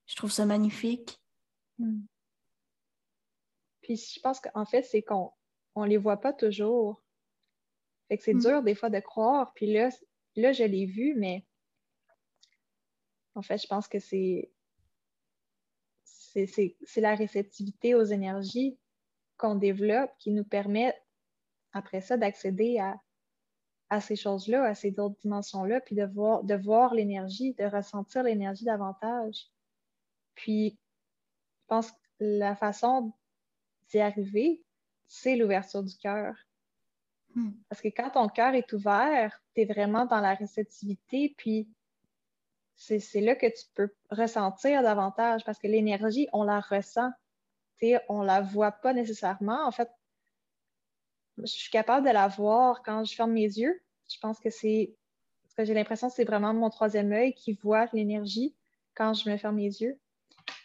Je 0.06 0.16
trouve 0.16 0.32
ça 0.32 0.44
magnifique. 0.44 1.22
Hmm. 1.78 2.00
Puis 3.82 3.96
je 3.96 4.20
pense 4.20 4.40
qu'en 4.40 4.66
fait, 4.66 4.82
c'est 4.82 5.02
qu'on 5.02 5.32
ne 5.76 5.86
les 5.86 5.96
voit 5.96 6.20
pas 6.20 6.32
toujours. 6.32 7.02
Fait 8.11 8.18
que 8.18 8.24
c'est 8.24 8.34
mm. 8.34 8.40
dur 8.40 8.62
des 8.64 8.74
fois 8.74 8.90
de 8.90 8.98
croire. 8.98 9.52
Puis 9.54 9.72
là, 9.72 9.88
là 10.34 10.52
je 10.52 10.64
l'ai 10.64 10.84
vu, 10.84 11.14
mais 11.16 11.46
en 13.36 13.42
fait, 13.42 13.56
je 13.56 13.68
pense 13.68 13.86
que 13.86 14.00
c'est 14.00 14.50
c'est 16.32 17.00
la 17.00 17.14
réceptivité 17.14 17.94
aux 17.94 18.04
énergies 18.04 18.78
qu'on 19.36 19.54
développe 19.54 20.11
qui 20.18 20.30
nous 20.30 20.44
permet, 20.44 20.94
après 21.72 22.00
ça, 22.00 22.16
d'accéder 22.16 22.78
à, 22.78 23.00
à, 23.88 24.00
ces 24.00 24.16
choses-là, 24.16 24.64
à 24.64 24.74
ces 24.74 24.98
autres 25.00 25.18
dimensions-là, 25.22 25.80
puis 25.80 25.96
de 25.96 26.04
voir, 26.04 26.44
de 26.44 26.54
voir 26.54 26.94
l'énergie, 26.94 27.54
de 27.54 27.64
ressentir 27.64 28.22
l'énergie 28.22 28.64
davantage. 28.64 29.50
Puis, 30.34 30.78
je 31.62 31.66
pense 31.66 31.90
que 31.90 31.96
la 32.20 32.54
façon 32.54 33.12
d'y 33.88 33.98
arriver, 33.98 34.62
c'est 35.08 35.36
l'ouverture 35.36 35.82
du 35.82 35.96
cœur. 35.96 36.36
Hmm. 37.35 37.53
Parce 37.68 37.81
que 37.81 37.89
quand 37.89 38.11
ton 38.11 38.28
cœur 38.28 38.55
est 38.55 38.72
ouvert, 38.72 39.41
tu 39.55 39.62
es 39.62 39.64
vraiment 39.64 40.07
dans 40.07 40.20
la 40.20 40.35
réceptivité, 40.35 41.35
puis 41.37 41.68
c'est 42.76 43.20
là 43.20 43.35
que 43.35 43.47
tu 43.47 43.66
peux 43.74 43.91
ressentir 44.11 44.83
davantage 44.83 45.45
parce 45.45 45.59
que 45.59 45.66
l'énergie, 45.66 46.28
on 46.33 46.45
la 46.45 46.61
ressent. 46.61 47.11
on 48.09 48.22
ne 48.22 48.26
la 48.26 48.41
voit 48.41 48.72
pas 48.72 48.95
nécessairement. 48.95 49.66
En 49.66 49.70
fait, 49.70 49.91
je 51.37 51.47
suis 51.47 51.70
capable 51.70 52.07
de 52.07 52.12
la 52.12 52.28
voir 52.28 52.83
quand 52.83 53.05
je 53.05 53.14
ferme 53.14 53.33
mes 53.33 53.43
yeux. 53.43 53.83
Je 54.09 54.18
pense 54.18 54.41
que 54.41 54.51
c'est. 54.51 54.95
Parce 55.43 55.55
que 55.57 55.64
j'ai 55.64 55.74
l'impression 55.74 56.09
que 56.09 56.14
c'est 56.14 56.24
vraiment 56.24 56.55
mon 56.55 56.70
troisième 56.70 57.12
œil 57.12 57.35
qui 57.35 57.53
voit 57.53 57.87
l'énergie 57.93 58.57
quand 58.95 59.12
je 59.12 59.28
me 59.28 59.37
ferme 59.37 59.57
mes 59.57 59.64
yeux. 59.64 60.01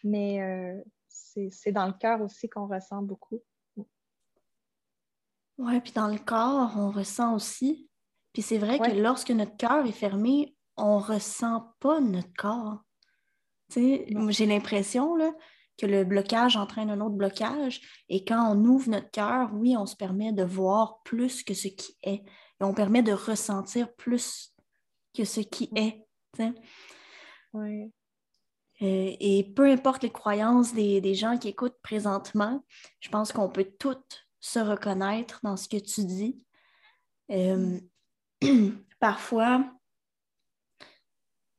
Mais 0.02 0.40
euh, 0.40 0.82
c'est 1.08 1.72
dans 1.72 1.86
le 1.86 1.92
cœur 1.92 2.22
aussi 2.22 2.48
qu'on 2.48 2.66
ressent 2.66 3.02
beaucoup. 3.02 3.42
Oui, 5.58 5.80
puis 5.80 5.92
dans 5.92 6.08
le 6.08 6.18
corps, 6.18 6.72
on 6.76 6.90
ressent 6.90 7.34
aussi. 7.34 7.88
Puis 8.32 8.42
c'est 8.42 8.58
vrai 8.58 8.78
que 8.78 8.90
lorsque 8.90 9.30
notre 9.30 9.56
cœur 9.56 9.86
est 9.86 9.92
fermé, 9.92 10.54
on 10.76 10.98
ne 10.98 11.02
ressent 11.02 11.72
pas 11.80 12.00
notre 12.00 12.32
corps. 12.36 12.82
J'ai 13.74 14.46
l'impression 14.46 15.16
que 15.78 15.86
le 15.86 16.04
blocage 16.04 16.56
entraîne 16.56 16.90
un 16.90 17.00
autre 17.00 17.16
blocage. 17.16 17.80
Et 18.08 18.24
quand 18.24 18.54
on 18.54 18.64
ouvre 18.64 18.90
notre 18.90 19.10
cœur, 19.10 19.50
oui, 19.54 19.76
on 19.76 19.86
se 19.86 19.96
permet 19.96 20.32
de 20.32 20.44
voir 20.44 21.00
plus 21.04 21.42
que 21.42 21.54
ce 21.54 21.68
qui 21.68 21.96
est. 22.02 22.22
Et 22.60 22.64
on 22.64 22.74
permet 22.74 23.02
de 23.02 23.12
ressentir 23.12 23.92
plus 23.94 24.54
que 25.16 25.24
ce 25.24 25.40
qui 25.40 25.70
est. 25.74 26.06
Oui. 27.54 27.90
Euh, 28.82 29.16
et 29.18 29.52
peu 29.56 29.70
importe 29.70 30.02
les 30.02 30.10
croyances 30.10 30.74
des, 30.74 31.00
des, 31.00 31.14
gens 31.14 31.38
qui 31.38 31.48
écoutent 31.48 31.80
présentement, 31.82 32.62
je 33.00 33.08
pense 33.08 33.32
qu'on 33.32 33.48
peut 33.48 33.70
toutes 33.78 34.25
se 34.40 34.58
reconnaître 34.58 35.40
dans 35.42 35.56
ce 35.56 35.68
que 35.68 35.76
tu 35.76 36.04
dis. 36.04 36.44
Euh, 37.30 37.80
parfois, 39.00 39.64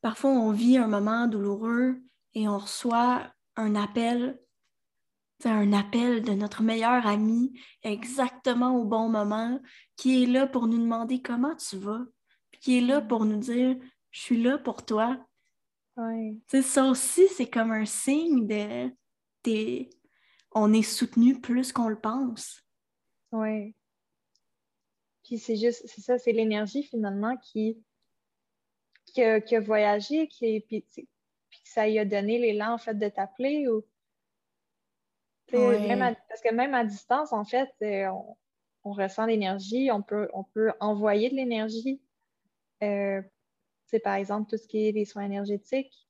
parfois, 0.01 0.31
on 0.31 0.51
vit 0.51 0.77
un 0.77 0.87
moment 0.87 1.27
douloureux 1.27 2.01
et 2.33 2.47
on 2.47 2.57
reçoit 2.57 3.33
un 3.55 3.75
appel, 3.75 4.39
un 5.43 5.73
appel 5.73 6.23
de 6.23 6.33
notre 6.33 6.61
meilleur 6.61 7.05
ami 7.05 7.59
exactement 7.83 8.75
au 8.77 8.85
bon 8.85 9.09
moment, 9.09 9.59
qui 9.95 10.23
est 10.23 10.27
là 10.27 10.47
pour 10.47 10.67
nous 10.67 10.79
demander 10.79 11.21
comment 11.21 11.55
tu 11.55 11.77
vas, 11.77 12.05
qui 12.61 12.77
est 12.77 12.81
là 12.81 13.01
pour 13.01 13.25
nous 13.25 13.37
dire 13.37 13.77
je 14.11 14.21
suis 14.21 14.41
là 14.41 14.57
pour 14.57 14.85
toi. 14.85 15.17
Ça 16.47 16.85
aussi, 16.85 17.27
c'est 17.35 17.49
comme 17.49 17.71
un 17.71 17.85
signe 17.85 18.47
de, 18.47 18.91
de 19.43 19.89
on 20.51 20.73
est 20.73 20.83
soutenu 20.83 21.39
plus 21.39 21.71
qu'on 21.71 21.87
le 21.87 21.99
pense. 21.99 22.66
Oui. 23.31 23.73
Puis 25.23 25.39
c'est 25.39 25.57
juste, 25.57 25.83
c'est 25.85 26.01
ça, 26.01 26.17
c'est 26.17 26.31
l'énergie 26.31 26.83
finalement 26.83 27.35
qui, 27.37 27.83
qui, 29.05 29.21
a, 29.21 29.59
voyagé, 29.59 30.27
qui, 30.27 30.61
puis, 30.61 30.85
puis 31.49 31.61
ça 31.65 31.87
lui 31.87 31.99
a 31.99 32.05
donné 32.05 32.39
l'élan 32.39 32.73
en 32.73 32.77
fait 32.77 32.93
de 32.93 33.09
t'appeler 33.09 33.67
ou. 33.67 33.83
parce 35.51 36.41
que 36.41 36.53
même 36.53 36.73
à 36.73 36.85
distance, 36.85 37.33
en 37.33 37.43
fait, 37.43 37.69
euh, 37.81 38.09
on, 38.83 38.91
ressent 38.91 39.25
l'énergie, 39.25 39.91
on 39.91 40.01
peut, 40.01 40.29
on 40.33 40.45
peut 40.45 40.71
envoyer 40.79 41.29
de 41.29 41.35
l'énergie. 41.35 42.01
Euh, 42.83 43.21
par 44.03 44.15
exemple, 44.15 44.49
tout 44.49 44.57
ce 44.57 44.67
qui 44.67 44.87
est 44.87 44.93
des 44.93 45.05
soins 45.05 45.25
énergétiques, 45.25 46.07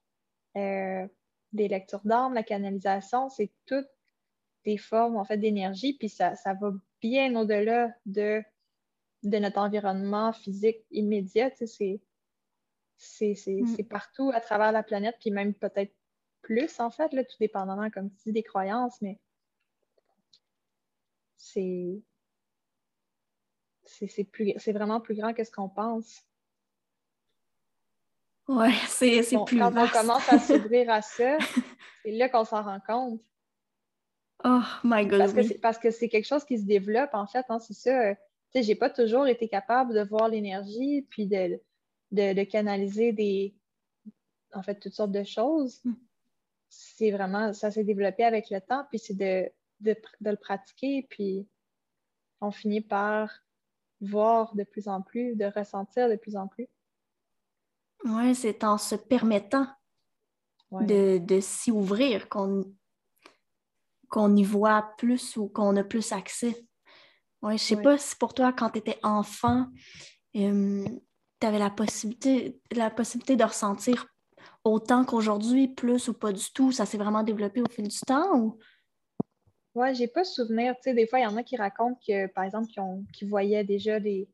euh, 0.57 1.07
des 1.53 1.68
lectures 1.68 2.01
d'âme, 2.03 2.34
la 2.34 2.43
canalisation, 2.43 3.30
c'est 3.30 3.51
toutes 3.65 3.89
des 4.63 4.78
formes 4.78 5.18
en 5.18 5.24
fait 5.24 5.38
d'énergie, 5.38 5.93
puis 5.93 6.09
ça, 6.09 6.36
ça 6.36 6.53
va 6.53 6.72
bien 7.02 7.36
au-delà 7.36 7.93
de, 8.06 8.41
de 9.24 9.38
notre 9.38 9.60
environnement 9.60 10.34
physique 10.34 10.86
immédiat. 10.91 11.50
Mm. 11.50 12.06
C'est 12.98 13.88
partout 13.89 14.32
à 14.34 14.41
travers 14.41 14.72
la 14.72 14.84
planète, 14.84 15.16
puis 15.20 15.32
même 15.32 15.54
peut-être 15.54 15.93
plus, 16.41 16.80
en 16.80 16.89
fait, 16.89 17.12
là, 17.14 17.24
tout 17.24 17.38
dépendamment, 17.39 17.89
comme 17.89 18.10
tu 18.10 18.18
dis, 18.26 18.32
des 18.32 18.43
croyances, 18.43 19.02
mais 19.02 19.20
c'est 21.38 22.02
c'est 23.86 24.72
vraiment 24.74 25.00
plus 25.00 25.16
grand 25.16 25.34
que 25.34 25.43
ce 25.43 25.52
qu'on 25.52 25.70
pense. 25.70 26.24
Oui, 28.48 28.74
c'est 28.88 29.22
plus 29.45 29.58
Quand 29.58 29.76
on 29.76 29.88
commence 29.88 30.30
à 30.30 30.39
s'ouvrir 30.39 30.89
à 30.89 31.02
ça, 31.02 31.38
c'est 32.04 32.12
là 32.12 32.30
qu'on 32.30 32.45
s'en 32.45 32.64
rend 32.64 32.80
compte. 32.86 33.22
Oh 34.44 34.62
my 34.84 35.06
God. 35.06 35.34
Parce 35.62 35.78
que 35.78 35.92
c'est 35.92 36.10
quelque 36.10 36.26
chose 36.28 36.46
qui 36.46 36.60
se 36.60 36.66
développe, 36.66 37.14
en 37.14 37.28
fait. 37.28 37.46
Hein, 37.50 37.60
c'est 37.60 37.74
ça. 37.74 38.10
Euh, 38.10 38.14
tu 38.52 38.60
sais, 38.60 38.64
j'ai 38.64 38.76
pas 38.76 38.90
toujours 38.90 39.28
été 39.28 39.48
capable 39.48 39.94
de 39.94 40.04
voir 40.04 40.30
l'énergie 40.30 41.06
puis 41.10 41.28
de, 41.28 41.60
de, 42.12 42.44
canaliser 42.44 43.12
des. 43.12 43.56
En 44.54 44.62
fait, 44.62 44.80
toutes 44.80 44.94
sortes 44.94 45.12
de 45.12 45.24
choses. 45.24 45.82
Hmm. 45.84 45.94
C'est 46.70 47.12
vraiment. 47.12 47.54
Ça 47.54 47.72
s'est 47.72 47.84
développé 47.84 48.24
avec 48.24 48.50
le 48.50 48.62
temps, 48.62 48.86
puis 48.90 49.00
c'est 49.00 49.18
de, 49.18 49.50
de, 49.80 49.96
de, 50.22 50.30
le 50.30 50.38
pratiquer, 50.38 51.08
puis 51.10 51.48
on 52.42 52.52
finit 52.52 52.82
par 52.82 53.32
voir 54.02 54.56
de 54.56 54.64
plus 54.64 54.88
en 54.88 55.02
plus, 55.02 55.36
de 55.36 55.46
ressentir 55.46 56.10
de 56.10 56.16
plus 56.16 56.36
en 56.36 56.48
plus. 56.48 56.68
Oui, 58.06 58.36
c'est 58.36 58.64
en 58.64 58.78
se 58.78 58.96
permettant 58.96 59.68
de, 60.72 61.18
de 61.18 61.40
s'y 61.40 61.72
ouvrir 61.72 62.30
qu'on 62.30 62.64
qu'on 64.10 64.36
y 64.36 64.43
voit 64.43 64.93
plus 64.97 65.38
ou 65.38 65.47
qu'on 65.47 65.76
a 65.76 65.84
plus 65.84 66.12
accès. 66.12 66.66
Ouais, 67.41 67.58
je 67.58 67.64
sais 67.64 67.82
pas 67.82 67.97
si 67.97 68.16
pour 68.16 68.34
toi, 68.34 68.51
quand 68.53 68.72
tu 68.72 68.80
étais 68.80 68.97
enfant, 69.03 69.68
tu 70.34 70.99
avais 71.41 71.60
la 71.60 71.70
possibilité, 71.70 72.60
la 72.72 72.89
possibilité 72.89 73.36
de 73.36 73.43
ressentir 73.43 74.08
autant 74.64 75.05
qu'aujourd'hui, 75.05 75.68
plus 75.68 76.08
ou 76.08 76.14
pas 76.14 76.32
du 76.32 76.51
tout. 76.53 76.72
Ça 76.72 76.86
s'est 76.86 76.97
vraiment 76.97 77.24
développé 77.24 77.62
au 77.62 77.70
fil 77.70 77.88
du 77.88 77.99
temps 77.99 78.39
ou? 78.39 78.60
Ouais, 79.76 79.93
j'ai 79.93 80.08
pas 80.08 80.24
souvenir. 80.24 80.74
Tu 80.78 80.89
sais, 80.89 80.93
des 80.95 81.05
fois, 81.05 81.20
il 81.20 81.24
y 81.24 81.28
en 81.28 81.38
a 81.38 81.43
qui 81.43 81.55
racontent 81.55 81.99
que, 82.05 82.26
par 82.28 82.43
exemple, 82.43 82.68
qui, 83.14 83.26
voyaient 83.26 83.64
déjà 83.64 83.99
des, 83.99 84.28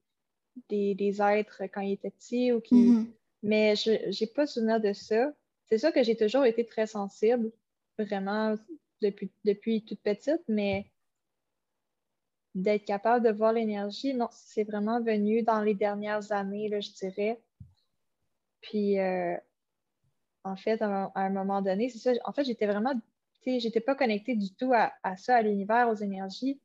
des, 0.69 1.21
êtres 1.21 1.63
quand 1.73 1.81
ils 1.81 1.93
étaient 1.93 2.11
petits 2.11 2.53
ou 2.53 2.61
qui. 2.61 2.75
Mm-hmm. 2.75 3.07
Mais 3.43 3.75
je 3.75 3.91
n'ai 3.91 4.27
pas 4.27 4.47
souvenir 4.47 4.79
de 4.79 4.93
ça. 4.93 5.33
C'est 5.67 5.77
ça 5.77 5.91
que 5.91 6.01
j'ai 6.01 6.15
toujours 6.15 6.45
été 6.45 6.65
très 6.65 6.87
sensible, 6.87 7.51
vraiment, 7.99 8.55
depuis, 9.03 9.31
depuis 9.43 9.83
toute 9.83 10.01
petite, 10.01 10.41
mais 10.47 10.89
d'être 12.55 12.85
capable 12.85 13.25
de 13.25 13.31
voir 13.31 13.53
l'énergie, 13.53 14.13
non, 14.13 14.27
c'est 14.31 14.63
vraiment 14.63 15.01
venu 15.01 15.43
dans 15.43 15.61
les 15.61 15.73
dernières 15.73 16.31
années, 16.31 16.69
là, 16.69 16.79
je 16.79 16.91
dirais. 16.91 17.41
Puis, 18.61 18.99
euh, 18.99 19.35
en 20.43 20.55
fait, 20.55 20.81
à 20.81 21.11
un, 21.15 21.29
moment 21.29 21.61
donné, 21.61 21.89
c'est 21.89 21.99
ça. 21.99 22.11
En 22.25 22.33
fait, 22.33 22.43
j'étais 22.43 22.67
vraiment 22.67 22.93
j'étais 23.45 23.81
pas 23.81 23.95
connectée 23.95 24.35
du 24.35 24.53
tout 24.53 24.71
à, 24.73 25.17
ça, 25.17 25.37
à 25.37 25.41
l'univers, 25.41 25.89
aux 25.89 25.95
énergies. 25.95 26.59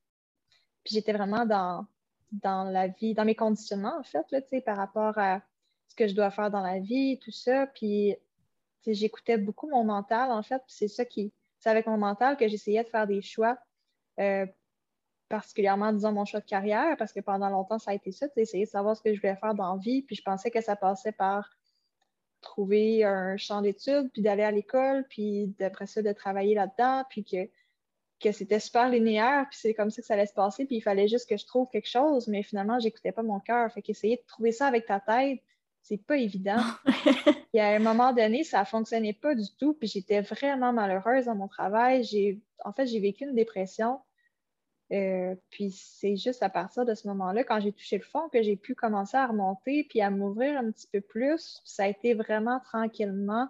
Puis 0.85 0.95
j'étais 0.95 1.13
vraiment 1.13 1.45
dans, 1.45 1.87
dans 2.33 2.65
la 2.65 2.89
vie, 2.89 3.15
dans 3.15 3.25
mes 3.25 3.35
conditionnements, 3.35 3.99
en 3.99 4.05
fait, 4.05 4.25
là, 4.31 4.41
par 4.65 4.77
rapport 4.77 5.19
à 5.19 5.43
ce 5.89 5.95
que 5.97 6.07
je 6.07 6.15
dois 6.15 6.31
faire 6.31 6.51
dans 6.51 6.63
la 6.63 6.79
vie, 6.79 7.19
tout 7.19 7.33
ça. 7.33 7.67
Puis 7.67 8.17
j'écoutais 8.87 9.39
beaucoup 9.39 9.69
mon 9.69 9.85
mental, 9.85 10.31
en 10.31 10.43
fait. 10.43 10.63
c'est 10.67 10.89
ça 10.89 11.05
qui. 11.05 11.33
C'est 11.59 11.71
avec 11.71 11.87
mon 11.87 11.97
mental 11.99 12.37
que 12.37 12.49
j'essayais 12.49 12.85
de 12.85 12.89
faire 12.89 13.07
des 13.07 13.23
choix, 13.23 13.59
euh, 14.21 14.47
particulièrement, 15.29 15.93
disons, 15.93 16.13
mon 16.13 16.25
choix 16.25 16.41
de 16.41 16.47
carrière, 16.47 16.97
parce 16.97 17.13
que 17.13 17.21
pendant 17.21 17.51
longtemps, 17.51 17.79
ça 17.79 17.91
a 17.91 17.95
été 17.95 18.13
ça, 18.13 18.27
essayer 18.37 18.65
de 18.65 18.71
savoir 18.71 18.97
ce 18.97 19.03
que 19.03 19.15
je 19.15 19.21
voulais 19.21 19.37
faire 19.37 19.55
dans 19.55 19.75
la 19.75 19.81
vie. 19.81 20.03
Puis 20.03 20.17
je 20.17 20.23
pensais 20.23 20.51
que 20.51 20.61
ça 20.61 20.77
passait 20.77 21.13
par 21.13 21.51
trouver 22.41 23.05
un 23.05 23.37
champ 23.37 23.63
d'études, 23.63 24.11
puis 24.13 24.23
d'aller 24.23 24.45
à 24.45 24.51
l'école, 24.51 25.05
puis 25.09 25.55
d'après 25.59 25.87
ça, 25.87 26.03
de 26.03 26.13
travailler 26.13 26.55
là-dedans, 26.55 27.05
puis 27.11 27.25
que, 27.25 27.49
que 28.21 28.33
c'était 28.33 28.61
super 28.61 28.89
linéaire, 28.89 29.47
puis 29.51 29.59
c'est 29.61 29.75
comme 29.75 29.91
ça 29.91 30.01
que 30.03 30.07
ça 30.07 30.15
allait 30.15 30.27
se 30.27 30.35
passer, 30.35 30.65
puis 30.65 30.77
il 30.77 30.81
fallait 30.81 31.09
juste 31.09 31.29
que 31.29 31.37
je 31.37 31.47
trouve 31.47 31.69
quelque 31.69 31.89
chose, 31.89 32.29
mais 32.29 32.43
finalement, 32.43 32.79
j'écoutais 32.79 33.13
pas 33.13 33.23
mon 33.23 33.41
cœur. 33.41 33.71
Fait 33.73 33.83
qu'essayer 33.83 34.17
de 34.17 34.23
trouver 34.27 34.53
ça 34.53 34.67
avec 34.67 34.87
ta 34.87 35.01
tête, 35.01 35.41
c'est 35.83 36.03
pas 36.05 36.17
évident. 36.17 36.63
et 37.55 37.61
à 37.61 37.69
un 37.69 37.79
moment 37.79 38.13
donné, 38.13 38.45
ça 38.45 38.65
fonctionnait 38.65 39.15
pas 39.15 39.35
du 39.35 39.47
tout, 39.59 39.75
puis 39.75 39.89
j'étais 39.89 40.21
vraiment 40.21 40.73
malheureuse 40.73 41.27
dans 41.27 41.35
mon 41.35 41.49
travail. 41.49 42.05
J'ai, 42.05 42.41
en 42.65 42.73
fait, 42.73 42.87
j'ai 42.87 43.01
vécu 43.01 43.25
une 43.25 43.35
dépression. 43.35 44.01
Euh, 44.91 45.35
puis 45.51 45.71
c'est 45.71 46.17
juste 46.17 46.43
à 46.43 46.49
partir 46.49 46.87
de 46.87 46.95
ce 46.95 47.07
moment-là, 47.09 47.45
quand 47.45 47.61
j'ai 47.61 47.73
touché 47.73 47.99
le 47.99 48.05
fond, 48.05 48.29
que 48.31 48.43
j'ai 48.43 48.57
pu 48.57 48.75
commencer 48.75 49.17
à 49.17 49.27
remonter 49.27 49.85
puis 49.85 50.01
à 50.01 50.11
m'ouvrir 50.11 50.59
un 50.59 50.71
petit 50.71 50.87
peu 50.87 51.01
plus. 51.01 51.61
Ça 51.65 51.85
a 51.85 51.89
été 51.89 52.15
vraiment 52.15 52.61
tranquillement 52.61 53.49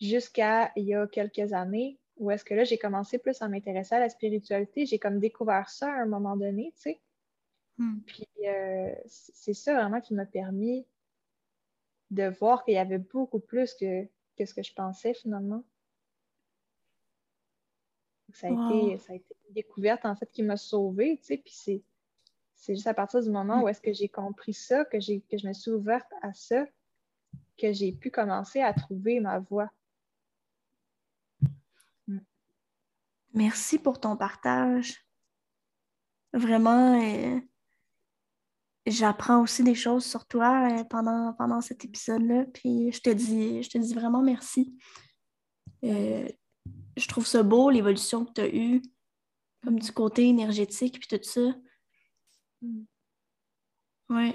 jusqu'à 0.00 0.70
il 0.76 0.84
y 0.84 0.94
a 0.94 1.06
quelques 1.08 1.52
années 1.52 1.98
où 2.18 2.30
est-ce 2.30 2.44
que 2.44 2.54
là, 2.54 2.64
j'ai 2.64 2.78
commencé 2.78 3.18
plus 3.18 3.40
à 3.42 3.48
m'intéresser 3.48 3.94
à 3.94 4.00
la 4.00 4.08
spiritualité. 4.08 4.86
J'ai 4.86 4.98
comme 4.98 5.18
découvert 5.18 5.68
ça 5.68 5.88
à 5.88 6.02
un 6.02 6.06
moment 6.06 6.36
donné, 6.36 6.72
tu 6.74 6.82
sais. 6.82 7.00
Hmm. 7.78 8.00
Puis 8.06 8.26
euh, 8.44 8.92
c'est 9.06 9.54
ça 9.54 9.74
vraiment 9.74 10.00
qui 10.00 10.14
m'a 10.14 10.26
permis 10.26 10.84
de 12.10 12.28
voir 12.28 12.64
qu'il 12.64 12.74
y 12.74 12.78
avait 12.78 12.98
beaucoup 12.98 13.40
plus 13.40 13.74
que, 13.74 14.04
que 14.36 14.44
ce 14.44 14.54
que 14.54 14.62
je 14.62 14.72
pensais 14.72 15.14
finalement. 15.14 15.64
Ça 18.34 18.48
a, 18.48 18.50
été, 18.50 18.98
ça 18.98 19.12
a 19.14 19.16
été 19.16 19.36
une 19.48 19.54
découverte, 19.54 20.04
en 20.04 20.14
fait, 20.14 20.30
qui 20.30 20.42
m'a 20.42 20.58
sauvée, 20.58 21.18
tu 21.18 21.24
sais, 21.24 21.36
puis 21.38 21.52
c'est, 21.54 21.82
c'est 22.54 22.74
juste 22.74 22.86
à 22.86 22.94
partir 22.94 23.22
du 23.22 23.30
moment 23.30 23.62
où 23.62 23.68
est-ce 23.68 23.80
que 23.80 23.92
j'ai 23.92 24.08
compris 24.08 24.52
ça, 24.52 24.84
que, 24.84 25.00
j'ai, 25.00 25.22
que 25.22 25.38
je 25.38 25.46
me 25.46 25.52
suis 25.54 25.70
ouverte 25.70 26.10
à 26.22 26.34
ça, 26.34 26.66
que 27.56 27.72
j'ai 27.72 27.92
pu 27.92 28.10
commencer 28.10 28.60
à 28.60 28.74
trouver 28.74 29.20
ma 29.20 29.38
voie. 29.38 29.70
Mm. 32.06 32.18
Merci 33.32 33.78
pour 33.78 33.98
ton 33.98 34.16
partage. 34.16 35.04
Vraiment, 36.34 37.00
euh, 37.00 37.40
j'apprends 38.90 39.42
aussi 39.42 39.62
des 39.64 39.74
choses 39.74 40.04
sur 40.04 40.26
toi 40.26 40.68
euh, 40.70 40.84
pendant, 40.84 41.32
pendant 41.34 41.60
cet 41.60 41.84
épisode-là. 41.84 42.44
Puis 42.52 42.92
je 42.92 43.00
te 43.00 43.10
dis, 43.10 43.62
je 43.62 43.70
te 43.70 43.78
dis 43.78 43.94
vraiment 43.94 44.22
merci. 44.22 44.76
Euh, 45.84 46.28
je 46.96 47.08
trouve 47.08 47.26
ça 47.26 47.42
beau, 47.42 47.70
l'évolution 47.70 48.24
que 48.24 48.32
tu 48.32 48.40
as 48.40 48.54
eue, 48.54 48.82
comme 49.62 49.78
du 49.78 49.92
côté 49.92 50.24
énergétique, 50.24 50.98
puis 50.98 51.18
tout 51.18 51.24
ça. 51.24 51.54
Mm. 52.62 52.84
Ouais. 54.10 54.34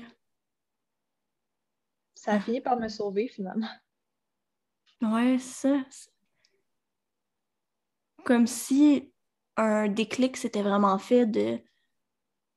Ça 2.15 2.33
a 2.33 2.39
fini 2.39 2.61
par 2.61 2.79
me 2.79 2.87
sauver, 2.87 3.27
finalement. 3.27 3.67
Ouais, 5.01 5.37
ça. 5.39 5.83
Comme 8.23 8.47
si 8.47 9.11
un 9.57 9.89
déclic 9.89 10.37
s'était 10.37 10.63
vraiment 10.63 10.97
fait 10.97 11.25
de. 11.25 11.59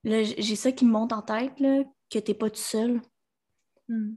Là, 0.07 0.23
j'ai 0.23 0.55
ça 0.55 0.71
qui 0.71 0.85
me 0.85 0.93
monte 0.93 1.13
en 1.13 1.21
tête, 1.21 1.59
là, 1.59 1.83
que 2.11 2.21
t'es 2.21 2.33
pas 2.33 2.49
tout 2.49 2.57
seul. 2.57 3.03
Mm. 3.89 4.15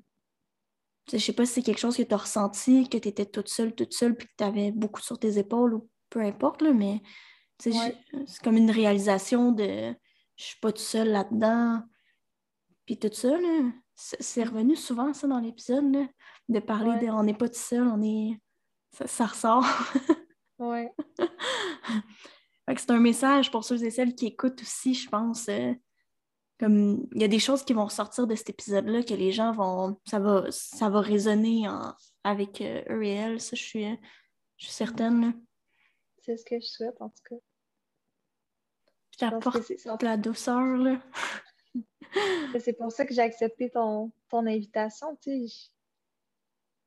Je 1.11 1.17
sais 1.17 1.33
pas 1.33 1.47
si 1.47 1.53
c'est 1.53 1.61
quelque 1.63 1.79
chose 1.79 1.97
que 1.97 2.03
tu 2.03 2.13
as 2.13 2.17
ressenti, 2.17 2.87
que 2.87 2.99
tu 2.99 3.07
étais 3.07 3.25
toute 3.25 3.49
seule, 3.49 3.73
toute 3.73 3.93
seule, 3.93 4.15
puis 4.15 4.27
que 4.27 4.33
tu 4.37 4.43
avais 4.43 4.71
beaucoup 4.71 5.01
sur 5.01 5.17
tes 5.17 5.39
épaules 5.39 5.73
ou 5.73 5.89
peu 6.11 6.21
importe, 6.21 6.61
là, 6.61 6.73
mais 6.73 7.01
c'est 7.59 7.73
comme 8.43 8.57
une 8.57 8.69
réalisation 8.69 9.51
de 9.51 9.95
je 10.35 10.43
suis 10.43 10.59
pas 10.59 10.71
toute 10.71 10.85
seule 10.85 11.09
là-dedans. 11.09 11.81
Puis 12.85 12.99
tout 12.99 13.09
ça, 13.11 13.35
c'est 13.95 14.43
revenu 14.43 14.75
souvent, 14.75 15.11
ça, 15.13 15.27
dans 15.27 15.39
l'épisode, 15.39 15.91
de 16.49 16.59
parler 16.59 16.99
de 17.03 17.11
on 17.11 17.23
n'est 17.23 17.33
pas 17.33 17.49
tout 17.49 17.59
seul, 17.59 17.87
on 17.87 18.01
est. 18.03 18.39
Ça, 18.91 19.25
ressort. 19.25 19.65
ouais. 20.59 20.91
c'est 22.77 22.91
un 22.91 22.99
message 22.99 23.51
pour 23.51 23.63
ceux 23.63 23.83
et 23.83 23.89
celles 23.89 24.15
qui 24.15 24.27
écoutent 24.27 24.61
aussi, 24.61 24.93
je 24.93 25.09
pense. 25.09 25.49
Euh, 25.49 25.73
comme 26.59 27.07
il 27.13 27.21
y 27.21 27.23
a 27.23 27.29
des 27.29 27.39
choses 27.39 27.63
qui 27.63 27.73
vont 27.73 27.85
ressortir 27.85 28.27
de 28.27 28.35
cet 28.35 28.49
épisode-là 28.49 29.03
que 29.03 29.13
les 29.13 29.31
gens 29.31 29.53
vont. 29.53 29.97
Ça 30.05 30.19
va, 30.19 30.45
ça 30.51 30.89
va 30.89 30.99
résonner 30.99 31.67
avec 32.23 32.61
euh, 32.61 32.83
eux 32.89 33.03
et 33.05 33.13
elles, 33.13 33.39
ça, 33.41 33.55
je 33.55 33.63
suis, 33.63 33.85
euh, 33.85 33.95
je 34.57 34.65
suis 34.65 34.73
certaine. 34.73 35.41
C'est 36.21 36.35
ce 36.35 36.43
que 36.43 36.59
je 36.59 36.65
souhaite, 36.65 37.01
en 37.01 37.09
tout 37.09 37.23
cas. 37.29 37.35
Je 39.13 39.17
t'apporte 39.19 40.03
la 40.03 40.17
douceur, 40.17 40.77
là. 40.77 41.01
c'est 42.59 42.73
pour 42.73 42.91
ça 42.91 43.05
que 43.05 43.13
j'ai 43.13 43.21
accepté 43.21 43.69
ton, 43.69 44.11
ton 44.29 44.45
invitation, 44.45 45.17
tu 45.21 45.47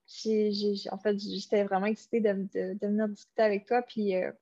sais. 0.06 0.88
en 0.90 0.98
fait, 0.98 1.18
j'étais 1.18 1.64
vraiment 1.64 1.86
excitée 1.86 2.20
de, 2.20 2.32
de, 2.52 2.86
venir 2.86 3.08
discuter 3.08 3.42
avec 3.42 3.66
toi, 3.66 3.82
puis 3.82 4.14
euh, 4.16 4.32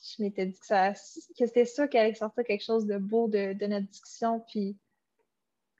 je 0.00 0.22
m'étais 0.22 0.46
dit 0.46 0.58
que, 0.58 0.66
ça, 0.66 0.92
que 0.92 1.46
c'était 1.46 1.64
ça 1.64 1.88
qui 1.88 1.98
allait 1.98 2.14
sortir 2.14 2.44
quelque 2.44 2.64
chose 2.64 2.86
de 2.86 2.98
beau 2.98 3.28
de, 3.28 3.66
notre 3.66 3.86
discussion, 3.86 4.40
puis 4.48 4.76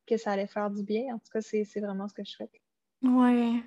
que 0.07 0.17
ça 0.17 0.33
allait 0.33 0.47
faire 0.47 0.71
du 0.71 0.83
bien. 0.83 1.15
En 1.15 1.19
tout 1.19 1.31
cas, 1.33 1.41
c'est 1.41 1.81
vraiment 1.81 2.09
ce 2.09 2.15
que 2.15 2.25
je 2.25 2.31
souhaite. 2.31 2.53
Ouais. 3.03 3.63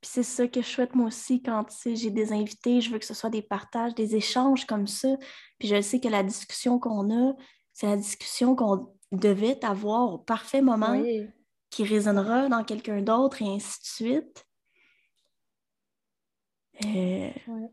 Puis 0.00 0.10
c'est 0.10 0.24
ça 0.24 0.48
que 0.48 0.60
je 0.60 0.66
souhaite 0.66 0.94
moi 0.96 1.06
aussi 1.06 1.42
quand 1.42 1.64
j'ai 1.84 2.10
des 2.10 2.32
invités. 2.32 2.80
Je 2.80 2.90
veux 2.90 2.98
que 2.98 3.04
ce 3.04 3.14
soit 3.14 3.30
des 3.30 3.42
partages, 3.42 3.94
des 3.94 4.16
échanges 4.16 4.66
comme 4.66 4.88
ça. 4.88 5.16
Puis 5.58 5.68
je 5.68 5.80
sais 5.80 6.00
que 6.00 6.08
la 6.08 6.24
discussion 6.24 6.80
qu'on 6.80 7.10
a, 7.10 7.34
c'est 7.72 7.86
la 7.86 7.96
discussion 7.96 8.56
qu'on 8.56 8.92
devait 9.12 9.64
avoir 9.64 10.14
au 10.14 10.18
parfait 10.18 10.60
moment 10.60 11.00
qui 11.70 11.84
résonnera 11.84 12.48
dans 12.48 12.64
quelqu'un 12.64 13.00
d'autre 13.00 13.42
et 13.42 13.46
ainsi 13.46 13.80
de 13.80 13.86
suite. 13.86 14.46
Euh, 16.84 17.30
Ouais, 17.46 17.70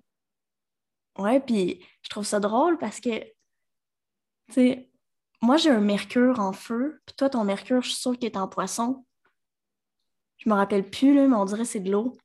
puis 1.45 1.85
je 2.01 2.09
trouve 2.09 2.25
ça 2.25 2.39
drôle 2.39 2.77
parce 2.77 2.99
que, 2.99 3.19
tu 3.19 4.53
sais, 4.53 4.89
moi 5.41 5.57
j'ai 5.57 5.69
un 5.69 5.81
mercure 5.81 6.39
en 6.39 6.53
feu, 6.53 7.01
puis 7.05 7.15
toi 7.15 7.29
ton 7.29 7.43
mercure, 7.43 7.81
je 7.81 7.89
suis 7.89 7.99
sûre 8.01 8.13
qu'il 8.13 8.25
est 8.25 8.37
en 8.37 8.47
poisson. 8.47 9.05
Je 10.37 10.49
me 10.49 10.55
rappelle 10.55 10.89
plus, 10.89 11.13
là, 11.13 11.27
mais 11.27 11.35
on 11.35 11.45
dirait 11.45 11.63
que 11.63 11.67
c'est 11.67 11.79
de 11.81 11.91
l'eau. 11.91 12.17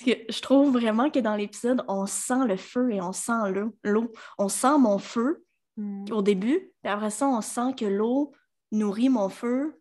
je 0.00 0.40
trouve 0.40 0.72
vraiment 0.72 1.10
que 1.10 1.18
dans 1.18 1.34
l'épisode, 1.34 1.82
on 1.88 2.06
sent 2.06 2.46
le 2.46 2.56
feu 2.56 2.92
et 2.92 3.00
on 3.00 3.12
sent 3.12 3.32
l'eau. 3.82 4.12
On 4.38 4.48
sent 4.48 4.78
mon 4.78 4.98
feu 4.98 5.44
hmm. 5.76 6.12
au 6.12 6.20
début, 6.22 6.72
puis 6.82 6.92
après 6.92 7.10
ça, 7.10 7.26
on 7.26 7.40
sent 7.40 7.74
que 7.78 7.86
l'eau 7.86 8.32
nourrit 8.70 9.08
mon 9.08 9.28
feu 9.28 9.80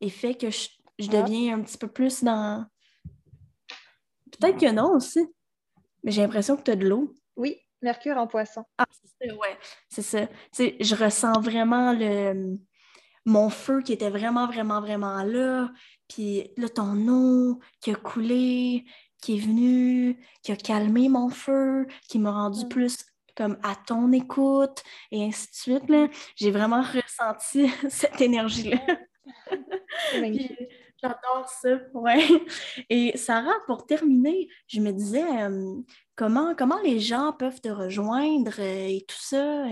et 0.00 0.10
fait 0.10 0.34
que 0.34 0.50
je, 0.50 0.68
je 0.98 1.08
ah. 1.12 1.22
deviens 1.22 1.56
un 1.56 1.62
petit 1.62 1.78
peu 1.78 1.88
plus 1.88 2.22
dans, 2.22 2.66
Peut-être 4.38 4.58
que 4.58 4.70
non 4.70 4.92
aussi. 4.94 5.26
Mais 6.02 6.10
j'ai 6.10 6.22
l'impression 6.22 6.56
que 6.56 6.62
tu 6.62 6.70
as 6.70 6.76
de 6.76 6.86
l'eau. 6.86 7.14
Oui, 7.36 7.58
mercure 7.80 8.16
en 8.16 8.26
poisson. 8.26 8.64
Ah, 8.78 8.86
c'est 8.90 9.28
ça, 9.28 9.34
ouais. 9.34 9.58
C'est 9.88 10.02
ça. 10.02 10.28
je 10.58 10.94
ressens 10.94 11.40
vraiment 11.40 11.92
le 11.92 12.58
mon 13.24 13.50
feu 13.50 13.82
qui 13.82 13.92
était 13.92 14.10
vraiment, 14.10 14.46
vraiment, 14.46 14.80
vraiment 14.80 15.22
là. 15.22 15.70
Puis 16.08 16.50
là, 16.56 16.68
ton 16.68 17.08
eau 17.08 17.60
qui 17.80 17.92
a 17.92 17.94
coulé, 17.94 18.84
qui 19.22 19.36
est 19.36 19.40
venu, 19.40 20.18
qui 20.42 20.52
a 20.52 20.56
calmé 20.56 21.08
mon 21.08 21.30
feu, 21.30 21.86
qui 22.08 22.18
m'a 22.18 22.32
rendu 22.32 22.64
mm. 22.64 22.68
plus 22.68 22.98
comme 23.36 23.58
à 23.62 23.74
ton 23.76 24.12
écoute 24.12 24.82
et 25.10 25.24
ainsi 25.24 25.48
de 25.48 25.54
suite. 25.54 26.10
J'ai 26.36 26.50
vraiment 26.50 26.82
ressenti 26.82 27.70
cette 27.88 28.20
énergie-là. 28.20 28.78
J'adore 31.02 31.48
ça, 31.48 31.78
ouais. 31.94 32.24
Et 32.88 33.16
Sarah, 33.16 33.58
pour 33.66 33.86
terminer, 33.86 34.48
je 34.68 34.80
me 34.80 34.92
disais, 34.92 35.42
euh, 35.42 35.80
comment, 36.14 36.54
comment 36.54 36.80
les 36.80 37.00
gens 37.00 37.32
peuvent 37.32 37.60
te 37.60 37.68
rejoindre 37.68 38.52
euh, 38.60 38.86
et 38.86 39.04
tout 39.08 39.18
ça? 39.18 39.64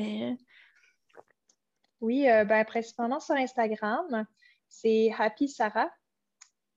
Oui, 2.00 2.28
euh, 2.28 2.44
ben, 2.44 2.64
principalement 2.64 3.20
sur 3.20 3.36
Instagram, 3.36 4.26
c'est 4.68 5.12
Happy 5.16 5.48
Sarah. 5.48 5.88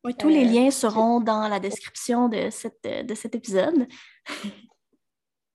Oui, 0.03 0.13
tous 0.15 0.29
les 0.29 0.45
liens 0.45 0.69
seront 0.69 1.19
dans 1.19 1.47
la 1.47 1.59
description 1.59 2.29
de, 2.29 2.49
cette, 2.51 2.83
de 2.83 3.15
cet 3.15 3.33
épisode. 3.33 3.87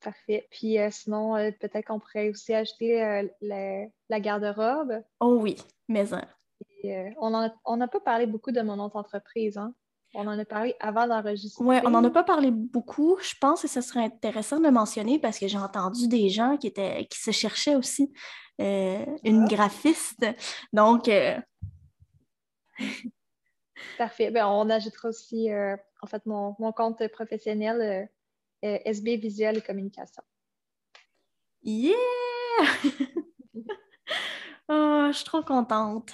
Parfait. 0.00 0.48
Puis 0.50 0.76
sinon, 0.90 1.34
peut-être 1.60 1.86
qu'on 1.86 2.00
pourrait 2.00 2.30
aussi 2.30 2.54
ajouter 2.54 3.28
la, 3.42 4.20
garde-robe. 4.20 5.02
Oh 5.20 5.38
oui, 5.40 5.56
mais 5.86 6.06
Euh, 6.84 7.10
on 7.18 7.76
n'a 7.76 7.88
pas 7.88 8.00
parlé 8.00 8.26
beaucoup 8.26 8.52
de 8.52 8.60
mon 8.60 8.78
autre 8.78 8.96
entreprise. 8.96 9.58
Hein? 9.58 9.74
On 10.14 10.26
en 10.26 10.38
a 10.38 10.44
parlé 10.44 10.74
avant 10.80 11.06
d'enregistrer. 11.06 11.64
Oui, 11.64 11.76
on 11.84 11.90
n'en 11.90 12.04
a 12.04 12.10
pas 12.10 12.24
parlé 12.24 12.50
beaucoup. 12.50 13.18
Je 13.20 13.34
pense 13.40 13.62
que 13.62 13.68
ce 13.68 13.80
serait 13.80 14.04
intéressant 14.04 14.58
de 14.58 14.64
le 14.64 14.70
mentionner 14.70 15.18
parce 15.18 15.38
que 15.38 15.48
j'ai 15.48 15.58
entendu 15.58 16.08
des 16.08 16.28
gens 16.28 16.56
qui, 16.56 16.68
étaient, 16.68 17.06
qui 17.06 17.18
se 17.20 17.30
cherchaient 17.30 17.74
aussi 17.74 18.12
euh, 18.60 19.04
une 19.24 19.44
ah. 19.44 19.48
graphiste. 19.48 20.26
Donc. 20.72 21.08
Euh, 21.08 21.38
Parfait. 23.98 24.30
Ben, 24.30 24.46
on 24.46 24.70
ajoutera 24.70 25.08
aussi, 25.08 25.48
en 25.52 26.06
fait, 26.06 26.24
mon, 26.26 26.54
compte 26.72 27.06
professionnel 27.08 28.08
SB 28.62 29.16
Visuel 29.16 29.58
et 29.58 29.62
Communication. 29.62 30.22
Yeah! 31.62 31.94
oh, 34.68 35.08
je 35.08 35.12
suis 35.12 35.24
trop 35.24 35.42
contente. 35.42 36.12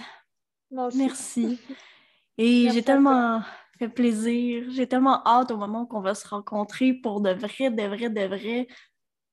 Merci. 0.95 1.61
Et 2.39 2.68
j'ai 2.70 2.83
tellement 2.83 3.43
fait 3.79 3.89
plaisir. 3.89 4.64
J'ai 4.70 4.89
tellement 4.89 5.22
hâte 5.27 5.51
au 5.51 5.57
moment 5.57 5.87
qu'on 5.87 6.01
va 6.01 6.14
se 6.14 6.27
rencontrer 6.27 6.93
pour 6.95 7.20
de 7.20 7.31
vrai, 7.31 7.70
de 7.70 7.83
vrai, 7.83 8.11
de 8.11 8.27
vrai. 8.27 8.66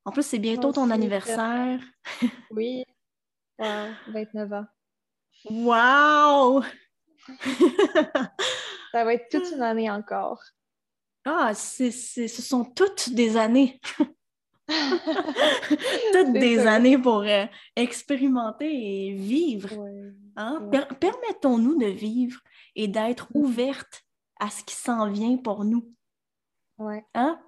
En 0.06 0.12
plus, 0.12 0.24
c'est 0.24 0.40
bientôt 0.40 0.72
ton 0.72 0.90
anniversaire. 0.90 1.80
Oui. 2.52 2.86
29 3.60 4.54
ans. 4.54 4.66
Wow! 5.50 6.64
Ça 8.92 9.04
va 9.04 9.14
être 9.14 9.30
toute 9.30 9.52
une 9.52 9.62
année 9.62 9.90
encore. 9.90 10.42
Ah, 11.26 11.54
ce 11.54 11.92
sont 12.28 12.66
toutes 12.66 13.12
des 13.12 13.38
années. 13.38 13.80
Toutes 16.14 16.34
des 16.34 16.60
années 16.60 16.98
pour 16.98 17.22
euh, 17.22 17.46
expérimenter 17.76 18.70
et 18.72 19.14
vivre. 19.14 19.70
Hein? 20.36 20.70
Permettons-nous 21.00 21.78
de 21.78 21.88
vivre 21.88 22.40
et 22.76 22.88
d'être 22.88 23.28
mm. 23.34 23.38
ouvertes 23.38 24.04
à 24.40 24.50
ce 24.50 24.64
qui 24.64 24.76
s'en 24.76 25.10
vient 25.10 25.38
pour 25.38 25.66
nous. 25.66 25.94
Ouais. 26.78 27.06
Hein? 27.14 27.40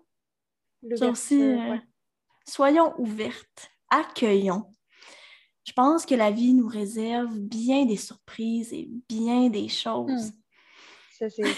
aussi, 1.01 1.41
euh, 1.41 1.77
soyons 2.45 2.93
ouvertes, 2.99 3.71
accueillons. 3.89 4.65
Je 5.65 5.71
pense 5.71 6.05
que 6.05 6.15
la 6.15 6.29
vie 6.29 6.53
nous 6.53 6.67
réserve 6.67 7.39
bien 7.39 7.85
des 7.85 7.95
surprises 7.95 8.73
et 8.73 8.89
bien 9.07 9.49
des 9.49 9.69
choses. 9.69 10.31
Mm. 10.31 10.42
Ça, 11.23 11.29
c'est 11.29 11.43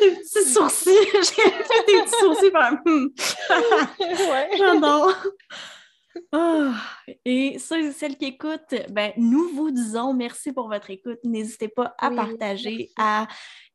des 0.00 0.10
petits 0.14 0.44
sourcils. 0.52 0.90
J'ai 1.14 1.20
fait 1.20 1.84
des 1.88 2.02
petits 2.02 2.20
sourcils. 2.20 2.52
Hmm. 2.86 3.06
ouais. 4.30 4.50
J'adore. 4.56 5.12
Ah, 6.32 6.74
et 7.24 7.58
ceux 7.58 7.86
et 7.86 7.92
celles 7.92 8.16
qui 8.16 8.26
écoutent, 8.26 8.74
ben, 8.90 9.12
nous 9.16 9.48
vous 9.54 9.70
disons 9.70 10.14
merci 10.14 10.52
pour 10.52 10.68
votre 10.68 10.90
écoute. 10.90 11.18
N'hésitez 11.24 11.68
pas 11.68 11.94
à 11.98 12.10
partager, 12.10 12.90
à, 12.96 13.26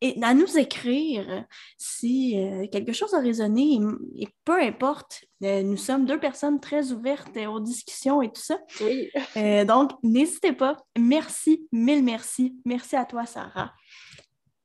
et, 0.01 0.21
à 0.21 0.33
nous 0.33 0.57
écrire 0.57 1.45
si 1.77 2.37
euh, 2.37 2.67
quelque 2.71 2.93
chose 2.93 3.13
a 3.13 3.19
résonné. 3.19 3.79
Et, 4.15 4.27
peu 4.45 4.61
importe, 4.61 5.25
euh, 5.43 5.63
nous 5.63 5.77
sommes 5.77 6.05
deux 6.05 6.19
personnes 6.19 6.59
très 6.59 6.91
ouvertes 6.91 7.37
aux 7.37 7.59
discussions 7.59 8.21
et 8.21 8.31
tout 8.31 8.41
ça. 8.41 8.59
Oui. 8.81 9.09
Euh, 9.37 9.65
donc, 9.65 9.91
n'hésitez 10.03 10.53
pas. 10.53 10.77
Merci, 10.97 11.67
mille 11.71 12.03
merci. 12.03 12.55
Merci 12.65 12.95
à 12.95 13.05
toi, 13.05 13.25
Sarah. 13.25 13.73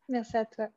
Merci 0.08 0.36
à 0.36 0.44
toi. 0.44 0.68